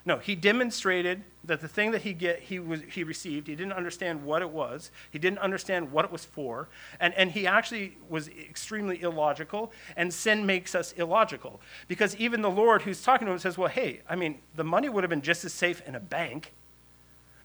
No. 0.05 0.17
He 0.17 0.35
demonstrated 0.35 1.23
that 1.45 1.61
the 1.61 1.67
thing 1.67 1.91
that 1.91 2.01
he, 2.01 2.13
get, 2.13 2.39
he, 2.39 2.59
was, 2.59 2.81
he 2.91 3.03
received, 3.03 3.47
he 3.47 3.55
didn't 3.55 3.73
understand 3.73 4.23
what 4.23 4.41
it 4.41 4.49
was, 4.49 4.91
he 5.11 5.19
didn't 5.19 5.39
understand 5.39 5.91
what 5.91 6.05
it 6.05 6.11
was 6.11 6.25
for, 6.25 6.67
and, 6.99 7.13
and 7.13 7.31
he 7.31 7.47
actually 7.47 7.97
was 8.09 8.27
extremely 8.27 9.01
illogical, 9.01 9.71
and 9.95 10.13
sin 10.13 10.45
makes 10.45 10.75
us 10.75 10.93
illogical. 10.93 11.61
Because 11.87 12.15
even 12.17 12.41
the 12.41 12.51
Lord 12.51 12.81
who's 12.81 13.01
talking 13.01 13.27
to 13.27 13.33
him 13.33 13.39
says, 13.39 13.57
Well, 13.57 13.69
hey, 13.69 14.01
I 14.09 14.15
mean, 14.15 14.39
the 14.55 14.63
money 14.63 14.89
would 14.89 15.03
have 15.03 15.09
been 15.09 15.21
just 15.21 15.45
as 15.45 15.53
safe 15.53 15.81
in 15.87 15.95
a 15.95 15.99
bank 15.99 16.51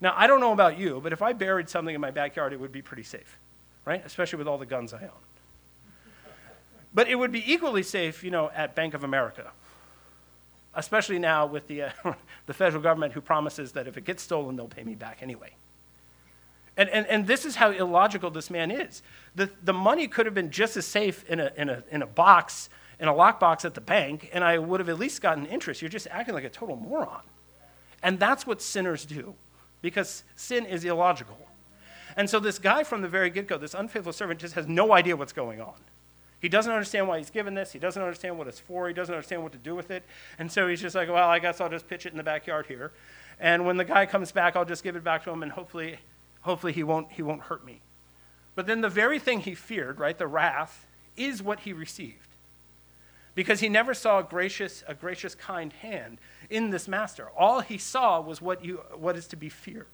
now, 0.01 0.15
I 0.17 0.27
don't 0.27 0.41
know 0.41 0.53
about 0.53 0.79
you, 0.79 1.01
but 1.03 1.13
if 1.13 1.23
I 1.23 1.33
buried 1.33 1.69
something 1.69 1.95
in 1.95 2.01
my 2.01 2.11
backyard, 2.11 2.53
it 2.53 2.61
would 2.61 2.73
be 2.73 2.83
pretty 2.83 3.03
safe, 3.03 3.39
right? 3.85 4.05
Especially 4.05 4.39
with 4.39 4.47
all 4.47 4.59
the 4.59 4.67
guns 4.67 4.93
I 4.93 5.03
own. 5.03 5.11
But 6.95 7.09
it 7.09 7.17
would 7.17 7.33
be 7.33 7.53
equally 7.53 7.83
safe, 7.83 8.23
you 8.23 8.31
know, 8.31 8.51
at 8.55 8.75
Bank 8.75 8.95
of 8.95 9.05
America, 9.05 9.51
especially 10.75 11.19
now 11.19 11.47
with 11.47 11.67
the, 11.67 11.83
uh, 11.83 11.91
the 12.47 12.55
federal 12.55 12.83
government 12.83 13.13
who 13.13 13.21
promises 13.21 13.73
that 13.73 13.87
if 13.87 13.97
it 13.97 14.05
gets 14.05 14.23
stolen, 14.23 14.57
they'll 14.57 14.69
pay 14.69 14.85
me 14.85 14.95
back 14.95 15.19
anyway. 15.23 15.55
And, 16.77 16.89
and, 16.91 17.07
and 17.09 17.27
this 17.27 17.45
is 17.45 17.57
how 17.57 17.73
illogical 17.73 18.31
this 18.31 18.51
man 18.51 18.71
is. 18.71 19.03
The, 19.35 19.51
the 19.65 19.73
money 19.73 20.07
could 20.07 20.27
have 20.27 20.35
been 20.35 20.51
just 20.51 20.77
as 20.77 20.87
safe 20.87 21.29
in 21.29 21.41
a, 21.41 21.51
in, 21.57 21.69
a, 21.69 21.83
in 21.91 22.03
a 22.03 22.07
box, 22.07 22.71
in 23.01 23.09
a 23.09 23.13
lockbox 23.13 23.65
at 23.65 23.75
the 23.75 23.81
bank, 23.81 24.31
and 24.33 24.45
I 24.45 24.59
would 24.59 24.79
have 24.79 24.89
at 24.89 24.99
least 24.99 25.21
gotten 25.21 25.45
interest. 25.47 25.83
You're 25.83 25.89
just 25.89 26.07
acting 26.09 26.35
like 26.35 26.45
a 26.45 26.49
total 26.49 26.77
moron. 26.77 27.23
And 28.03 28.21
that's 28.21 28.47
what 28.47 28.63
sinners 28.63 29.05
do 29.05 29.35
because 29.83 30.23
sin 30.37 30.67
is 30.67 30.85
illogical. 30.85 31.39
And 32.17 32.29
so 32.31 32.41
this 32.41 32.59
guy 32.59 32.85
from 32.85 33.03
the 33.03 33.09
very 33.09 33.31
get 33.31 33.47
go, 33.47 33.59
this 33.59 33.75
unfaithful 33.75 34.13
servant, 34.13 34.41
just 34.41 34.55
has 34.55 34.67
no 34.67 34.93
idea 34.93 35.17
what's 35.17 35.33
going 35.33 35.61
on. 35.61 35.75
He 36.41 36.49
doesn't 36.49 36.71
understand 36.71 37.09
why 37.09 37.19
he's 37.19 37.31
given 37.31 37.55
this. 37.55 37.73
He 37.73 37.79
doesn't 37.79 38.01
understand 38.01 38.39
what 38.39 38.47
it's 38.47 38.61
for. 38.61 38.87
He 38.87 38.95
doesn't 38.95 39.15
understand 39.15 39.43
what 39.43 39.53
to 39.53 39.59
do 39.59 39.75
with 39.75 39.91
it. 39.91 40.05
And 40.39 40.51
so 40.51 40.69
he's 40.69 40.81
just 40.81 40.95
like, 40.95 41.09
well, 41.09 41.29
I 41.29 41.41
guess 41.41 41.61
I'll 41.61 41.69
just 41.69 41.89
pitch 41.89 42.07
it 42.07 42.13
in 42.13 42.17
the 42.17 42.23
backyard 42.23 42.67
here. 42.67 42.93
And 43.41 43.67
when 43.67 43.77
the 43.77 43.85
guy 43.85 44.07
comes 44.07 44.33
back, 44.33 44.57
I'll 44.57 44.65
just 44.65 44.85
give 44.85 44.97
it 44.97 45.05
back 45.05 45.25
to 45.25 45.31
him, 45.31 45.43
and 45.43 45.53
hopefully, 45.53 45.99
hopefully 46.43 46.73
he 46.73 46.83
won't, 46.83 47.11
he 47.13 47.23
won't 47.23 47.43
hurt 47.43 47.65
me. 47.65 47.81
But 48.55 48.67
then 48.67 48.81
the 48.81 48.89
very 48.89 49.19
thing 49.19 49.41
he 49.41 49.55
feared, 49.55 50.01
right, 50.01 50.17
the 50.17 50.27
wrath, 50.27 50.87
is 51.17 51.43
what 51.43 51.61
he 51.61 51.73
received. 51.73 52.29
Because 53.35 53.61
he 53.61 53.69
never 53.69 53.95
saw 53.95 54.19
a 54.19 54.25
gracious, 54.25 54.83
a 54.89 54.95
gracious, 54.95 55.37
kind 55.37 55.73
hand 55.73 56.19
in 56.51 56.71
this 56.71 56.89
master. 56.89 57.29
All 57.37 57.61
he 57.61 57.79
saw 57.79 58.21
was 58.21 58.43
what, 58.43 58.65
you, 58.65 58.79
what 58.97 59.17
is 59.17 59.29
to 59.29 59.37
be 59.37 59.49
feared. 59.49 59.87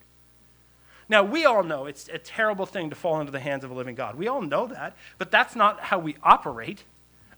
Now, 1.08 1.22
we 1.22 1.44
all 1.44 1.62
know 1.62 1.86
it's 1.86 2.08
a 2.08 2.18
terrible 2.18 2.66
thing 2.66 2.90
to 2.90 2.96
fall 2.96 3.20
into 3.20 3.32
the 3.32 3.40
hands 3.40 3.64
of 3.64 3.70
a 3.70 3.74
living 3.74 3.94
God. 3.94 4.16
We 4.16 4.28
all 4.28 4.40
know 4.40 4.66
that, 4.66 4.96
but 5.18 5.30
that's 5.30 5.54
not 5.54 5.80
how 5.80 5.98
we 5.98 6.16
operate. 6.22 6.84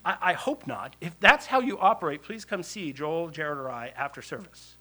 I, 0.04 0.16
I 0.20 0.32
hope 0.34 0.66
not. 0.66 0.94
If 1.00 1.18
that's 1.20 1.46
how 1.46 1.60
you 1.60 1.78
operate, 1.78 2.22
please 2.22 2.44
come 2.44 2.62
see 2.62 2.92
Joel, 2.92 3.28
Jared, 3.30 3.58
or 3.58 3.70
I 3.70 3.92
after 3.96 4.22
service. 4.22 4.74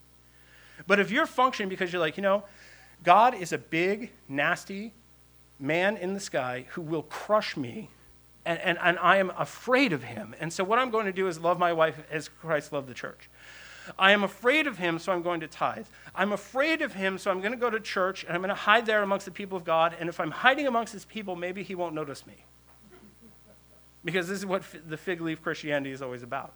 But 0.87 0.99
if 0.99 1.09
you're 1.09 1.25
functioning 1.25 1.69
because 1.69 1.91
you're 1.91 1.99
like, 1.99 2.17
you 2.17 2.23
know, 2.23 2.43
God 3.03 3.33
is 3.33 3.51
a 3.51 3.57
big, 3.57 4.11
nasty 4.29 4.93
man 5.59 5.97
in 5.97 6.13
the 6.13 6.19
sky 6.19 6.65
who 6.71 6.81
will 6.81 7.03
crush 7.03 7.57
me, 7.57 7.89
and, 8.45 8.59
and, 8.59 8.77
and 8.81 8.99
I 8.99 9.17
am 9.17 9.31
afraid 9.37 9.93
of 9.93 10.03
him. 10.03 10.35
And 10.39 10.51
so, 10.53 10.63
what 10.63 10.79
I'm 10.79 10.91
going 10.91 11.05
to 11.05 11.13
do 11.13 11.27
is 11.27 11.39
love 11.39 11.57
my 11.57 11.73
wife 11.73 11.97
as 12.11 12.27
Christ 12.27 12.71
loved 12.71 12.87
the 12.87 12.93
church. 12.93 13.29
I 13.97 14.11
am 14.11 14.23
afraid 14.23 14.67
of 14.67 14.77
him, 14.77 14.99
so 14.99 15.11
I'm 15.11 15.21
going 15.21 15.39
to 15.41 15.47
tithe. 15.47 15.87
I'm 16.13 16.31
afraid 16.31 16.81
of 16.81 16.93
him, 16.93 17.17
so 17.17 17.31
I'm 17.31 17.39
going 17.39 17.51
to 17.51 17.57
go 17.57 17.69
to 17.69 17.79
church 17.79 18.23
and 18.23 18.33
I'm 18.33 18.41
going 18.41 18.49
to 18.49 18.55
hide 18.55 18.85
there 18.85 19.03
amongst 19.03 19.25
the 19.25 19.31
people 19.31 19.57
of 19.57 19.63
God. 19.63 19.95
And 19.99 20.09
if 20.09 20.19
I'm 20.19 20.31
hiding 20.31 20.67
amongst 20.67 20.93
his 20.93 21.05
people, 21.05 21.35
maybe 21.35 21.63
he 21.63 21.75
won't 21.75 21.93
notice 21.93 22.25
me. 22.25 22.35
Because 24.03 24.27
this 24.27 24.39
is 24.39 24.45
what 24.45 24.63
the 24.87 24.97
fig 24.97 25.21
leaf 25.21 25.41
Christianity 25.41 25.91
is 25.91 26.01
always 26.01 26.23
about. 26.23 26.53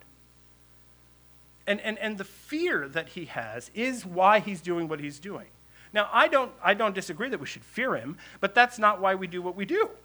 And, 1.66 1.80
and, 1.82 1.98
and 2.00 2.18
the 2.18 2.24
fear 2.24 2.88
that 2.88 3.10
he 3.10 3.26
has 3.26 3.70
is 3.74 4.06
why 4.06 4.40
he's 4.40 4.62
doing 4.62 4.88
what 4.88 5.00
he's 5.00 5.20
doing. 5.20 5.48
Now, 5.94 6.10
I 6.12 6.28
don't, 6.28 6.52
I 6.64 6.74
don't 6.74 6.96
disagree 6.96 7.30
that 7.30 7.40
we 7.40 7.48
should 7.48 7.64
fear 7.64 7.96
him, 7.96 8.18
but 8.40 8.54
that's 8.54 8.78
not 8.78 9.02
why 9.02 9.16
we 9.16 9.28
do 9.28 9.42
what 9.42 9.56
we 9.56 9.66
do. 9.66 9.90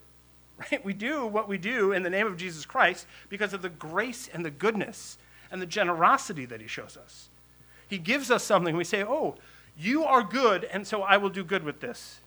Right? 0.71 0.85
We 0.85 0.93
do 0.93 1.27
what 1.27 1.49
we 1.49 1.59
do 1.59 1.91
in 1.91 2.05
the 2.05 2.11
name 2.11 2.29
of 2.29 2.37
Jesus 2.37 2.65
Christ 2.65 3.09
because 3.29 3.53
of 3.55 3.61
the 3.61 3.69
grace 3.69 4.31
and 4.33 4.45
the 4.45 4.53
goodness 4.53 5.19
and 5.55 5.63
the 5.63 5.67
generosity 5.67 6.47
that 6.47 6.61
he 6.61 6.67
shows 6.67 6.97
us. 6.97 7.29
He 7.87 7.97
gives 7.97 8.29
us 8.29 8.43
something. 8.43 8.77
We 8.77 8.83
say, 8.83 9.05
Oh, 9.05 9.37
you 9.79 10.05
are 10.05 10.25
good, 10.25 10.65
and 10.65 10.85
so 10.85 11.03
I 11.03 11.17
will 11.17 11.31
do 11.31 11.45
good 11.45 11.63
with 11.63 11.79
this. 11.79 12.19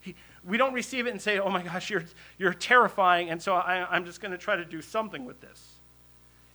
He, 0.00 0.14
we 0.44 0.56
don't 0.56 0.72
receive 0.72 1.08
it 1.08 1.10
and 1.10 1.20
say, 1.20 1.40
Oh 1.40 1.50
my 1.50 1.62
gosh, 1.62 1.90
you're, 1.90 2.04
you're 2.38 2.54
terrifying, 2.54 3.28
and 3.28 3.42
so 3.42 3.56
I, 3.56 3.88
I'm 3.90 4.04
just 4.04 4.20
going 4.20 4.30
to 4.30 4.38
try 4.38 4.54
to 4.54 4.64
do 4.64 4.80
something 4.80 5.24
with 5.24 5.40
this. 5.40 5.72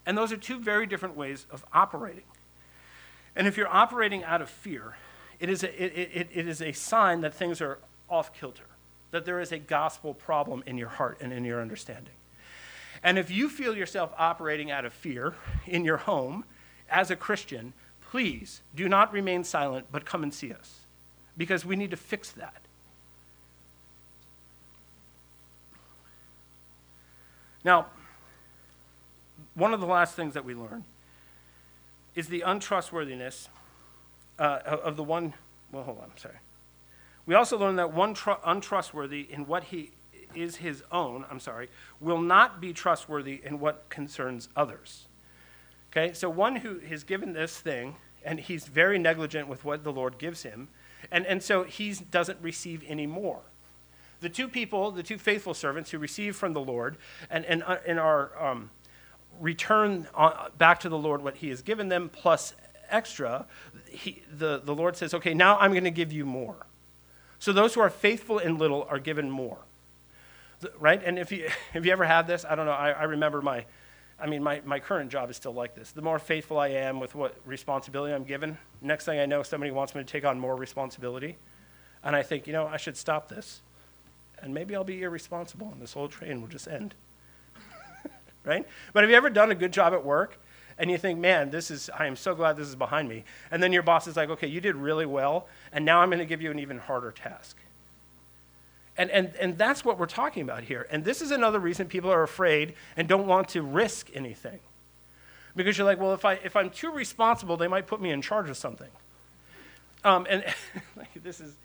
And 0.05 0.17
those 0.17 0.31
are 0.31 0.37
two 0.37 0.57
very 0.57 0.87
different 0.87 1.17
ways 1.17 1.47
of 1.51 1.65
operating. 1.73 2.23
And 3.35 3.45
if 3.45 3.57
you're 3.57 3.67
operating 3.67 4.23
out 4.23 4.41
of 4.41 4.49
fear, 4.49 4.95
it 5.41 5.49
is 5.49 5.63
a, 5.63 5.83
it, 5.83 6.09
it, 6.13 6.29
it 6.33 6.47
is 6.47 6.61
a 6.61 6.71
sign 6.71 7.19
that 7.21 7.33
things 7.33 7.59
are 7.59 7.79
off 8.09 8.33
kilter, 8.33 8.67
that 9.11 9.25
there 9.25 9.41
is 9.41 9.51
a 9.51 9.59
gospel 9.59 10.13
problem 10.13 10.63
in 10.65 10.77
your 10.77 10.87
heart 10.87 11.17
and 11.19 11.33
in 11.33 11.43
your 11.43 11.61
understanding. 11.61 12.13
And 13.05 13.19
if 13.19 13.29
you 13.29 13.49
feel 13.49 13.77
yourself 13.77 14.11
operating 14.17 14.71
out 14.71 14.83
of 14.83 14.91
fear 14.91 15.35
in 15.67 15.85
your 15.85 15.97
home 15.97 16.43
as 16.89 17.11
a 17.11 17.15
Christian, 17.15 17.73
please 18.01 18.61
do 18.75 18.89
not 18.89 19.13
remain 19.13 19.43
silent, 19.43 19.85
but 19.91 20.05
come 20.05 20.23
and 20.23 20.33
see 20.33 20.51
us 20.51 20.79
because 21.37 21.63
we 21.63 21.75
need 21.75 21.91
to 21.91 21.97
fix 21.97 22.31
that. 22.31 22.55
Now, 27.63 27.87
one 29.53 29.71
of 29.71 29.81
the 29.81 29.85
last 29.85 30.15
things 30.15 30.33
that 30.33 30.43
we 30.43 30.55
learn 30.55 30.83
is 32.15 32.27
the 32.27 32.41
untrustworthiness 32.41 33.49
uh, 34.39 34.61
of 34.65 34.95
the 34.95 35.03
one, 35.03 35.35
well, 35.71 35.83
hold 35.83 35.99
on, 35.99 36.05
I'm 36.05 36.17
sorry. 36.17 36.39
We 37.27 37.35
also 37.35 37.55
learn 37.55 37.75
that 37.75 37.93
one 37.93 38.15
tr- 38.15 38.31
untrustworthy 38.43 39.27
in 39.29 39.45
what 39.45 39.65
he 39.65 39.91
is 40.35 40.57
his 40.57 40.83
own, 40.91 41.25
I'm 41.29 41.39
sorry, 41.39 41.69
will 41.99 42.21
not 42.21 42.59
be 42.59 42.73
trustworthy 42.73 43.41
in 43.43 43.59
what 43.59 43.89
concerns 43.89 44.49
others. 44.55 45.05
Okay, 45.91 46.13
so 46.13 46.29
one 46.29 46.57
who 46.57 46.79
is 46.79 47.03
given 47.03 47.33
this 47.33 47.57
thing, 47.57 47.95
and 48.23 48.39
he's 48.39 48.65
very 48.65 48.99
negligent 48.99 49.47
with 49.47 49.63
what 49.63 49.83
the 49.83 49.91
Lord 49.91 50.17
gives 50.17 50.43
him, 50.43 50.67
and, 51.11 51.25
and 51.25 51.41
so 51.41 51.63
he 51.63 51.93
doesn't 51.93 52.39
receive 52.41 52.83
any 52.87 53.07
more. 53.07 53.41
The 54.21 54.29
two 54.29 54.47
people, 54.47 54.91
the 54.91 55.03
two 55.03 55.17
faithful 55.17 55.53
servants 55.53 55.91
who 55.91 55.99
receive 55.99 56.35
from 56.35 56.53
the 56.53 56.61
Lord 56.61 56.97
and, 57.29 57.45
and, 57.45 57.63
uh, 57.63 57.77
and 57.85 57.99
are 57.99 58.31
um, 58.43 58.71
return 59.39 60.07
on, 60.15 60.51
back 60.57 60.79
to 60.81 60.89
the 60.89 60.97
Lord 60.97 61.23
what 61.23 61.37
he 61.37 61.49
has 61.49 61.61
given 61.61 61.89
them 61.89 62.09
plus 62.09 62.55
extra, 62.89 63.45
he, 63.89 64.23
the, 64.31 64.61
the 64.63 64.73
Lord 64.73 64.95
says, 64.97 65.13
okay, 65.13 65.33
now 65.33 65.57
I'm 65.59 65.71
going 65.71 65.83
to 65.83 65.91
give 65.91 66.11
you 66.11 66.25
more. 66.25 66.65
So 67.39 67.53
those 67.53 67.73
who 67.73 67.81
are 67.81 67.89
faithful 67.89 68.39
in 68.39 68.57
little 68.57 68.87
are 68.89 68.99
given 68.99 69.29
more. 69.29 69.59
Right? 70.79 71.01
And 71.03 71.19
if 71.19 71.31
you, 71.31 71.47
if 71.73 71.85
you 71.85 71.91
ever 71.91 72.05
had 72.05 72.27
this, 72.27 72.45
I 72.47 72.55
don't 72.55 72.65
know, 72.65 72.71
I, 72.71 72.91
I 72.91 73.03
remember 73.03 73.41
my, 73.41 73.65
I 74.19 74.27
mean, 74.27 74.41
my, 74.43 74.61
my 74.65 74.79
current 74.79 75.11
job 75.11 75.29
is 75.29 75.35
still 75.35 75.53
like 75.53 75.75
this. 75.75 75.91
The 75.91 76.01
more 76.01 76.19
faithful 76.19 76.57
I 76.57 76.69
am 76.69 76.99
with 76.99 77.15
what 77.15 77.35
responsibility 77.45 78.13
I'm 78.13 78.23
given, 78.23 78.57
next 78.81 79.05
thing 79.05 79.19
I 79.19 79.25
know, 79.25 79.43
somebody 79.43 79.71
wants 79.71 79.93
me 79.93 80.01
to 80.01 80.05
take 80.05 80.25
on 80.25 80.39
more 80.39 80.55
responsibility. 80.55 81.37
And 82.03 82.15
I 82.15 82.23
think, 82.23 82.47
you 82.47 82.53
know, 82.53 82.67
I 82.67 82.77
should 82.77 82.95
stop 82.95 83.27
this. 83.27 83.61
And 84.41 84.53
maybe 84.53 84.75
I'll 84.75 84.83
be 84.83 85.01
irresponsible 85.01 85.69
and 85.71 85.81
this 85.81 85.93
whole 85.93 86.07
train 86.07 86.41
will 86.41 86.47
just 86.47 86.67
end. 86.67 86.93
right? 88.43 88.65
But 88.93 89.03
have 89.03 89.09
you 89.09 89.15
ever 89.15 89.29
done 89.29 89.51
a 89.51 89.55
good 89.55 89.73
job 89.73 89.93
at 89.93 90.05
work 90.05 90.37
and 90.77 90.91
you 90.91 90.97
think, 90.97 91.19
man, 91.19 91.49
this 91.49 91.71
is, 91.71 91.89
I 91.97 92.05
am 92.05 92.15
so 92.15 92.35
glad 92.35 92.57
this 92.57 92.67
is 92.67 92.75
behind 92.75 93.07
me. 93.07 93.23
And 93.49 93.63
then 93.63 93.71
your 93.71 93.83
boss 93.83 94.07
is 94.07 94.17
like, 94.17 94.29
okay, 94.29 94.47
you 94.47 94.59
did 94.59 94.75
really 94.75 95.05
well, 95.05 95.47
and 95.71 95.85
now 95.85 96.01
I'm 96.01 96.09
going 96.09 96.19
to 96.19 96.25
give 96.25 96.41
you 96.41 96.51
an 96.51 96.59
even 96.59 96.77
harder 96.77 97.11
task. 97.11 97.57
And, 98.97 99.11
and, 99.11 99.33
and 99.35 99.57
that's 99.57 99.83
what 99.83 99.99
we're 99.99 100.05
talking 100.05 100.43
about 100.43 100.63
here. 100.63 100.87
And 100.89 101.03
this 101.03 101.21
is 101.21 101.31
another 101.31 101.59
reason 101.59 101.87
people 101.87 102.11
are 102.11 102.23
afraid 102.23 102.75
and 102.95 103.07
don't 103.07 103.27
want 103.27 103.49
to 103.49 103.61
risk 103.61 104.09
anything. 104.13 104.59
Because 105.55 105.77
you're 105.77 105.85
like, 105.85 105.99
well, 105.99 106.13
if, 106.13 106.25
I, 106.25 106.33
if 106.33 106.55
I'm 106.55 106.69
too 106.69 106.91
responsible, 106.91 107.57
they 107.57 107.67
might 107.67 107.87
put 107.87 108.01
me 108.01 108.11
in 108.11 108.21
charge 108.21 108.49
of 108.49 108.57
something. 108.57 108.89
Um, 110.03 110.27
and 110.29 110.43
this, 111.23 111.39
is, 111.39 111.55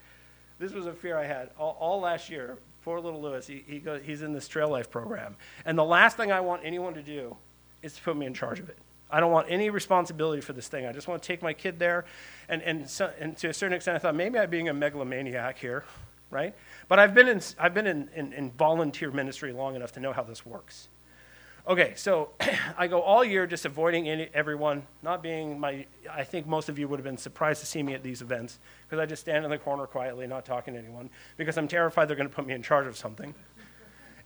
this 0.58 0.72
was 0.72 0.86
a 0.86 0.92
fear 0.92 1.16
I 1.16 1.24
had 1.24 1.50
all, 1.58 1.76
all 1.78 2.00
last 2.00 2.30
year. 2.30 2.56
Poor 2.84 2.98
little 2.98 3.20
Lewis, 3.20 3.46
he, 3.46 3.62
he 3.66 3.78
goes, 3.78 4.00
he's 4.04 4.22
in 4.22 4.32
this 4.32 4.48
Trail 4.48 4.68
Life 4.68 4.90
program. 4.90 5.36
And 5.64 5.76
the 5.76 5.84
last 5.84 6.16
thing 6.16 6.32
I 6.32 6.40
want 6.40 6.62
anyone 6.64 6.94
to 6.94 7.02
do 7.02 7.36
is 7.82 7.94
to 7.94 8.02
put 8.02 8.16
me 8.16 8.26
in 8.26 8.34
charge 8.34 8.58
of 8.58 8.68
it. 8.68 8.78
I 9.10 9.20
don't 9.20 9.32
want 9.32 9.48
any 9.50 9.70
responsibility 9.70 10.40
for 10.40 10.52
this 10.52 10.68
thing. 10.68 10.86
I 10.86 10.92
just 10.92 11.08
want 11.08 11.22
to 11.22 11.26
take 11.26 11.42
my 11.42 11.52
kid 11.52 11.78
there. 11.78 12.04
And, 12.48 12.62
and, 12.62 12.88
so, 12.88 13.12
and 13.18 13.36
to 13.38 13.48
a 13.48 13.54
certain 13.54 13.74
extent, 13.74 13.96
I 13.96 13.98
thought 13.98 14.14
maybe 14.14 14.38
I'm 14.38 14.48
being 14.48 14.68
a 14.68 14.74
megalomaniac 14.74 15.58
here, 15.58 15.84
right? 16.30 16.54
But 16.90 16.98
I've 16.98 17.14
been 17.14 17.28
in, 17.28 17.40
I've 17.56 17.72
been 17.72 17.86
in, 17.86 18.10
in, 18.16 18.32
in 18.32 18.50
volunteer 18.50 19.12
ministry 19.12 19.52
long 19.52 19.76
enough 19.76 19.92
to 19.92 20.00
know 20.00 20.12
how 20.12 20.24
this 20.24 20.44
works. 20.44 20.88
Okay, 21.68 21.92
so 21.94 22.30
I 22.76 22.88
go 22.88 23.00
all 23.00 23.24
year 23.24 23.46
just 23.46 23.64
avoiding 23.64 24.08
any, 24.08 24.28
everyone, 24.34 24.82
not 25.00 25.22
being 25.22 25.60
my, 25.60 25.86
I 26.10 26.24
think 26.24 26.48
most 26.48 26.68
of 26.68 26.80
you 26.80 26.88
would 26.88 26.98
have 26.98 27.04
been 27.04 27.16
surprised 27.16 27.60
to 27.60 27.66
see 27.66 27.80
me 27.80 27.94
at 27.94 28.02
these 28.02 28.22
events 28.22 28.58
because 28.82 29.00
I 29.00 29.06
just 29.06 29.22
stand 29.22 29.44
in 29.44 29.52
the 29.52 29.58
corner 29.58 29.86
quietly, 29.86 30.26
not 30.26 30.44
talking 30.44 30.74
to 30.74 30.80
anyone, 30.80 31.10
because 31.36 31.56
I'm 31.56 31.68
terrified 31.68 32.08
they're 32.08 32.16
going 32.16 32.28
to 32.28 32.34
put 32.34 32.44
me 32.44 32.54
in 32.54 32.62
charge 32.62 32.88
of 32.88 32.96
something. 32.96 33.34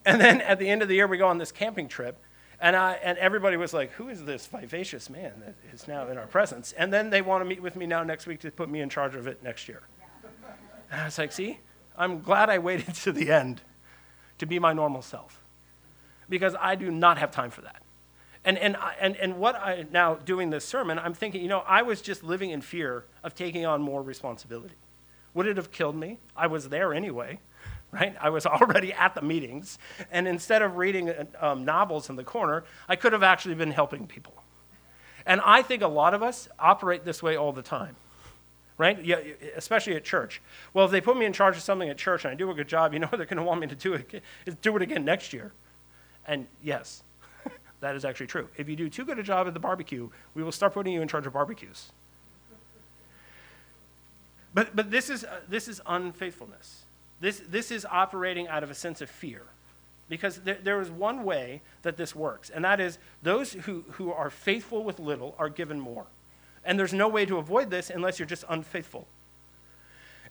And 0.07 0.21
then 0.21 0.43
at 0.43 0.59
the 0.59 0.69
end 0.69 0.83
of 0.83 0.89
the 0.89 0.95
year, 0.95 1.07
we 1.07 1.17
go 1.17 1.29
on 1.29 1.39
this 1.39 1.51
camping 1.51 1.89
trip, 1.89 2.23
and, 2.61 2.77
I, 2.77 2.93
and 3.03 3.17
everybody 3.17 3.57
was 3.57 3.73
like, 3.73 3.91
Who 3.93 4.11
is 4.11 4.23
this 4.23 4.47
vivacious 4.47 5.09
man 5.09 5.33
that 5.41 5.55
is 5.73 5.89
now 5.89 6.07
in 6.09 6.19
our 6.19 6.27
presence? 6.27 6.73
And 6.73 6.93
then 6.93 7.09
they 7.09 7.23
want 7.23 7.41
to 7.41 7.47
meet 7.47 7.63
with 7.63 7.75
me 7.75 7.87
now 7.87 8.03
next 8.03 8.27
week 8.27 8.41
to 8.41 8.51
put 8.51 8.69
me 8.69 8.83
in 8.83 8.91
charge 8.91 9.15
of 9.15 9.27
it 9.27 9.43
next 9.43 9.67
year. 9.67 9.81
And 10.93 11.01
I 11.01 11.05
was 11.07 11.17
like, 11.17 11.33
See, 11.33 11.59
I'm 11.97 12.21
glad 12.21 12.51
I 12.51 12.59
waited 12.59 12.95
to 13.03 13.13
the 13.13 13.31
end 13.31 13.61
to 14.39 14.47
be 14.47 14.59
my 14.59 14.73
normal 14.73 15.03
self 15.03 15.41
because 16.29 16.55
I 16.61 16.75
do 16.75 16.91
not 16.91 17.19
have 17.19 17.31
time 17.31 17.51
for 17.51 17.61
that. 17.63 17.83
And, 18.47 18.59
and, 18.59 18.77
and, 19.01 19.17
and 19.17 19.39
what 19.39 19.55
I 19.57 19.87
now 19.91 20.17
doing 20.17 20.51
this 20.51 20.67
sermon, 20.67 20.99
I'm 20.99 21.15
thinking, 21.15 21.41
you 21.41 21.49
know, 21.49 21.65
I 21.67 21.83
was 21.83 22.03
just 22.03 22.23
living 22.23 22.51
in 22.51 22.61
fear 22.61 23.05
of 23.23 23.35
taking 23.35 23.65
on 23.65 23.81
more 23.81 24.03
responsibility. 24.03 24.75
Would 25.33 25.47
it 25.47 25.57
have 25.57 25.71
killed 25.71 25.97
me? 25.97 26.19
I 26.37 26.47
was 26.47 26.69
there 26.69 26.93
anyway 26.93 27.39
right? 27.95 28.17
I 28.21 28.31
was 28.31 28.47
already 28.47 28.93
at 28.93 29.15
the 29.15 29.23
meetings, 29.23 29.79
and 30.11 30.27
instead 30.27 30.63
of 30.63 30.77
reading 30.77 31.13
um, 31.41 31.65
novels 31.65 32.11
in 32.11 32.17
the 32.17 32.25
corner, 32.25 32.65
I 32.89 32.97
could 32.97 33.13
have 33.13 33.23
actually 33.23 33.55
been 33.55 33.71
helping 33.71 34.07
people. 34.07 34.35
And 35.27 35.41
I 35.43 35.63
think 35.63 35.83
a 35.83 35.89
lot 35.89 36.13
of 36.13 36.23
us 36.23 36.49
operate 36.59 37.05
this 37.05 37.23
way 37.23 37.37
all 37.37 37.53
the 37.53 37.63
time, 37.63 37.97
right? 38.79 39.03
Yeah, 39.05 39.19
especially 39.57 39.95
at 39.97 40.05
church. 40.05 40.41
Well, 40.73 40.85
if 40.85 40.91
they 40.91 41.01
put 41.01 41.17
me 41.17 41.27
in 41.27 41.33
charge 41.33 41.57
of 41.57 41.63
something 41.63 41.89
at 41.89 41.97
church 41.97 42.25
and 42.25 42.33
I 42.33 42.35
do 42.35 42.51
a 42.51 42.55
good 42.55 42.69
job, 42.69 42.93
you 42.93 42.99
know 42.99 43.07
what 43.11 43.19
they're 43.19 43.27
going 43.27 43.39
to 43.39 43.43
want 43.43 43.61
me 43.61 43.67
to 43.69 43.75
do 43.75 43.95
it, 43.95 44.23
do 44.63 44.77
it 44.77 44.83
again 44.83 45.05
next 45.05 45.33
year. 45.33 45.53
And 46.27 46.47
yes, 46.63 47.03
that 47.81 47.95
is 47.95 48.05
actually 48.05 48.27
true. 48.27 48.49
If 48.57 48.69
you 48.69 48.77
do 48.77 48.89
too 48.89 49.05
good 49.05 49.19
a 49.19 49.23
job 49.23 49.47
at 49.47 49.55
the 49.55 49.61
barbecue, 49.61 50.09
we 50.35 50.43
will 50.43 50.53
start 50.53 50.75
putting 50.75 50.93
you 50.93 51.03
in 51.03 51.09
charge 51.09 51.27
of 51.27 51.33
barbecues. 51.33 51.91
But, 54.55 54.75
but 54.75 54.91
this, 54.91 55.11
is, 55.11 55.25
uh, 55.25 55.41
this 55.49 55.67
is 55.67 55.81
unfaithfulness. 55.87 56.83
This, 57.21 57.43
this 57.49 57.71
is 57.71 57.85
operating 57.85 58.47
out 58.49 58.63
of 58.63 58.71
a 58.71 58.75
sense 58.75 59.01
of 59.01 59.11
fear. 59.11 59.43
Because 60.09 60.39
there, 60.39 60.59
there 60.63 60.81
is 60.81 60.91
one 60.91 61.25
way 61.25 61.63
that 61.83 61.97
this 61.97 62.15
works, 62.15 62.51
and 62.51 62.65
that 62.65 62.79
is 62.79 62.99
those 63.23 63.53
who, 63.53 63.85
who 63.93 64.13
are 64.13 64.29
faithful 64.29 64.85
with 64.85 65.01
little 65.01 65.35
are 65.39 65.49
given 65.49 65.81
more. 65.81 66.05
And 66.65 66.79
there's 66.79 66.95
no 66.95 67.09
way 67.09 67.27
to 67.27 67.39
avoid 67.39 67.71
this 67.71 67.91
unless 67.91 68.19
you're 68.19 68.27
just 68.27 68.45
unfaithful. 68.49 69.07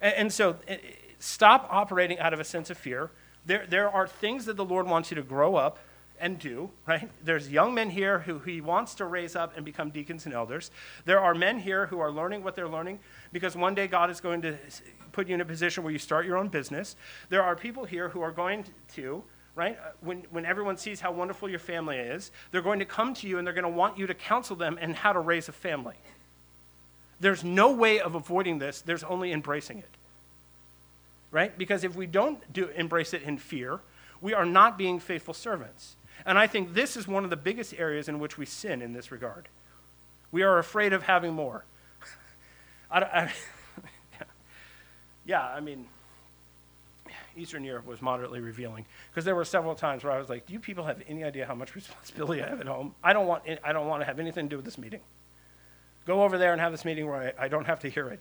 And, 0.01 0.13
and 0.15 0.33
so 0.33 0.57
eh, 0.67 0.77
stop 1.19 1.67
operating 1.71 2.19
out 2.19 2.33
of 2.33 2.39
a 2.39 2.43
sense 2.43 2.69
of 2.69 2.77
fear. 2.77 3.11
There, 3.45 3.65
there 3.67 3.89
are 3.89 4.07
things 4.07 4.45
that 4.45 4.57
the 4.57 4.65
Lord 4.65 4.87
wants 4.87 5.11
you 5.11 5.15
to 5.15 5.23
grow 5.23 5.55
up 5.55 5.79
and 6.19 6.39
do, 6.39 6.69
right? 6.87 7.09
There's 7.23 7.51
young 7.51 7.73
men 7.73 7.89
here 7.89 8.19
who 8.19 8.39
he 8.39 8.61
wants 8.61 8.95
to 8.95 9.05
raise 9.05 9.35
up 9.35 9.57
and 9.57 9.65
become 9.65 9.89
deacons 9.89 10.25
and 10.25 10.33
elders. 10.33 10.71
There 11.05 11.19
are 11.19 11.33
men 11.33 11.59
here 11.59 11.87
who 11.87 11.99
are 11.99 12.11
learning 12.11 12.43
what 12.43 12.55
they're 12.55 12.69
learning 12.69 12.99
because 13.31 13.55
one 13.55 13.75
day 13.75 13.87
God 13.87 14.09
is 14.09 14.21
going 14.21 14.41
to 14.43 14.57
put 15.11 15.27
you 15.27 15.35
in 15.35 15.41
a 15.41 15.45
position 15.45 15.83
where 15.83 15.91
you 15.91 15.99
start 15.99 16.25
your 16.25 16.37
own 16.37 16.47
business. 16.47 16.95
There 17.29 17.43
are 17.43 17.55
people 17.55 17.83
here 17.83 18.09
who 18.09 18.21
are 18.21 18.31
going 18.31 18.63
to, 18.95 19.23
right? 19.55 19.77
Uh, 19.77 19.91
when, 20.01 20.23
when 20.29 20.45
everyone 20.45 20.77
sees 20.77 21.01
how 21.01 21.11
wonderful 21.11 21.49
your 21.49 21.59
family 21.59 21.97
is, 21.97 22.31
they're 22.51 22.61
going 22.61 22.79
to 22.79 22.85
come 22.85 23.13
to 23.15 23.27
you 23.27 23.37
and 23.37 23.45
they're 23.45 23.53
going 23.53 23.63
to 23.63 23.69
want 23.69 23.97
you 23.97 24.07
to 24.07 24.13
counsel 24.13 24.55
them 24.55 24.77
and 24.79 24.95
how 24.95 25.13
to 25.13 25.19
raise 25.19 25.49
a 25.49 25.51
family. 25.51 25.95
There's 27.19 27.43
no 27.43 27.71
way 27.71 27.99
of 27.99 28.15
avoiding 28.15 28.59
this, 28.59 28.81
there's 28.81 29.03
only 29.03 29.31
embracing 29.31 29.79
it. 29.79 29.89
Right? 31.31 31.57
Because 31.57 31.83
if 31.83 31.95
we 31.95 32.05
don't 32.05 32.51
do, 32.53 32.69
embrace 32.75 33.13
it 33.13 33.23
in 33.23 33.37
fear, 33.37 33.79
we 34.21 34.33
are 34.33 34.45
not 34.45 34.77
being 34.77 34.99
faithful 34.99 35.33
servants. 35.33 35.95
And 36.25 36.37
I 36.37 36.47
think 36.47 36.73
this 36.73 36.95
is 36.95 37.07
one 37.07 37.23
of 37.23 37.29
the 37.29 37.35
biggest 37.35 37.73
areas 37.77 38.07
in 38.07 38.19
which 38.19 38.37
we 38.37 38.45
sin 38.45 38.81
in 38.81 38.93
this 38.93 39.11
regard. 39.11 39.47
We 40.31 40.43
are 40.43 40.59
afraid 40.59 40.93
of 40.93 41.03
having 41.03 41.33
more. 41.33 41.65
I, 42.91 43.01
I, 43.01 43.33
yeah, 45.25 45.43
I 45.43 45.59
mean, 45.59 45.87
Eastern 47.35 47.63
Europe 47.63 47.85
was 47.85 48.01
moderately 48.01 48.39
revealing 48.39 48.85
because 49.09 49.25
there 49.25 49.35
were 49.35 49.45
several 49.45 49.75
times 49.75 50.03
where 50.03 50.13
I 50.13 50.19
was 50.19 50.29
like, 50.29 50.45
"Do 50.45 50.53
you 50.53 50.59
people 50.59 50.85
have 50.85 51.01
any 51.07 51.23
idea 51.23 51.45
how 51.45 51.55
much 51.55 51.75
responsibility 51.75 52.41
I 52.43 52.49
have 52.49 52.61
at 52.61 52.67
home? 52.67 52.93
I 53.03 53.13
don't 53.13 53.27
want, 53.27 53.43
I 53.63 53.73
don't 53.73 53.87
want 53.87 54.01
to 54.01 54.05
have 54.05 54.19
anything 54.19 54.45
to 54.45 54.49
do 54.49 54.55
with 54.55 54.65
this 54.65 54.77
meeting. 54.77 55.01
Go 56.05 56.23
over 56.23 56.37
there 56.37 56.51
and 56.51 56.61
have 56.61 56.71
this 56.71 56.85
meeting 56.85 57.07
where 57.07 57.33
I, 57.39 57.45
I 57.45 57.47
don't 57.47 57.65
have 57.65 57.79
to 57.81 57.89
hear 57.89 58.09
it." 58.09 58.19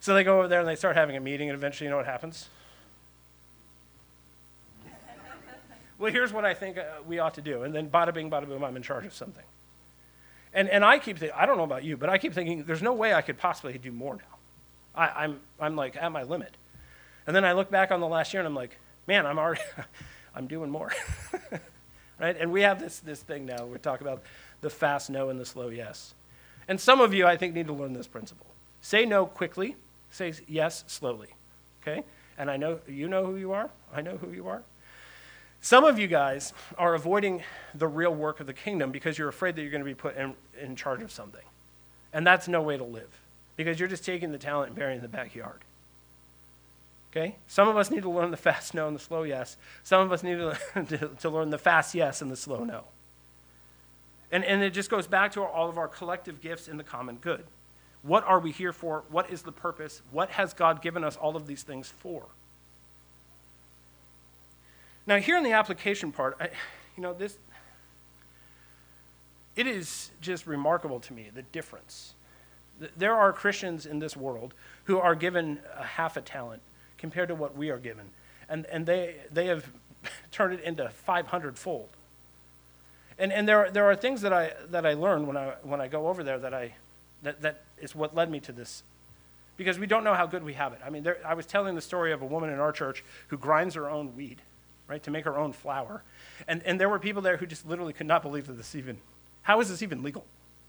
So 0.00 0.14
they 0.14 0.24
go 0.24 0.38
over 0.38 0.48
there 0.48 0.60
and 0.60 0.68
they 0.68 0.76
start 0.76 0.96
having 0.96 1.16
a 1.16 1.20
meeting, 1.20 1.48
and 1.48 1.56
eventually, 1.56 1.86
you 1.86 1.90
know 1.90 1.96
what 1.96 2.06
happens? 2.06 2.48
well, 5.98 6.12
here's 6.12 6.32
what 6.32 6.44
I 6.44 6.54
think 6.54 6.78
uh, 6.78 6.84
we 7.06 7.18
ought 7.18 7.34
to 7.34 7.42
do. 7.42 7.64
And 7.64 7.74
then 7.74 7.90
bada 7.90 8.14
bing, 8.14 8.30
bada 8.30 8.46
boom, 8.46 8.62
I'm 8.62 8.76
in 8.76 8.82
charge 8.82 9.04
of 9.04 9.12
something. 9.12 9.44
And, 10.54 10.68
and 10.68 10.84
I 10.84 10.98
keep 10.98 11.18
thinking, 11.18 11.36
I 11.36 11.44
don't 11.46 11.56
know 11.56 11.64
about 11.64 11.84
you, 11.84 11.96
but 11.96 12.08
I 12.08 12.18
keep 12.18 12.32
thinking, 12.32 12.64
there's 12.64 12.82
no 12.82 12.92
way 12.92 13.12
I 13.12 13.20
could 13.20 13.38
possibly 13.38 13.76
do 13.76 13.92
more 13.92 14.16
now. 14.16 14.22
I, 14.94 15.24
I'm, 15.24 15.40
I'm 15.60 15.76
like 15.76 15.96
at 15.96 16.10
my 16.10 16.22
limit. 16.22 16.54
And 17.26 17.36
then 17.36 17.44
I 17.44 17.52
look 17.52 17.70
back 17.70 17.90
on 17.90 18.00
the 18.00 18.06
last 18.06 18.32
year 18.32 18.40
and 18.40 18.46
I'm 18.46 18.54
like, 18.54 18.78
man, 19.06 19.26
I'm 19.26 19.38
already, 19.38 19.60
I'm 20.34 20.46
doing 20.46 20.70
more. 20.70 20.92
right? 22.20 22.36
And 22.38 22.52
we 22.52 22.62
have 22.62 22.80
this, 22.80 23.00
this 23.00 23.20
thing 23.20 23.44
now. 23.44 23.66
We 23.66 23.78
talk 23.78 24.00
about 24.00 24.22
the 24.60 24.70
fast 24.70 25.10
no 25.10 25.28
and 25.28 25.38
the 25.38 25.44
slow 25.44 25.68
yes. 25.68 26.14
And 26.68 26.80
some 26.80 27.00
of 27.00 27.14
you, 27.14 27.26
I 27.26 27.36
think, 27.36 27.54
need 27.54 27.66
to 27.66 27.72
learn 27.72 27.94
this 27.94 28.06
principle. 28.06 28.46
Say 28.82 29.04
no 29.04 29.26
quickly, 29.26 29.76
say 30.10 30.32
yes 30.46 30.84
slowly. 30.86 31.28
Okay? 31.82 32.04
And 32.36 32.50
I 32.50 32.56
know 32.56 32.78
you 32.86 33.08
know 33.08 33.26
who 33.26 33.36
you 33.36 33.52
are. 33.52 33.70
I 33.92 34.02
know 34.02 34.16
who 34.18 34.30
you 34.30 34.46
are. 34.46 34.62
Some 35.60 35.84
of 35.84 35.98
you 35.98 36.06
guys 36.06 36.52
are 36.76 36.94
avoiding 36.94 37.42
the 37.74 37.88
real 37.88 38.14
work 38.14 38.38
of 38.38 38.46
the 38.46 38.52
kingdom 38.52 38.92
because 38.92 39.18
you're 39.18 39.28
afraid 39.28 39.56
that 39.56 39.62
you're 39.62 39.72
going 39.72 39.82
to 39.82 39.84
be 39.84 39.94
put 39.94 40.16
in, 40.16 40.34
in 40.60 40.76
charge 40.76 41.02
of 41.02 41.10
something. 41.10 41.42
And 42.12 42.26
that's 42.26 42.46
no 42.46 42.62
way 42.62 42.76
to 42.76 42.84
live 42.84 43.08
because 43.56 43.80
you're 43.80 43.88
just 43.88 44.04
taking 44.04 44.30
the 44.30 44.38
talent 44.38 44.68
and 44.68 44.76
burying 44.76 44.94
it 44.94 45.04
in 45.04 45.10
the 45.10 45.16
backyard. 45.16 45.60
Okay? 47.10 47.34
Some 47.48 47.68
of 47.68 47.76
us 47.76 47.90
need 47.90 48.02
to 48.02 48.10
learn 48.10 48.30
the 48.30 48.36
fast 48.36 48.72
no 48.74 48.86
and 48.86 48.94
the 48.94 49.00
slow 49.00 49.24
yes. 49.24 49.56
Some 49.82 50.02
of 50.02 50.12
us 50.12 50.22
need 50.22 50.36
to, 50.36 50.58
to, 50.88 51.08
to 51.08 51.28
learn 51.28 51.50
the 51.50 51.58
fast 51.58 51.94
yes 51.94 52.22
and 52.22 52.30
the 52.30 52.36
slow 52.36 52.64
no. 52.64 52.84
And, 54.30 54.44
and 54.44 54.62
it 54.62 54.70
just 54.70 54.90
goes 54.90 55.06
back 55.06 55.32
to 55.32 55.42
all 55.42 55.68
of 55.68 55.78
our 55.78 55.88
collective 55.88 56.40
gifts 56.40 56.68
in 56.68 56.76
the 56.76 56.84
common 56.84 57.16
good. 57.16 57.44
What 58.02 58.24
are 58.24 58.38
we 58.38 58.52
here 58.52 58.72
for? 58.72 59.04
What 59.10 59.30
is 59.30 59.42
the 59.42 59.52
purpose? 59.52 60.02
What 60.10 60.30
has 60.30 60.52
God 60.52 60.82
given 60.82 61.02
us 61.02 61.16
all 61.16 61.36
of 61.36 61.46
these 61.46 61.62
things 61.62 61.88
for? 61.88 62.24
Now, 65.06 65.16
here 65.16 65.38
in 65.38 65.44
the 65.44 65.52
application 65.52 66.12
part, 66.12 66.36
I, 66.38 66.50
you 66.96 67.02
know, 67.02 67.14
this, 67.14 67.38
it 69.56 69.66
is 69.66 70.10
just 70.20 70.46
remarkable 70.46 71.00
to 71.00 71.12
me 71.12 71.28
the 71.34 71.42
difference. 71.42 72.12
There 72.96 73.14
are 73.14 73.32
Christians 73.32 73.86
in 73.86 73.98
this 73.98 74.16
world 74.16 74.54
who 74.84 74.98
are 74.98 75.14
given 75.14 75.58
a 75.76 75.82
half 75.82 76.16
a 76.16 76.20
talent 76.20 76.62
compared 76.98 77.28
to 77.28 77.34
what 77.34 77.56
we 77.56 77.70
are 77.70 77.78
given, 77.78 78.04
and, 78.48 78.66
and 78.66 78.84
they, 78.84 79.16
they 79.32 79.46
have 79.46 79.68
turned 80.30 80.54
it 80.54 80.62
into 80.62 80.88
500 80.88 81.58
fold. 81.58 81.88
And, 83.18 83.32
and 83.32 83.48
there, 83.48 83.70
there 83.70 83.84
are 83.84 83.96
things 83.96 84.20
that 84.20 84.32
I, 84.32 84.52
that 84.70 84.86
I 84.86 84.94
learn 84.94 85.26
when 85.26 85.36
I, 85.36 85.54
when 85.62 85.80
I 85.80 85.88
go 85.88 86.08
over 86.08 86.22
there 86.22 86.38
that, 86.38 86.54
I, 86.54 86.74
that, 87.22 87.42
that 87.42 87.62
is 87.80 87.94
what 87.94 88.14
led 88.14 88.30
me 88.30 88.40
to 88.40 88.52
this. 88.52 88.82
Because 89.56 89.78
we 89.78 89.86
don't 89.86 90.04
know 90.04 90.14
how 90.14 90.26
good 90.26 90.44
we 90.44 90.52
have 90.54 90.72
it. 90.72 90.80
I 90.86 90.90
mean, 90.90 91.02
there, 91.02 91.18
I 91.26 91.34
was 91.34 91.44
telling 91.44 91.74
the 91.74 91.80
story 91.80 92.12
of 92.12 92.22
a 92.22 92.26
woman 92.26 92.50
in 92.50 92.60
our 92.60 92.70
church 92.70 93.02
who 93.26 93.36
grinds 93.36 93.74
her 93.74 93.90
own 93.90 94.14
weed, 94.16 94.38
right, 94.86 95.02
to 95.02 95.10
make 95.10 95.24
her 95.24 95.36
own 95.36 95.52
flour. 95.52 96.02
And, 96.46 96.62
and 96.62 96.80
there 96.80 96.88
were 96.88 97.00
people 97.00 97.22
there 97.22 97.38
who 97.38 97.46
just 97.46 97.66
literally 97.66 97.92
could 97.92 98.06
not 98.06 98.22
believe 98.22 98.46
that 98.46 98.52
this 98.52 98.76
even, 98.76 98.98
how 99.42 99.60
is 99.60 99.68
this 99.68 99.82
even 99.82 100.04
legal, 100.04 100.24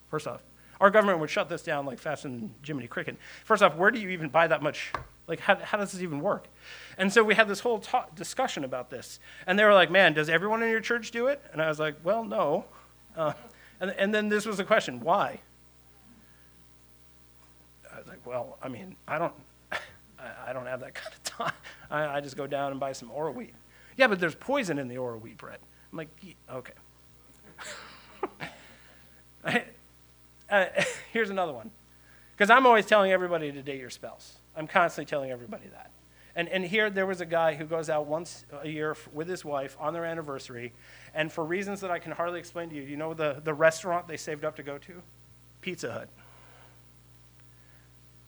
first 0.09 0.25
off? 0.25 0.41
Our 0.81 0.89
government 0.89 1.19
would 1.19 1.29
shut 1.29 1.49
this 1.49 1.61
down 1.61 1.85
like 1.85 1.99
fast 1.99 2.25
and 2.25 2.51
Jiminy 2.65 2.87
Cricket. 2.87 3.17
First 3.43 3.61
off, 3.61 3.75
where 3.75 3.91
do 3.91 3.99
you 3.99 4.09
even 4.09 4.29
buy 4.29 4.47
that 4.47 4.63
much? 4.63 4.91
Like, 5.30 5.39
how, 5.39 5.55
how 5.57 5.77
does 5.77 5.91
this 5.91 6.01
even 6.01 6.21
work? 6.21 6.47
And 6.97 7.13
so 7.13 7.23
we 7.23 7.36
had 7.36 7.47
this 7.47 7.59
whole 7.59 7.84
discussion 8.15 8.63
about 8.63 8.89
this. 8.89 9.19
And 9.45 9.59
they 9.59 9.63
were 9.63 9.75
like, 9.75 9.91
man, 9.91 10.13
does 10.13 10.27
everyone 10.27 10.63
in 10.63 10.69
your 10.71 10.82
church 10.82 11.11
do 11.11 11.27
it? 11.27 11.39
And 11.53 11.61
I 11.61 11.69
was 11.69 11.80
like, 11.80 11.95
well, 12.03 12.23
no. 12.25 12.65
Uh, 13.15 13.34
and, 13.80 13.91
and 13.91 14.13
then 14.13 14.27
this 14.27 14.47
was 14.47 14.57
the 14.57 14.63
question 14.63 14.99
why? 15.01 15.39
I 17.93 17.99
was 17.99 18.07
like, 18.07 18.25
well, 18.25 18.57
I 18.61 18.69
mean, 18.69 18.95
I 19.07 19.19
don't, 19.19 19.34
I, 19.71 19.77
I 20.47 20.53
don't 20.53 20.65
have 20.65 20.80
that 20.80 20.93
kind 20.95 21.13
of 21.13 21.23
time. 21.23 21.53
I, 21.91 22.17
I 22.17 22.21
just 22.21 22.36
go 22.36 22.47
down 22.47 22.71
and 22.71 22.80
buy 22.80 22.91
some 22.91 23.09
Arrowwheat. 23.09 23.51
Yeah, 23.95 24.07
but 24.07 24.19
there's 24.19 24.36
poison 24.36 24.80
in 24.80 24.88
the 24.88 24.95
Arrowwheat 24.95 25.38
bread. 25.38 25.59
I'm 25.91 25.97
like, 25.97 26.09
okay. 26.51 26.73
I, 29.45 29.63
uh, 30.49 30.65
here's 31.13 31.30
another 31.30 31.53
one. 31.53 31.69
Because 32.36 32.49
I'm 32.49 32.65
always 32.65 32.88
telling 32.88 33.11
everybody 33.11 33.51
to 33.51 33.61
date 33.61 33.80
your 33.80 33.91
spouse. 33.91 34.38
I'm 34.60 34.68
constantly 34.68 35.10
telling 35.10 35.32
everybody 35.32 35.68
that. 35.70 35.89
And, 36.36 36.49
and 36.49 36.66
here 36.66 36.89
there 36.89 37.05
was 37.05 37.22
a 37.22 37.26
guy 37.26 37.55
who 37.55 37.66
goes 37.66 37.89
out 37.89 38.05
once 38.05 38.45
a 38.62 38.68
year 38.68 38.95
with 39.14 39.28
his 39.28 39.43
wife 39.43 39.78
on 39.80 39.93
their 39.93 40.05
anniversary, 40.05 40.74
and 41.16 41.32
for 41.32 41.43
reasons 41.43 41.82
that 41.82 41.89
I 41.89 41.97
can 41.97 42.12
hardly 42.12 42.39
explain 42.39 42.70
to 42.70 42.76
you, 42.76 42.82
you 42.82 42.97
know 42.97 43.14
the, 43.14 43.41
the 43.43 43.53
restaurant 43.53 44.07
they 44.07 44.18
saved 44.18 44.43
up 44.43 44.57
to 44.57 44.64
go 44.64 44.78
to? 44.78 45.01
Pizza 45.62 45.91
Hut. 45.91 46.10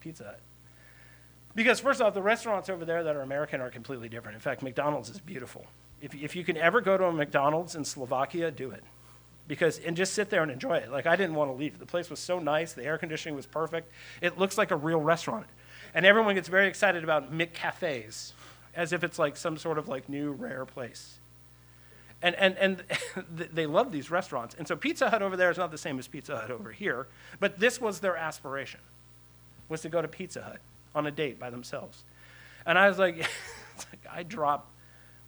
Pizza 0.00 0.24
Hut. 0.24 0.40
Because, 1.54 1.80
first 1.80 2.00
off, 2.00 2.14
the 2.14 2.22
restaurants 2.22 2.70
over 2.70 2.86
there 2.86 3.04
that 3.04 3.14
are 3.14 3.20
American 3.20 3.60
are 3.60 3.70
completely 3.70 4.08
different. 4.08 4.34
In 4.34 4.40
fact, 4.40 4.62
McDonald's 4.62 5.10
is 5.10 5.20
beautiful. 5.20 5.66
If, 6.00 6.14
if 6.14 6.34
you 6.34 6.44
can 6.44 6.56
ever 6.56 6.80
go 6.80 6.96
to 6.96 7.04
a 7.04 7.12
McDonald's 7.12 7.76
in 7.76 7.84
Slovakia, 7.84 8.50
do 8.50 8.70
it 8.70 8.82
because 9.48 9.78
and 9.80 9.96
just 9.96 10.14
sit 10.14 10.30
there 10.30 10.42
and 10.42 10.50
enjoy 10.50 10.76
it. 10.76 10.90
Like 10.90 11.06
I 11.06 11.16
didn't 11.16 11.34
want 11.34 11.50
to 11.50 11.54
leave. 11.54 11.78
The 11.78 11.86
place 11.86 12.08
was 12.08 12.20
so 12.20 12.38
nice. 12.38 12.72
The 12.72 12.84
air 12.84 12.98
conditioning 12.98 13.34
was 13.34 13.46
perfect. 13.46 13.90
It 14.20 14.38
looks 14.38 14.56
like 14.56 14.70
a 14.70 14.76
real 14.76 15.00
restaurant, 15.00 15.46
and 15.94 16.06
everyone 16.06 16.34
gets 16.34 16.48
very 16.48 16.68
excited 16.68 17.04
about 17.04 17.32
McCafes, 17.32 18.32
as 18.74 18.92
if 18.92 19.04
it's 19.04 19.18
like 19.18 19.36
some 19.36 19.56
sort 19.56 19.78
of 19.78 19.88
like 19.88 20.08
new 20.08 20.30
rare 20.30 20.64
place. 20.64 21.18
And 22.22 22.34
and 22.36 22.56
and 22.58 22.84
they 23.52 23.66
love 23.66 23.92
these 23.92 24.10
restaurants. 24.10 24.54
And 24.56 24.66
so 24.66 24.76
Pizza 24.76 25.10
Hut 25.10 25.22
over 25.22 25.36
there 25.36 25.50
is 25.50 25.58
not 25.58 25.70
the 25.70 25.78
same 25.78 25.98
as 25.98 26.08
Pizza 26.08 26.36
Hut 26.36 26.50
over 26.50 26.72
here, 26.72 27.08
but 27.40 27.58
this 27.58 27.80
was 27.80 28.00
their 28.00 28.16
aspiration, 28.16 28.80
was 29.68 29.80
to 29.82 29.88
go 29.88 30.00
to 30.00 30.08
Pizza 30.08 30.42
Hut 30.42 30.60
on 30.94 31.06
a 31.06 31.10
date 31.10 31.38
by 31.38 31.50
themselves. 31.50 32.04
And 32.64 32.78
I 32.78 32.88
was 32.88 32.98
like, 32.98 33.16
like 33.78 34.06
I 34.10 34.22
drop 34.22 34.70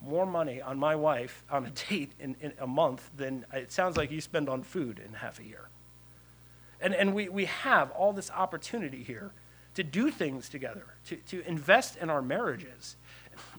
more 0.00 0.26
money 0.26 0.60
on 0.60 0.78
my 0.78 0.94
wife 0.94 1.42
on 1.50 1.66
a 1.66 1.70
date 1.88 2.12
in, 2.20 2.36
in 2.40 2.52
a 2.58 2.66
month 2.66 3.10
than 3.16 3.44
it 3.52 3.72
sounds 3.72 3.96
like 3.96 4.10
you 4.10 4.20
spend 4.20 4.48
on 4.48 4.62
food 4.62 5.00
in 5.04 5.14
half 5.14 5.38
a 5.38 5.44
year. 5.44 5.68
And, 6.80 6.94
and 6.94 7.14
we, 7.14 7.28
we 7.28 7.46
have 7.46 7.90
all 7.92 8.12
this 8.12 8.30
opportunity 8.30 9.02
here 9.02 9.32
to 9.74 9.82
do 9.82 10.10
things 10.10 10.48
together, 10.48 10.84
to, 11.06 11.16
to 11.16 11.46
invest 11.48 11.96
in 11.96 12.10
our 12.10 12.22
marriages. 12.22 12.96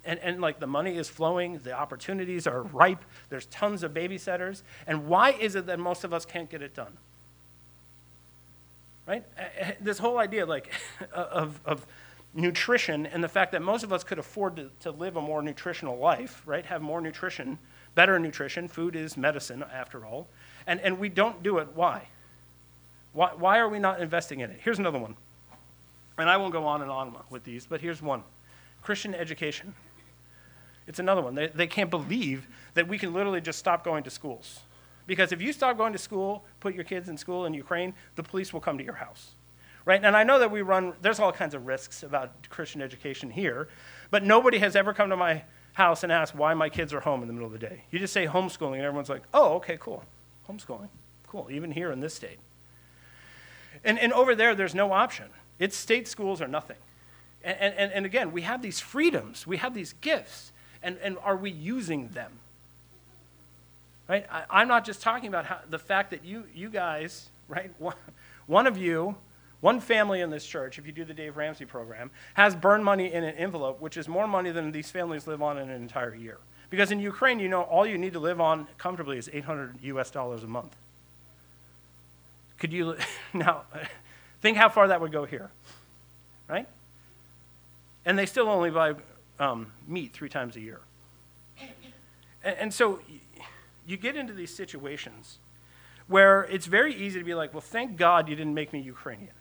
And, 0.06 0.20
and 0.20 0.40
like 0.40 0.60
the 0.60 0.68
money 0.68 0.98
is 0.98 1.10
flowing, 1.10 1.60
the 1.64 1.74
opportunities 1.74 2.48
are 2.48 2.62
ripe, 2.64 3.04
there's 3.30 3.46
tons 3.48 3.84
of 3.84 3.94
babysitters. 3.94 4.62
And 4.88 5.08
why 5.08 5.32
is 5.32 5.56
it 5.56 5.66
that 5.66 5.80
most 5.80 6.04
of 6.04 6.14
us 6.14 6.26
can't 6.26 6.50
get 6.50 6.62
it 6.62 6.74
done? 6.74 6.94
Right? 9.08 9.24
This 9.82 10.00
whole 10.00 10.18
idea, 10.18 10.46
like, 10.46 10.72
of, 11.14 11.60
of 11.66 11.86
nutrition 12.34 13.06
and 13.06 13.24
the 13.24 13.30
fact 13.30 13.52
that 13.54 13.62
most 13.62 13.84
of 13.84 13.94
us 13.94 14.04
could 14.04 14.20
afford 14.20 14.56
to, 14.58 14.70
to 14.82 14.92
live 14.92 15.16
a 15.16 15.22
more 15.22 15.42
nutritional 15.42 15.98
life, 15.98 16.42
right? 16.46 16.66
Have 16.66 16.82
more 16.82 17.02
nutrition, 17.02 17.58
better 17.96 18.20
nutrition. 18.20 18.68
Food 18.68 18.96
is 18.96 19.16
medicine, 19.16 19.64
after 19.74 20.06
all. 20.06 20.28
And, 20.68 20.80
and 20.82 21.00
we 21.00 21.10
don't 21.10 21.42
do 21.44 21.60
it. 21.60 21.70
Why? 21.74 22.08
why? 23.14 23.32
Why 23.38 23.60
are 23.60 23.70
we 23.70 23.80
not 23.80 24.02
investing 24.02 24.42
in 24.42 24.52
it? 24.52 24.60
Here's 24.62 24.80
another 24.80 25.00
one. 25.00 25.16
And 26.18 26.30
I 26.30 26.38
won't 26.38 26.54
go 26.54 26.66
on 26.66 26.82
and 26.82 26.90
on 26.90 27.16
with 27.30 27.44
these, 27.44 27.66
but 27.66 27.82
here's 27.82 28.02
one 28.02 28.24
Christian 28.82 29.14
education. 29.14 29.74
It's 30.88 31.00
another 31.00 31.22
one. 31.22 31.36
They, 31.36 31.48
they 31.48 31.68
can't 31.68 31.90
believe 31.90 32.48
that 32.76 32.88
we 32.88 32.98
can 32.98 33.12
literally 33.14 33.42
just 33.42 33.58
stop 33.58 33.84
going 33.84 34.04
to 34.04 34.10
schools. 34.10 34.60
Because 35.08 35.32
if 35.32 35.42
you 35.42 35.52
stop 35.52 35.78
going 35.78 35.94
to 35.94 36.00
school, 36.00 36.46
put 36.60 36.76
your 36.76 36.84
kids 36.84 37.10
in 37.10 37.18
school 37.18 37.46
in 37.46 37.54
Ukraine, 37.54 37.94
the 38.16 38.24
police 38.24 38.54
will 38.54 38.60
come 38.60 38.78
to 38.78 38.84
your 38.84 38.94
house 38.94 39.32
right? 39.86 40.04
And 40.04 40.16
I 40.16 40.24
know 40.24 40.40
that 40.40 40.52
we 40.52 40.62
run, 40.62 40.94
there's 41.02 41.20
all 41.20 41.32
kinds 41.32 41.54
of 41.54 41.66
risks 41.66 42.04
about 42.04 42.50
Christian 42.50 42.82
education 42.82 43.30
here, 43.30 43.68
but 44.10 44.24
nobody 44.24 44.58
has 44.58 44.76
ever 44.76 44.94
come 44.94 45.10
to 45.12 45.18
my 45.18 45.44
house 45.74 46.04
and 46.04 46.12
asked 46.12 46.36
why 46.36 46.54
my 46.54 46.70
kids 46.70 46.94
are 46.94 47.00
home 47.00 47.22
in 47.22 47.28
the 47.28 47.34
middle 47.34 47.48
of 47.48 47.54
the 47.54 47.60
day. 47.60 47.84
You 47.92 48.00
just 48.00 48.14
say 48.14 48.26
homeschooling, 48.26 48.76
and 48.76 48.82
everyone's 48.82 49.10
like, 49.10 49.24
oh, 49.34 49.54
okay, 49.56 49.78
cool. 49.80 50.04
Homeschooling. 50.50 50.90
Cool, 51.28 51.48
even 51.52 51.72
here 51.72 51.92
in 51.92 52.00
this 52.00 52.14
state. 52.14 52.40
And, 53.84 54.00
and 54.00 54.12
over 54.14 54.36
there, 54.36 54.56
there's 54.56 54.74
no 54.74 54.92
option. 54.92 55.26
It's 55.60 55.76
state 55.76 56.08
schools 56.08 56.42
or 56.42 56.48
nothing. 56.48 56.78
And, 57.44 57.74
and, 57.76 57.92
and 57.92 58.06
again, 58.06 58.32
we 58.32 58.42
have 58.42 58.62
these 58.62 58.80
freedoms, 58.80 59.46
we 59.46 59.58
have 59.58 59.74
these 59.74 59.94
gifts, 60.02 60.52
and, 60.82 60.98
and 61.04 61.18
are 61.24 61.38
we 61.38 61.52
using 61.52 62.10
them? 62.10 62.32
Right? 64.08 64.26
I, 64.32 64.62
am 64.62 64.68
not 64.68 64.86
just 64.86 65.02
talking 65.02 65.28
about 65.28 65.46
how, 65.46 65.60
the 65.70 65.80
fact 65.80 66.12
that 66.12 66.26
you, 66.26 66.46
you 66.54 66.70
guys, 66.70 67.30
right, 67.48 67.72
one, 67.80 67.96
one 68.48 68.68
of 68.68 68.78
you 68.78 69.16
one 69.66 69.80
family 69.80 70.22
in 70.22 70.30
this 70.30 70.46
church, 70.46 70.78
if 70.78 70.86
you 70.86 70.92
do 70.92 71.04
the 71.06 71.14
Dave 71.16 71.38
Ramsey 71.38 71.66
program, 71.66 72.12
has 72.36 72.56
burned 72.56 72.86
money 72.86 73.12
in 73.12 73.24
an 73.24 73.34
envelope, 73.34 73.82
which 73.82 73.98
is 73.98 74.08
more 74.08 74.28
money 74.28 74.52
than 74.52 74.72
these 74.72 74.92
families 74.92 75.26
live 75.26 75.42
on 75.42 75.58
in 75.58 75.72
an 75.72 75.82
entire 75.82 76.14
year. 76.14 76.38
Because 76.70 76.92
in 76.92 77.00
Ukraine, 77.00 77.40
you 77.40 77.48
know, 77.48 77.64
all 77.64 77.84
you 77.84 77.98
need 77.98 78.14
to 78.14 78.20
live 78.20 78.40
on 78.40 78.68
comfortably 78.78 79.18
is 79.18 79.28
800 79.34 79.78
US 79.82 80.12
dollars 80.12 80.44
a 80.44 80.48
month. 80.48 80.76
Could 82.60 82.74
you, 82.74 82.96
now, 83.34 83.64
think 84.46 84.58
how 84.58 84.70
far 84.70 84.88
that 84.88 85.02
would 85.02 85.12
go 85.12 85.26
here, 85.26 85.50
right? 86.48 86.68
And 88.06 88.18
they 88.18 88.26
still 88.26 88.48
only 88.50 88.70
buy 88.70 88.94
um, 89.40 89.72
meat 89.88 90.14
three 90.14 90.30
times 90.30 90.56
a 90.56 90.62
year. 90.62 90.82
And, 92.44 92.58
and 92.58 92.74
so 92.74 93.00
you 93.88 93.98
get 93.98 94.16
into 94.16 94.34
these 94.34 94.54
situations 94.54 95.40
where 96.08 96.44
it's 96.44 96.68
very 96.68 96.94
easy 96.94 97.18
to 97.18 97.26
be 97.26 97.34
like, 97.34 97.54
well, 97.54 97.62
thank 97.62 97.98
God 97.98 98.30
you 98.30 98.36
didn't 98.36 98.54
make 98.54 98.72
me 98.72 98.80
Ukrainian 98.80 99.34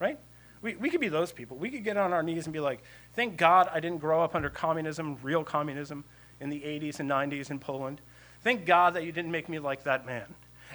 right? 0.00 0.18
We, 0.62 0.74
we 0.74 0.90
could 0.90 1.00
be 1.00 1.08
those 1.08 1.30
people. 1.30 1.56
We 1.56 1.70
could 1.70 1.84
get 1.84 1.96
on 1.96 2.12
our 2.12 2.22
knees 2.22 2.46
and 2.46 2.52
be 2.52 2.60
like, 2.60 2.82
thank 3.14 3.36
God 3.36 3.68
I 3.72 3.78
didn't 3.78 3.98
grow 3.98 4.24
up 4.24 4.34
under 4.34 4.50
communism, 4.50 5.18
real 5.22 5.44
communism, 5.44 6.04
in 6.40 6.50
the 6.50 6.60
80s 6.60 6.98
and 6.98 7.08
90s 7.08 7.50
in 7.50 7.58
Poland. 7.58 8.00
Thank 8.42 8.64
God 8.64 8.94
that 8.94 9.04
you 9.04 9.12
didn't 9.12 9.30
make 9.30 9.48
me 9.48 9.58
like 9.58 9.84
that 9.84 10.06
man. 10.06 10.24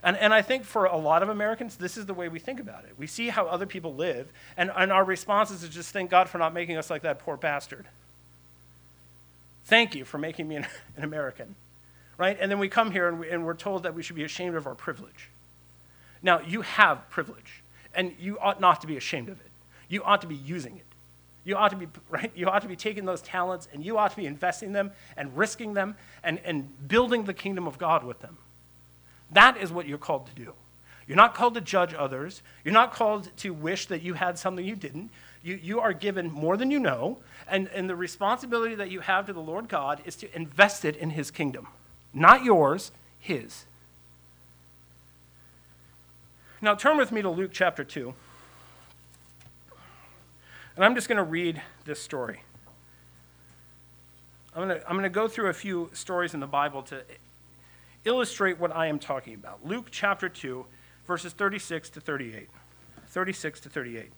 And, 0.05 0.15
and 0.17 0.31
I 0.31 0.43
think 0.43 0.65
for 0.65 0.85
a 0.85 0.97
lot 0.97 1.23
of 1.23 1.29
Americans, 1.29 1.77
this 1.77 1.97
is 1.97 2.05
the 2.05 2.13
way 2.13 2.29
we 2.29 2.37
think 2.37 2.59
about 2.59 2.85
it. 2.85 2.93
We 2.95 3.07
see 3.07 3.29
how 3.29 3.47
other 3.47 3.65
people 3.65 3.95
live, 3.95 4.31
and, 4.55 4.71
and 4.77 4.91
our 4.91 5.03
response 5.03 5.49
is 5.49 5.61
to 5.61 5.67
just 5.67 5.91
thank 5.91 6.11
God 6.11 6.29
for 6.29 6.37
not 6.37 6.53
making 6.53 6.77
us 6.77 6.91
like 6.91 7.01
that 7.01 7.17
poor 7.17 7.35
bastard. 7.35 7.87
Thank 9.65 9.95
you 9.95 10.05
for 10.05 10.19
making 10.19 10.47
me 10.47 10.57
an, 10.57 10.67
an 10.97 11.03
American. 11.03 11.55
Right? 12.19 12.37
And 12.39 12.51
then 12.51 12.59
we 12.59 12.69
come 12.69 12.91
here 12.91 13.09
and, 13.09 13.19
we, 13.19 13.29
and 13.31 13.45
we're 13.45 13.55
told 13.55 13.83
that 13.83 13.95
we 13.95 14.03
should 14.03 14.15
be 14.15 14.23
ashamed 14.23 14.55
of 14.55 14.67
our 14.67 14.75
privilege. 14.75 15.29
Now, 16.21 16.39
you 16.39 16.61
have 16.61 17.09
privilege 17.09 17.63
and 17.93 18.13
you 18.19 18.37
ought 18.39 18.61
not 18.61 18.81
to 18.81 18.87
be 18.87 18.95
ashamed 18.95 19.27
of 19.27 19.39
it. 19.41 19.51
You 19.89 20.03
ought 20.03 20.21
to 20.21 20.27
be 20.27 20.35
using 20.35 20.77
it. 20.77 20.85
You 21.43 21.55
ought 21.55 21.69
to 21.69 21.75
be, 21.75 21.87
right? 22.09 22.31
You 22.35 22.47
ought 22.47 22.61
to 22.61 22.67
be 22.67 22.75
taking 22.75 23.05
those 23.05 23.23
talents 23.23 23.67
and 23.73 23.83
you 23.83 23.97
ought 23.97 24.11
to 24.11 24.17
be 24.17 24.27
investing 24.27 24.71
them 24.71 24.91
and 25.17 25.35
risking 25.35 25.73
them 25.73 25.95
and, 26.23 26.39
and 26.45 26.87
building 26.87 27.23
the 27.23 27.33
kingdom 27.33 27.65
of 27.65 27.79
God 27.79 28.03
with 28.03 28.19
them. 28.19 28.37
That 29.31 29.57
is 29.57 29.71
what 29.71 29.87
you're 29.87 29.97
called 29.97 30.27
to 30.27 30.35
do. 30.35 30.53
You're 31.07 31.17
not 31.17 31.35
called 31.35 31.53
to 31.53 31.61
judge 31.61 31.93
others. 31.93 32.41
You're 32.63 32.73
not 32.73 32.93
called 32.93 33.29
to 33.37 33.53
wish 33.53 33.85
that 33.87 34.01
you 34.01 34.15
had 34.15 34.39
something 34.39 34.65
you 34.65 34.75
didn't. 34.75 35.11
You, 35.43 35.59
you 35.61 35.79
are 35.79 35.93
given 35.93 36.31
more 36.31 36.57
than 36.57 36.71
you 36.71 36.79
know, 36.79 37.19
and, 37.47 37.67
and 37.67 37.87
the 37.87 37.95
responsibility 37.95 38.73
that 38.75 38.89
you 38.89 39.01
have 39.01 39.27
to 39.27 39.33
the 39.33 39.39
Lord 39.39 39.69
God 39.69 40.01
is 40.05 40.15
to 40.17 40.35
invest 40.35 40.83
it 40.83 40.95
in 40.95 41.11
His 41.11 41.29
kingdom. 41.29 41.67
Not 42.13 42.43
yours, 42.43 42.91
His. 43.19 43.65
Now 46.61 46.73
turn 46.73 46.97
with 46.97 47.11
me 47.11 47.21
to 47.21 47.29
Luke 47.29 47.51
chapter 47.53 47.83
2. 47.83 48.13
And 50.75 50.83
I'm 50.83 50.95
just 50.95 51.07
going 51.07 51.17
to 51.17 51.23
read 51.23 51.61
this 51.85 52.01
story. 52.01 52.41
I'm 54.55 54.67
going 54.67 54.79
to, 54.79 54.87
I'm 54.87 54.93
going 54.93 55.03
to 55.03 55.09
go 55.09 55.27
through 55.27 55.49
a 55.49 55.53
few 55.53 55.89
stories 55.93 56.33
in 56.33 56.39
the 56.39 56.47
Bible 56.47 56.81
to 56.83 57.03
illustrate 58.05 58.59
what 58.59 58.75
I 58.75 58.87
am 58.87 58.99
talking 58.99 59.33
about. 59.33 59.65
Luke 59.65 59.87
chapter 59.91 60.29
2, 60.29 60.65
verses 61.07 61.33
36 61.33 61.89
to 61.91 62.01
38. 62.01 62.49
36 63.07 63.59
to 63.61 63.69
38. 63.69 64.11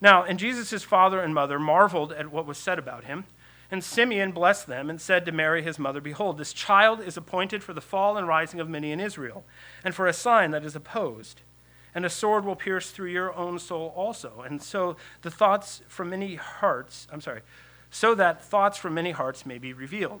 Now, 0.00 0.24
and 0.24 0.38
Jesus' 0.38 0.82
father 0.82 1.20
and 1.20 1.32
mother 1.32 1.58
marveled 1.58 2.12
at 2.12 2.32
what 2.32 2.46
was 2.46 2.58
said 2.58 2.78
about 2.78 3.04
him. 3.04 3.24
And 3.70 3.82
Simeon 3.82 4.32
blessed 4.32 4.66
them 4.66 4.90
and 4.90 5.00
said 5.00 5.24
to 5.24 5.32
Mary 5.32 5.62
his 5.62 5.78
mother, 5.78 6.00
Behold, 6.00 6.36
this 6.36 6.52
child 6.52 7.00
is 7.00 7.16
appointed 7.16 7.62
for 7.62 7.72
the 7.72 7.80
fall 7.80 8.18
and 8.18 8.28
rising 8.28 8.60
of 8.60 8.68
many 8.68 8.92
in 8.92 9.00
Israel, 9.00 9.44
and 9.82 9.94
for 9.94 10.06
a 10.06 10.12
sign 10.12 10.50
that 10.50 10.64
is 10.64 10.76
opposed. 10.76 11.40
And 11.94 12.04
a 12.04 12.10
sword 12.10 12.44
will 12.44 12.56
pierce 12.56 12.90
through 12.90 13.10
your 13.10 13.34
own 13.34 13.58
soul 13.58 13.94
also. 13.96 14.42
And 14.44 14.62
so 14.62 14.96
the 15.22 15.30
thoughts 15.30 15.80
from 15.88 16.10
many 16.10 16.34
hearts, 16.34 17.06
I'm 17.10 17.22
sorry, 17.22 17.40
so 17.90 18.14
that 18.14 18.44
thoughts 18.44 18.76
from 18.76 18.92
many 18.92 19.12
hearts 19.12 19.46
may 19.46 19.56
be 19.56 19.72
revealed. 19.72 20.20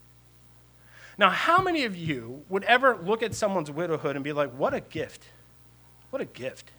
Now, 1.17 1.29
how 1.29 1.61
many 1.61 1.83
of 1.83 1.95
you 1.95 2.43
would 2.49 2.63
ever 2.63 2.97
look 2.97 3.21
at 3.21 3.35
someone's 3.35 3.69
widowhood 3.69 4.15
and 4.15 4.23
be 4.23 4.33
like, 4.33 4.51
what 4.51 4.73
a 4.73 4.81
gift? 4.81 5.25
What 6.09 6.21
a 6.21 6.25
gift. 6.25 6.71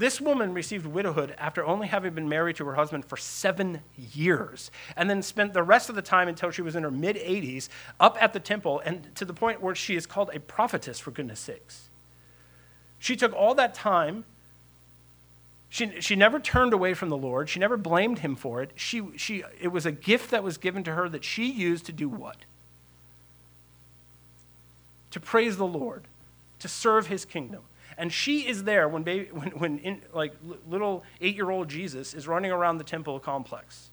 This 0.00 0.18
woman 0.18 0.54
received 0.54 0.86
widowhood 0.86 1.34
after 1.36 1.62
only 1.62 1.86
having 1.86 2.14
been 2.14 2.26
married 2.26 2.56
to 2.56 2.64
her 2.64 2.74
husband 2.74 3.04
for 3.04 3.18
seven 3.18 3.80
years, 4.14 4.70
and 4.96 5.10
then 5.10 5.20
spent 5.20 5.52
the 5.52 5.62
rest 5.62 5.90
of 5.90 5.94
the 5.94 6.00
time 6.00 6.26
until 6.26 6.50
she 6.50 6.62
was 6.62 6.74
in 6.74 6.84
her 6.84 6.90
mid 6.90 7.16
80s 7.16 7.68
up 8.00 8.16
at 8.18 8.32
the 8.32 8.40
temple, 8.40 8.80
and 8.82 9.14
to 9.16 9.26
the 9.26 9.34
point 9.34 9.60
where 9.60 9.74
she 9.74 9.96
is 9.96 10.06
called 10.06 10.30
a 10.32 10.40
prophetess, 10.40 10.98
for 10.98 11.10
goodness 11.10 11.38
sakes. 11.38 11.90
She 12.98 13.14
took 13.14 13.34
all 13.34 13.54
that 13.56 13.74
time. 13.74 14.24
She, 15.70 16.00
she 16.00 16.16
never 16.16 16.40
turned 16.40 16.72
away 16.72 16.94
from 16.94 17.10
the 17.10 17.16
Lord. 17.16 17.48
She 17.48 17.60
never 17.60 17.76
blamed 17.76 18.18
him 18.18 18.34
for 18.34 18.60
it. 18.60 18.72
She, 18.74 19.02
she, 19.16 19.44
it 19.60 19.68
was 19.68 19.86
a 19.86 19.92
gift 19.92 20.32
that 20.32 20.42
was 20.42 20.58
given 20.58 20.82
to 20.82 20.94
her 20.94 21.08
that 21.08 21.24
she 21.24 21.48
used 21.48 21.86
to 21.86 21.92
do 21.92 22.08
what? 22.08 22.38
To 25.12 25.20
praise 25.20 25.56
the 25.56 25.66
Lord, 25.66 26.04
to 26.58 26.66
serve 26.66 27.06
his 27.06 27.24
kingdom. 27.24 27.62
And 27.96 28.12
she 28.12 28.48
is 28.48 28.64
there 28.64 28.88
when, 28.88 29.04
baby, 29.04 29.30
when, 29.32 29.50
when 29.50 29.78
in, 29.78 30.02
like 30.12 30.34
little 30.68 31.04
eight-year-old 31.20 31.68
Jesus 31.68 32.14
is 32.14 32.26
running 32.26 32.50
around 32.50 32.78
the 32.78 32.84
temple 32.84 33.20
complex. 33.20 33.90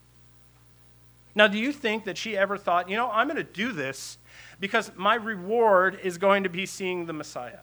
Now, 1.35 1.47
do 1.47 1.59
you 1.59 1.71
think 1.71 2.05
that 2.05 2.17
she 2.17 2.35
ever 2.35 2.57
thought, 2.57 2.89
you 2.89 2.95
know, 2.95 3.11
I'm 3.11 3.27
going 3.27 3.37
to 3.37 3.43
do 3.43 3.71
this 3.71 4.17
because 4.59 4.91
my 4.95 5.13
reward 5.13 5.99
is 6.01 6.17
going 6.17 6.41
to 6.41 6.49
be 6.49 6.65
seeing 6.65 7.05
the 7.05 7.13
Messiah? 7.13 7.59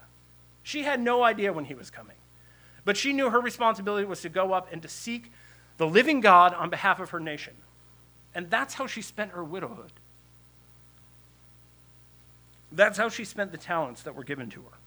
She 0.62 0.84
had 0.84 1.00
no 1.00 1.24
idea 1.24 1.52
when 1.52 1.64
he 1.64 1.74
was 1.74 1.90
coming. 1.90 2.14
But 2.85 2.97
she 2.97 3.12
knew 3.12 3.30
her 3.30 3.41
responsibility 3.41 4.05
was 4.05 4.20
to 4.22 4.28
go 4.28 4.53
up 4.53 4.72
and 4.72 4.82
to 4.82 4.89
seek 4.89 5.32
the 5.78 5.87
living 5.87 6.20
God 6.20 6.55
on 6.55 6.70
behalf 6.70 7.01
of 7.01 7.11
her 7.11 7.20
nation. 7.20 7.55
And 8.35 8.51
that's 8.51 8.74
how 8.74 8.87
she 8.87 9.03
spent 9.03 9.32
her 9.32 9.45
widowhood. 9.45 9.93
That's 12.72 12.99
how 12.99 13.09
she 13.09 13.24
spent 13.24 13.53
the 13.53 13.59
talents 13.59 14.03
that 14.03 14.14
were 14.14 14.24
given 14.24 14.51
to 14.51 14.61
her. 14.61 14.78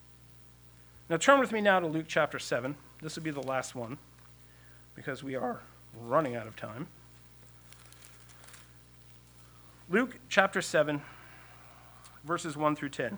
Now 1.09 1.17
turn 1.17 1.39
with 1.39 1.51
me 1.51 1.61
now 1.61 1.79
to 1.79 1.87
Luke 1.87 2.05
chapter 2.07 2.37
7. 2.37 2.75
This 3.01 3.15
will 3.15 3.23
be 3.23 3.31
the 3.31 3.41
last 3.41 3.75
one 3.75 3.97
because 4.95 5.23
we 5.23 5.35
are 5.35 5.61
running 6.03 6.35
out 6.35 6.47
of 6.47 6.55
time. 6.55 6.87
Luke 9.89 10.17
chapter 10.27 10.61
7, 10.61 11.01
verses 12.25 12.57
1 12.57 12.75
through 12.75 12.89
10. 12.89 13.17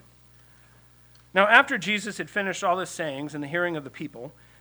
Now, 1.34 1.48
after 1.48 1.78
Jesus 1.78 2.18
had 2.18 2.30
finished 2.30 2.64
all 2.64 2.78
his 2.78 2.90
sayings 2.90 3.34
in 3.34 3.42
the 3.42 3.48
hearing 3.48 3.76
of 3.76 3.84
the 3.84 3.90
people, 3.90 4.32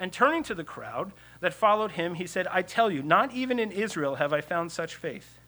and 0.00 0.12
turning 0.12 0.42
to 0.44 0.54
the 0.54 0.64
crowd 0.64 1.12
that 1.40 1.54
followed 1.54 1.92
him, 1.92 2.14
he 2.14 2.26
said, 2.26 2.46
I 2.48 2.62
tell 2.62 2.90
you, 2.90 3.02
not 3.02 3.32
even 3.32 3.58
in 3.58 3.72
Israel 3.72 4.16
have 4.16 4.32
I 4.32 4.40
found 4.40 4.72
such 4.72 4.94
faith. 4.94 5.38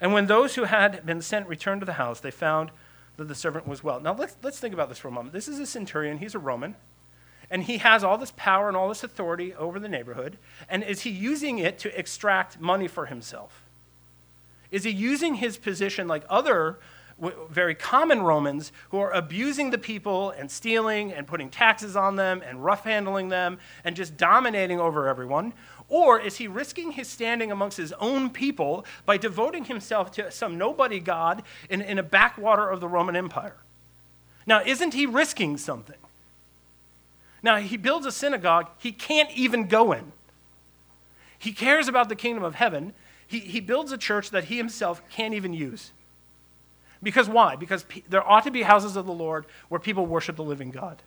And 0.00 0.12
when 0.12 0.26
those 0.26 0.54
who 0.54 0.64
had 0.64 1.04
been 1.06 1.22
sent 1.22 1.46
returned 1.46 1.80
to 1.82 1.86
the 1.86 1.92
house, 1.94 2.20
they 2.20 2.30
found 2.30 2.70
that 3.16 3.28
the 3.28 3.34
servant 3.34 3.68
was 3.68 3.84
well. 3.84 4.00
Now 4.00 4.14
let's, 4.14 4.36
let's 4.42 4.58
think 4.58 4.74
about 4.74 4.88
this 4.88 4.98
for 4.98 5.08
a 5.08 5.12
moment. 5.12 5.32
This 5.32 5.48
is 5.48 5.58
a 5.58 5.66
centurion, 5.66 6.18
he's 6.18 6.34
a 6.34 6.38
Roman 6.38 6.74
and 7.52 7.64
he 7.64 7.76
has 7.78 8.02
all 8.02 8.16
this 8.16 8.32
power 8.34 8.66
and 8.66 8.76
all 8.76 8.88
this 8.88 9.04
authority 9.04 9.54
over 9.54 9.78
the 9.78 9.88
neighborhood. 9.88 10.38
And 10.70 10.82
is 10.82 11.02
he 11.02 11.10
using 11.10 11.58
it 11.58 11.78
to 11.80 11.96
extract 11.96 12.58
money 12.58 12.88
for 12.88 13.06
himself? 13.06 13.62
Is 14.70 14.84
he 14.84 14.90
using 14.90 15.34
his 15.34 15.58
position 15.58 16.08
like 16.08 16.24
other 16.30 16.78
very 17.50 17.74
common 17.74 18.22
Romans 18.22 18.72
who 18.90 18.98
are 18.98 19.12
abusing 19.12 19.70
the 19.70 19.78
people 19.78 20.30
and 20.30 20.50
stealing 20.50 21.12
and 21.12 21.26
putting 21.26 21.50
taxes 21.50 21.96
on 21.96 22.16
them 22.16 22.42
and 22.46 22.64
rough 22.64 22.84
handling 22.84 23.28
them 23.28 23.58
and 23.84 23.94
just 23.96 24.16
dominating 24.16 24.80
over 24.80 25.08
everyone? 25.08 25.52
Or 25.88 26.18
is 26.18 26.36
he 26.36 26.48
risking 26.48 26.92
his 26.92 27.08
standing 27.08 27.52
amongst 27.52 27.76
his 27.76 27.92
own 27.94 28.30
people 28.30 28.84
by 29.04 29.18
devoting 29.18 29.66
himself 29.66 30.10
to 30.12 30.30
some 30.30 30.56
nobody 30.56 31.00
god 31.00 31.42
in, 31.68 31.82
in 31.82 31.98
a 31.98 32.02
backwater 32.02 32.68
of 32.68 32.80
the 32.80 32.88
Roman 32.88 33.14
Empire? 33.14 33.56
Now, 34.46 34.62
isn't 34.64 34.94
he 34.94 35.06
risking 35.06 35.58
something? 35.58 35.98
Now, 37.42 37.56
he 37.56 37.76
builds 37.76 38.06
a 38.06 38.12
synagogue 38.12 38.68
he 38.78 38.92
can't 38.92 39.30
even 39.32 39.66
go 39.66 39.92
in. 39.92 40.12
He 41.38 41.52
cares 41.52 41.88
about 41.88 42.08
the 42.08 42.16
kingdom 42.16 42.44
of 42.44 42.54
heaven. 42.54 42.94
He, 43.26 43.40
he 43.40 43.60
builds 43.60 43.90
a 43.92 43.98
church 43.98 44.30
that 44.30 44.44
he 44.44 44.56
himself 44.56 45.02
can't 45.10 45.34
even 45.34 45.52
use. 45.52 45.90
Because 47.02 47.28
why? 47.28 47.56
Because 47.56 47.82
pe- 47.82 48.02
there 48.08 48.26
ought 48.26 48.44
to 48.44 48.50
be 48.50 48.62
houses 48.62 48.96
of 48.96 49.06
the 49.06 49.12
Lord 49.12 49.46
where 49.68 49.80
people 49.80 50.06
worship 50.06 50.36
the 50.36 50.44
living 50.44 50.70
God. 50.70 51.02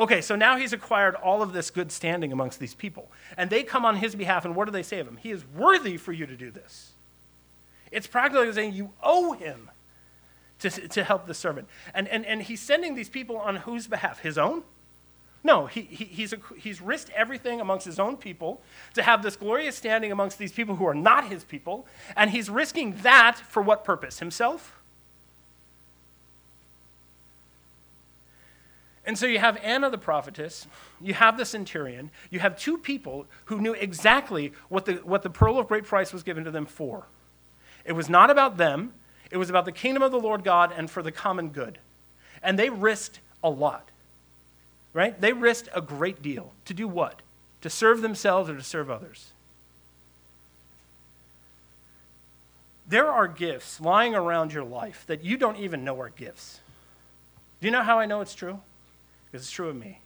Okay, 0.00 0.20
so 0.20 0.36
now 0.36 0.56
he's 0.56 0.72
acquired 0.72 1.16
all 1.16 1.42
of 1.42 1.52
this 1.52 1.70
good 1.70 1.90
standing 1.90 2.32
amongst 2.32 2.60
these 2.60 2.74
people. 2.74 3.10
And 3.36 3.50
they 3.50 3.64
come 3.64 3.84
on 3.84 3.96
his 3.96 4.14
behalf, 4.14 4.44
and 4.44 4.54
what 4.54 4.66
do 4.66 4.70
they 4.70 4.84
say 4.84 5.00
of 5.00 5.08
him? 5.08 5.16
He 5.16 5.32
is 5.32 5.44
worthy 5.56 5.96
for 5.96 6.12
you 6.12 6.24
to 6.26 6.36
do 6.36 6.50
this. 6.50 6.92
It's 7.90 8.06
practically 8.06 8.52
saying 8.52 8.74
you 8.74 8.90
owe 9.02 9.32
him 9.32 9.70
to, 10.60 10.70
to 10.70 11.02
help 11.02 11.26
the 11.26 11.34
servant. 11.34 11.68
And, 11.94 12.06
and, 12.08 12.24
and 12.26 12.42
he's 12.42 12.60
sending 12.60 12.94
these 12.94 13.08
people 13.08 13.38
on 13.38 13.56
whose 13.56 13.88
behalf? 13.88 14.20
His 14.20 14.38
own? 14.38 14.62
No, 15.42 15.66
he, 15.66 15.82
he, 15.82 16.04
he's, 16.04 16.32
a, 16.32 16.38
he's 16.56 16.80
risked 16.80 17.10
everything 17.10 17.60
amongst 17.60 17.86
his 17.86 17.98
own 17.98 18.16
people 18.16 18.60
to 18.94 19.02
have 19.02 19.22
this 19.22 19.36
glorious 19.36 19.76
standing 19.76 20.12
amongst 20.12 20.38
these 20.38 20.52
people 20.52 20.76
who 20.76 20.86
are 20.86 20.94
not 20.94 21.28
his 21.28 21.44
people, 21.44 21.86
and 22.16 22.30
he's 22.30 22.50
risking 22.50 22.96
that 23.02 23.36
for 23.36 23.62
what 23.62 23.84
purpose? 23.84 24.18
Himself? 24.18 24.77
And 29.08 29.18
so 29.18 29.26
you 29.26 29.40
have 29.40 29.56
Anna 29.64 29.90
the 29.90 29.98
prophetess, 29.98 30.68
you 31.00 31.14
have 31.14 31.36
the 31.36 31.44
centurion, 31.44 32.12
you 32.30 32.38
have 32.38 32.56
two 32.56 32.78
people 32.78 33.26
who 33.46 33.60
knew 33.60 33.72
exactly 33.72 34.52
what 34.68 34.84
the, 34.84 34.94
what 34.96 35.24
the 35.24 35.30
pearl 35.30 35.58
of 35.58 35.66
great 35.66 35.84
price 35.84 36.12
was 36.12 36.22
given 36.22 36.44
to 36.44 36.52
them 36.52 36.66
for. 36.66 37.06
It 37.84 37.92
was 37.92 38.08
not 38.08 38.30
about 38.30 38.56
them, 38.56 38.92
it 39.32 39.36
was 39.36 39.50
about 39.50 39.64
the 39.64 39.72
kingdom 39.72 40.04
of 40.04 40.12
the 40.12 40.20
Lord 40.20 40.44
God 40.44 40.72
and 40.76 40.88
for 40.88 41.02
the 41.02 41.10
common 41.10 41.48
good. 41.48 41.78
And 42.40 42.56
they 42.56 42.70
risked 42.70 43.18
a 43.42 43.50
lot 43.50 43.88
right? 44.92 45.20
They 45.20 45.32
risked 45.32 45.68
a 45.74 45.80
great 45.80 46.22
deal. 46.22 46.52
To 46.64 46.74
do 46.74 46.88
what? 46.88 47.20
To 47.62 47.70
serve 47.70 48.02
themselves 48.02 48.50
or 48.50 48.56
to 48.56 48.62
serve 48.62 48.90
others? 48.90 49.30
There 52.88 53.06
are 53.06 53.28
gifts 53.28 53.80
lying 53.80 54.14
around 54.14 54.52
your 54.52 54.64
life 54.64 55.04
that 55.06 55.22
you 55.22 55.36
don't 55.36 55.58
even 55.58 55.84
know 55.84 56.00
are 56.00 56.08
gifts. 56.08 56.60
Do 57.60 57.66
you 57.66 57.70
know 57.70 57.82
how 57.82 57.98
I 57.98 58.06
know 58.06 58.22
it's 58.22 58.34
true? 58.34 58.60
Because 59.30 59.46
it's 59.46 59.50
true 59.50 59.68
of 59.68 59.76
me. 59.76 60.00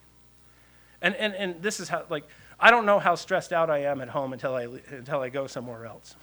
And, 1.00 1.14
and, 1.16 1.34
and 1.34 1.62
this 1.62 1.80
is 1.80 1.88
how, 1.88 2.04
like, 2.08 2.24
I 2.58 2.70
don't 2.70 2.86
know 2.86 2.98
how 2.98 3.14
stressed 3.14 3.52
out 3.52 3.70
I 3.70 3.78
am 3.78 4.00
at 4.00 4.08
home 4.08 4.32
until 4.32 4.54
I, 4.54 4.68
until 4.90 5.20
I 5.20 5.28
go 5.28 5.46
somewhere 5.46 5.84
else. 5.86 6.14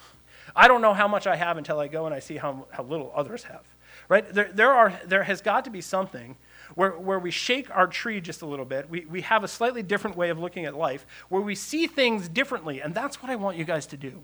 I 0.56 0.68
don't 0.68 0.82
know 0.82 0.94
how 0.94 1.08
much 1.08 1.28
I 1.28 1.36
have 1.36 1.58
until 1.58 1.80
I 1.80 1.88
go 1.88 2.06
and 2.06 2.16
I 2.16 2.20
see 2.20 2.38
how, 2.38 2.66
how 2.72 2.84
little 2.84 3.12
others 3.16 3.44
have. 3.44 3.64
Right? 4.08 4.28
There, 4.34 4.50
there, 4.54 4.72
are, 4.72 5.00
there 5.06 5.24
has 5.24 5.42
got 5.42 5.66
to 5.66 5.70
be 5.70 5.82
something 5.82 6.36
where, 6.76 6.92
where 6.92 7.20
we 7.20 7.32
shake 7.32 7.70
our 7.76 7.88
tree 7.88 8.22
just 8.22 8.42
a 8.42 8.46
little 8.46 8.66
bit. 8.66 8.90
We, 8.90 9.02
we 9.02 9.22
have 9.22 9.44
a 9.44 9.48
slightly 9.48 9.84
different 9.84 10.16
way 10.16 10.30
of 10.30 10.40
looking 10.40 10.66
at 10.66 10.76
life, 10.76 11.06
where 11.30 11.42
we 11.42 11.56
see 11.56 11.88
things 11.88 12.30
differently. 12.30 12.82
And 12.82 12.96
that's 12.96 13.22
what 13.22 13.32
I 13.32 13.36
want 13.36 13.58
you 13.58 13.66
guys 13.66 13.86
to 13.88 13.98
do. 13.98 14.24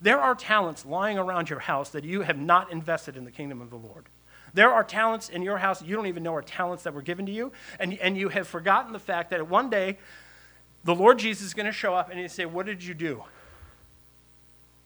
There 0.00 0.18
are 0.18 0.34
talents 0.34 0.84
lying 0.86 1.18
around 1.18 1.50
your 1.50 1.58
house 1.58 1.90
that 1.90 2.04
you 2.04 2.22
have 2.22 2.38
not 2.38 2.72
invested 2.72 3.16
in 3.16 3.24
the 3.24 3.30
kingdom 3.30 3.60
of 3.60 3.70
the 3.70 3.76
Lord. 3.76 4.06
There 4.54 4.72
are 4.72 4.84
talents 4.84 5.28
in 5.28 5.42
your 5.42 5.58
house 5.58 5.82
you 5.82 5.94
don't 5.96 6.06
even 6.06 6.22
know 6.22 6.34
are 6.34 6.42
talents 6.42 6.82
that 6.84 6.94
were 6.94 7.02
given 7.02 7.26
to 7.26 7.32
you, 7.32 7.52
and, 7.78 7.98
and 7.98 8.16
you 8.16 8.28
have 8.28 8.48
forgotten 8.48 8.92
the 8.92 8.98
fact 8.98 9.30
that 9.30 9.48
one 9.48 9.70
day 9.70 9.98
the 10.84 10.94
Lord 10.94 11.18
Jesus 11.18 11.46
is 11.46 11.54
going 11.54 11.66
to 11.66 11.72
show 11.72 11.94
up 11.94 12.10
and 12.10 12.18
he's 12.18 12.32
say, 12.32 12.46
What 12.46 12.66
did 12.66 12.82
you 12.82 12.94
do? 12.94 13.24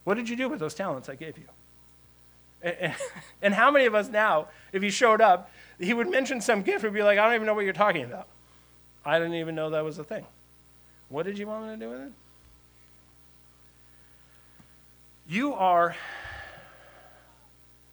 What 0.04 0.14
did 0.14 0.28
you 0.28 0.36
do 0.36 0.48
with 0.48 0.60
those 0.60 0.74
talents 0.74 1.08
I 1.08 1.14
gave 1.14 1.38
you? 1.38 1.44
And, 2.62 2.94
and 3.42 3.54
how 3.54 3.70
many 3.70 3.86
of 3.86 3.94
us 3.94 4.08
now, 4.08 4.48
if 4.72 4.82
he 4.82 4.90
showed 4.90 5.20
up, 5.20 5.50
he 5.78 5.94
would 5.94 6.10
mention 6.10 6.40
some 6.40 6.62
gift 6.62 6.84
and 6.84 6.92
be 6.92 7.02
like, 7.02 7.18
I 7.18 7.24
don't 7.24 7.34
even 7.34 7.46
know 7.46 7.54
what 7.54 7.64
you're 7.64 7.72
talking 7.72 8.04
about. 8.04 8.28
I 9.04 9.18
didn't 9.18 9.34
even 9.34 9.54
know 9.54 9.70
that 9.70 9.84
was 9.84 9.98
a 9.98 10.04
thing. 10.04 10.24
What 11.08 11.26
did 11.26 11.38
you 11.38 11.46
want 11.46 11.66
me 11.66 11.70
to 11.72 11.76
do 11.76 11.90
with 11.90 12.00
it? 12.00 12.12
You 15.28 15.54
are 15.54 15.96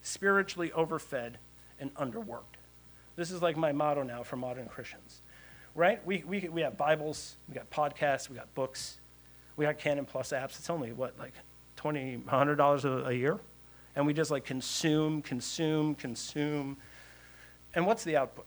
spiritually 0.04 0.72
overfed 0.72 1.34
and 1.82 1.94
underworked. 1.96 2.58
This 3.18 3.32
is 3.32 3.42
like 3.42 3.58
my 3.58 3.74
motto 3.74 4.04
now 4.04 4.24
for 4.24 4.38
modern 4.38 4.68
Christians, 4.68 5.22
right? 5.76 6.06
We, 6.06 6.24
we, 6.26 6.48
we 6.48 6.62
have 6.62 6.78
Bibles, 6.78 7.36
we 7.50 7.56
got 7.56 7.70
podcasts, 7.70 8.30
we 8.30 8.38
got 8.38 8.54
books, 8.56 9.00
we 9.58 9.66
got 9.66 9.78
Canon 9.78 10.06
Plus 10.06 10.30
apps. 10.32 10.58
It's 10.58 10.70
only, 10.70 10.94
what, 10.94 11.20
like 11.20 11.34
$20, 11.78 12.24
$100 12.24 12.86
a, 12.86 13.08
a 13.08 13.14
year? 13.14 13.38
And 13.96 14.06
we 14.06 14.14
just 14.14 14.32
like 14.32 14.46
consume, 14.46 15.22
consume, 15.22 15.96
consume. 15.96 16.78
And 17.76 17.86
what's 17.86 18.06
the 18.06 18.16
output? 18.16 18.46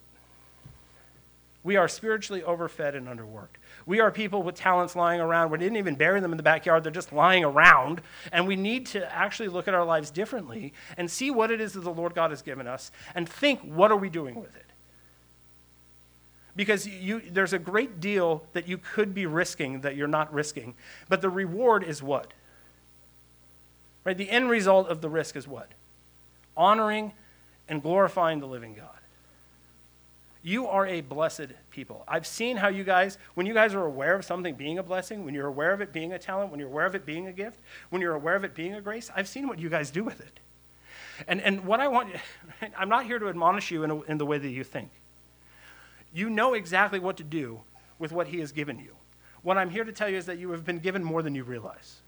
We 1.64 1.76
are 1.76 1.88
spiritually 1.88 2.42
overfed 2.42 2.94
and 2.94 3.08
underworked. 3.08 3.56
We 3.86 3.98
are 3.98 4.10
people 4.10 4.42
with 4.42 4.54
talents 4.54 4.94
lying 4.94 5.20
around. 5.20 5.50
We 5.50 5.56
didn't 5.56 5.78
even 5.78 5.94
bury 5.94 6.20
them 6.20 6.30
in 6.30 6.36
the 6.36 6.42
backyard, 6.42 6.84
they're 6.84 6.92
just 6.92 7.12
lying 7.12 7.42
around. 7.42 8.02
And 8.30 8.46
we 8.46 8.54
need 8.54 8.86
to 8.88 9.12
actually 9.12 9.48
look 9.48 9.66
at 9.66 9.74
our 9.74 9.84
lives 9.84 10.10
differently 10.10 10.74
and 10.98 11.10
see 11.10 11.30
what 11.30 11.50
it 11.50 11.62
is 11.62 11.72
that 11.72 11.80
the 11.80 11.90
Lord 11.92 12.14
God 12.14 12.30
has 12.30 12.42
given 12.42 12.66
us 12.66 12.92
and 13.14 13.26
think, 13.26 13.60
what 13.62 13.90
are 13.90 13.96
we 13.96 14.10
doing 14.10 14.34
with 14.34 14.54
it? 14.54 14.66
Because 16.54 16.86
you, 16.86 17.20
there's 17.30 17.54
a 17.54 17.58
great 17.58 17.98
deal 17.98 18.44
that 18.52 18.68
you 18.68 18.78
could 18.78 19.14
be 19.14 19.26
risking 19.26 19.80
that 19.80 19.96
you're 19.96 20.06
not 20.06 20.32
risking. 20.32 20.74
But 21.08 21.22
the 21.22 21.30
reward 21.30 21.82
is 21.82 22.02
what? 22.02 22.32
Right? 24.04 24.16
The 24.16 24.30
end 24.30 24.50
result 24.50 24.88
of 24.88 25.00
the 25.00 25.08
risk 25.08 25.34
is 25.34 25.48
what? 25.48 25.72
Honoring 26.56 27.12
and 27.68 27.82
glorifying 27.82 28.40
the 28.40 28.46
living 28.46 28.74
God. 28.74 28.93
You 30.46 30.66
are 30.66 30.86
a 30.86 31.00
blessed 31.00 31.54
people. 31.70 32.04
I've 32.06 32.26
seen 32.26 32.58
how 32.58 32.68
you 32.68 32.84
guys, 32.84 33.16
when 33.32 33.46
you 33.46 33.54
guys 33.54 33.74
are 33.74 33.86
aware 33.86 34.14
of 34.14 34.26
something 34.26 34.54
being 34.54 34.76
a 34.76 34.82
blessing, 34.82 35.24
when 35.24 35.32
you're 35.32 35.46
aware 35.46 35.72
of 35.72 35.80
it 35.80 35.90
being 35.90 36.12
a 36.12 36.18
talent, 36.18 36.50
when 36.50 36.60
you're 36.60 36.68
aware 36.68 36.84
of 36.84 36.94
it 36.94 37.06
being 37.06 37.28
a 37.28 37.32
gift, 37.32 37.60
when 37.88 38.02
you're 38.02 38.14
aware 38.14 38.36
of 38.36 38.44
it 38.44 38.54
being 38.54 38.74
a 38.74 38.80
grace, 38.82 39.10
I've 39.16 39.26
seen 39.26 39.48
what 39.48 39.58
you 39.58 39.70
guys 39.70 39.90
do 39.90 40.04
with 40.04 40.20
it. 40.20 40.40
And, 41.26 41.40
and 41.40 41.64
what 41.64 41.80
I 41.80 41.88
want, 41.88 42.10
I'm 42.76 42.90
not 42.90 43.06
here 43.06 43.18
to 43.18 43.30
admonish 43.30 43.70
you 43.70 43.84
in, 43.84 43.90
a, 43.90 44.02
in 44.02 44.18
the 44.18 44.26
way 44.26 44.36
that 44.36 44.50
you 44.50 44.64
think. 44.64 44.90
You 46.12 46.28
know 46.28 46.52
exactly 46.52 46.98
what 46.98 47.16
to 47.16 47.24
do 47.24 47.62
with 47.98 48.12
what 48.12 48.28
He 48.28 48.40
has 48.40 48.52
given 48.52 48.78
you. 48.78 48.96
What 49.40 49.56
I'm 49.56 49.70
here 49.70 49.84
to 49.84 49.92
tell 49.92 50.10
you 50.10 50.18
is 50.18 50.26
that 50.26 50.36
you 50.36 50.50
have 50.50 50.66
been 50.66 50.78
given 50.78 51.02
more 51.02 51.22
than 51.22 51.34
you 51.34 51.44
realize. 51.44 52.02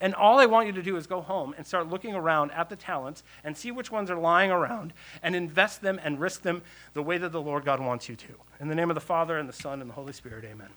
And 0.00 0.14
all 0.14 0.38
I 0.38 0.46
want 0.46 0.66
you 0.66 0.72
to 0.72 0.82
do 0.82 0.96
is 0.96 1.06
go 1.06 1.20
home 1.20 1.54
and 1.56 1.66
start 1.66 1.88
looking 1.88 2.14
around 2.14 2.50
at 2.50 2.68
the 2.68 2.76
talents 2.76 3.22
and 3.42 3.56
see 3.56 3.70
which 3.70 3.90
ones 3.90 4.10
are 4.10 4.18
lying 4.18 4.50
around 4.50 4.92
and 5.22 5.36
invest 5.36 5.82
them 5.82 6.00
and 6.02 6.20
risk 6.20 6.42
them 6.42 6.62
the 6.94 7.02
way 7.02 7.16
that 7.16 7.32
the 7.32 7.40
Lord 7.40 7.64
God 7.64 7.80
wants 7.80 8.08
you 8.08 8.16
to. 8.16 8.34
In 8.60 8.68
the 8.68 8.74
name 8.74 8.90
of 8.90 8.94
the 8.94 9.00
Father, 9.00 9.38
and 9.38 9.48
the 9.48 9.52
Son, 9.52 9.80
and 9.80 9.88
the 9.88 9.94
Holy 9.94 10.12
Spirit, 10.12 10.44
amen. 10.44 10.68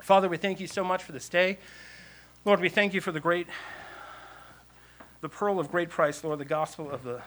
Father, 0.00 0.28
we 0.28 0.36
thank 0.36 0.60
you 0.60 0.66
so 0.66 0.84
much 0.84 1.02
for 1.02 1.12
this 1.12 1.28
day. 1.28 1.58
Lord, 2.44 2.60
we 2.60 2.68
thank 2.68 2.94
you 2.94 3.00
for 3.00 3.12
the 3.12 3.20
great, 3.20 3.48
the 5.20 5.28
pearl 5.28 5.58
of 5.58 5.70
great 5.70 5.90
price, 5.90 6.22
Lord, 6.22 6.38
the 6.38 6.44
gospel 6.44 6.90
of 6.90 7.02
the 7.02 7.22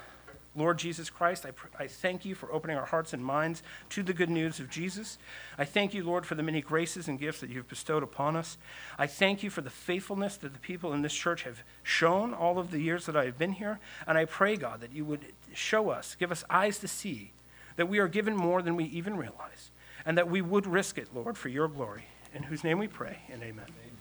Lord 0.56 0.78
Jesus 0.78 1.10
Christ, 1.10 1.46
I, 1.46 1.52
pr- 1.52 1.68
I 1.80 1.88
thank 1.88 2.26
you 2.26 2.36
for 2.36 2.52
opening 2.52 2.76
our 2.76 2.86
hearts 2.86 3.14
and 3.14 3.24
minds 3.24 3.64
to 3.90 4.04
the 4.04 4.14
good 4.14 4.30
news 4.30 4.60
of 4.60 4.70
Jesus. 4.70 5.18
I 5.58 5.64
thank 5.64 5.94
you, 5.94 6.04
Lord, 6.04 6.26
for 6.26 6.36
the 6.36 6.44
many 6.44 6.62
graces 6.62 7.08
and 7.08 7.18
gifts 7.18 7.40
that 7.40 7.50
you've 7.50 7.70
bestowed 7.70 8.04
upon 8.04 8.36
us. 8.36 8.58
I 8.98 9.08
thank 9.08 9.44
you 9.44 9.50
for 9.50 9.62
the 9.62 9.70
faithfulness 9.70 10.36
that 10.38 10.54
the 10.54 10.60
people 10.60 10.92
in 10.92 11.04
this 11.04 11.14
church 11.14 11.44
have 11.44 11.64
shown 11.84 12.34
all 12.34 12.60
of 12.60 12.72
the 12.72 12.82
years 12.82 13.06
that 13.06 13.16
I 13.16 13.26
have 13.26 13.38
been 13.38 13.54
here. 13.54 13.80
And 14.06 14.18
I 14.18 14.26
pray, 14.26 14.58
God, 14.58 14.82
that 14.82 14.92
you 14.92 15.06
would 15.06 15.26
show 15.54 15.90
us, 15.90 16.16
give 16.20 16.32
us 16.32 16.44
eyes 16.50 16.80
to 16.80 16.88
see 16.88 17.32
that 17.78 17.88
we 17.88 18.00
are 18.00 18.10
given 18.10 18.36
more 18.36 18.62
than 18.62 18.76
we 18.76 18.84
even 18.86 19.16
realize, 19.16 19.72
and 20.06 20.18
that 20.18 20.30
we 20.30 20.42
would 20.42 20.68
risk 20.68 20.98
it, 20.98 21.08
Lord, 21.16 21.38
for 21.38 21.50
your 21.50 21.68
glory. 21.68 22.04
In 22.34 22.44
whose 22.44 22.64
name 22.64 22.80
we 22.80 22.88
pray, 22.88 23.20
and 23.30 23.42
amen. 23.42 23.66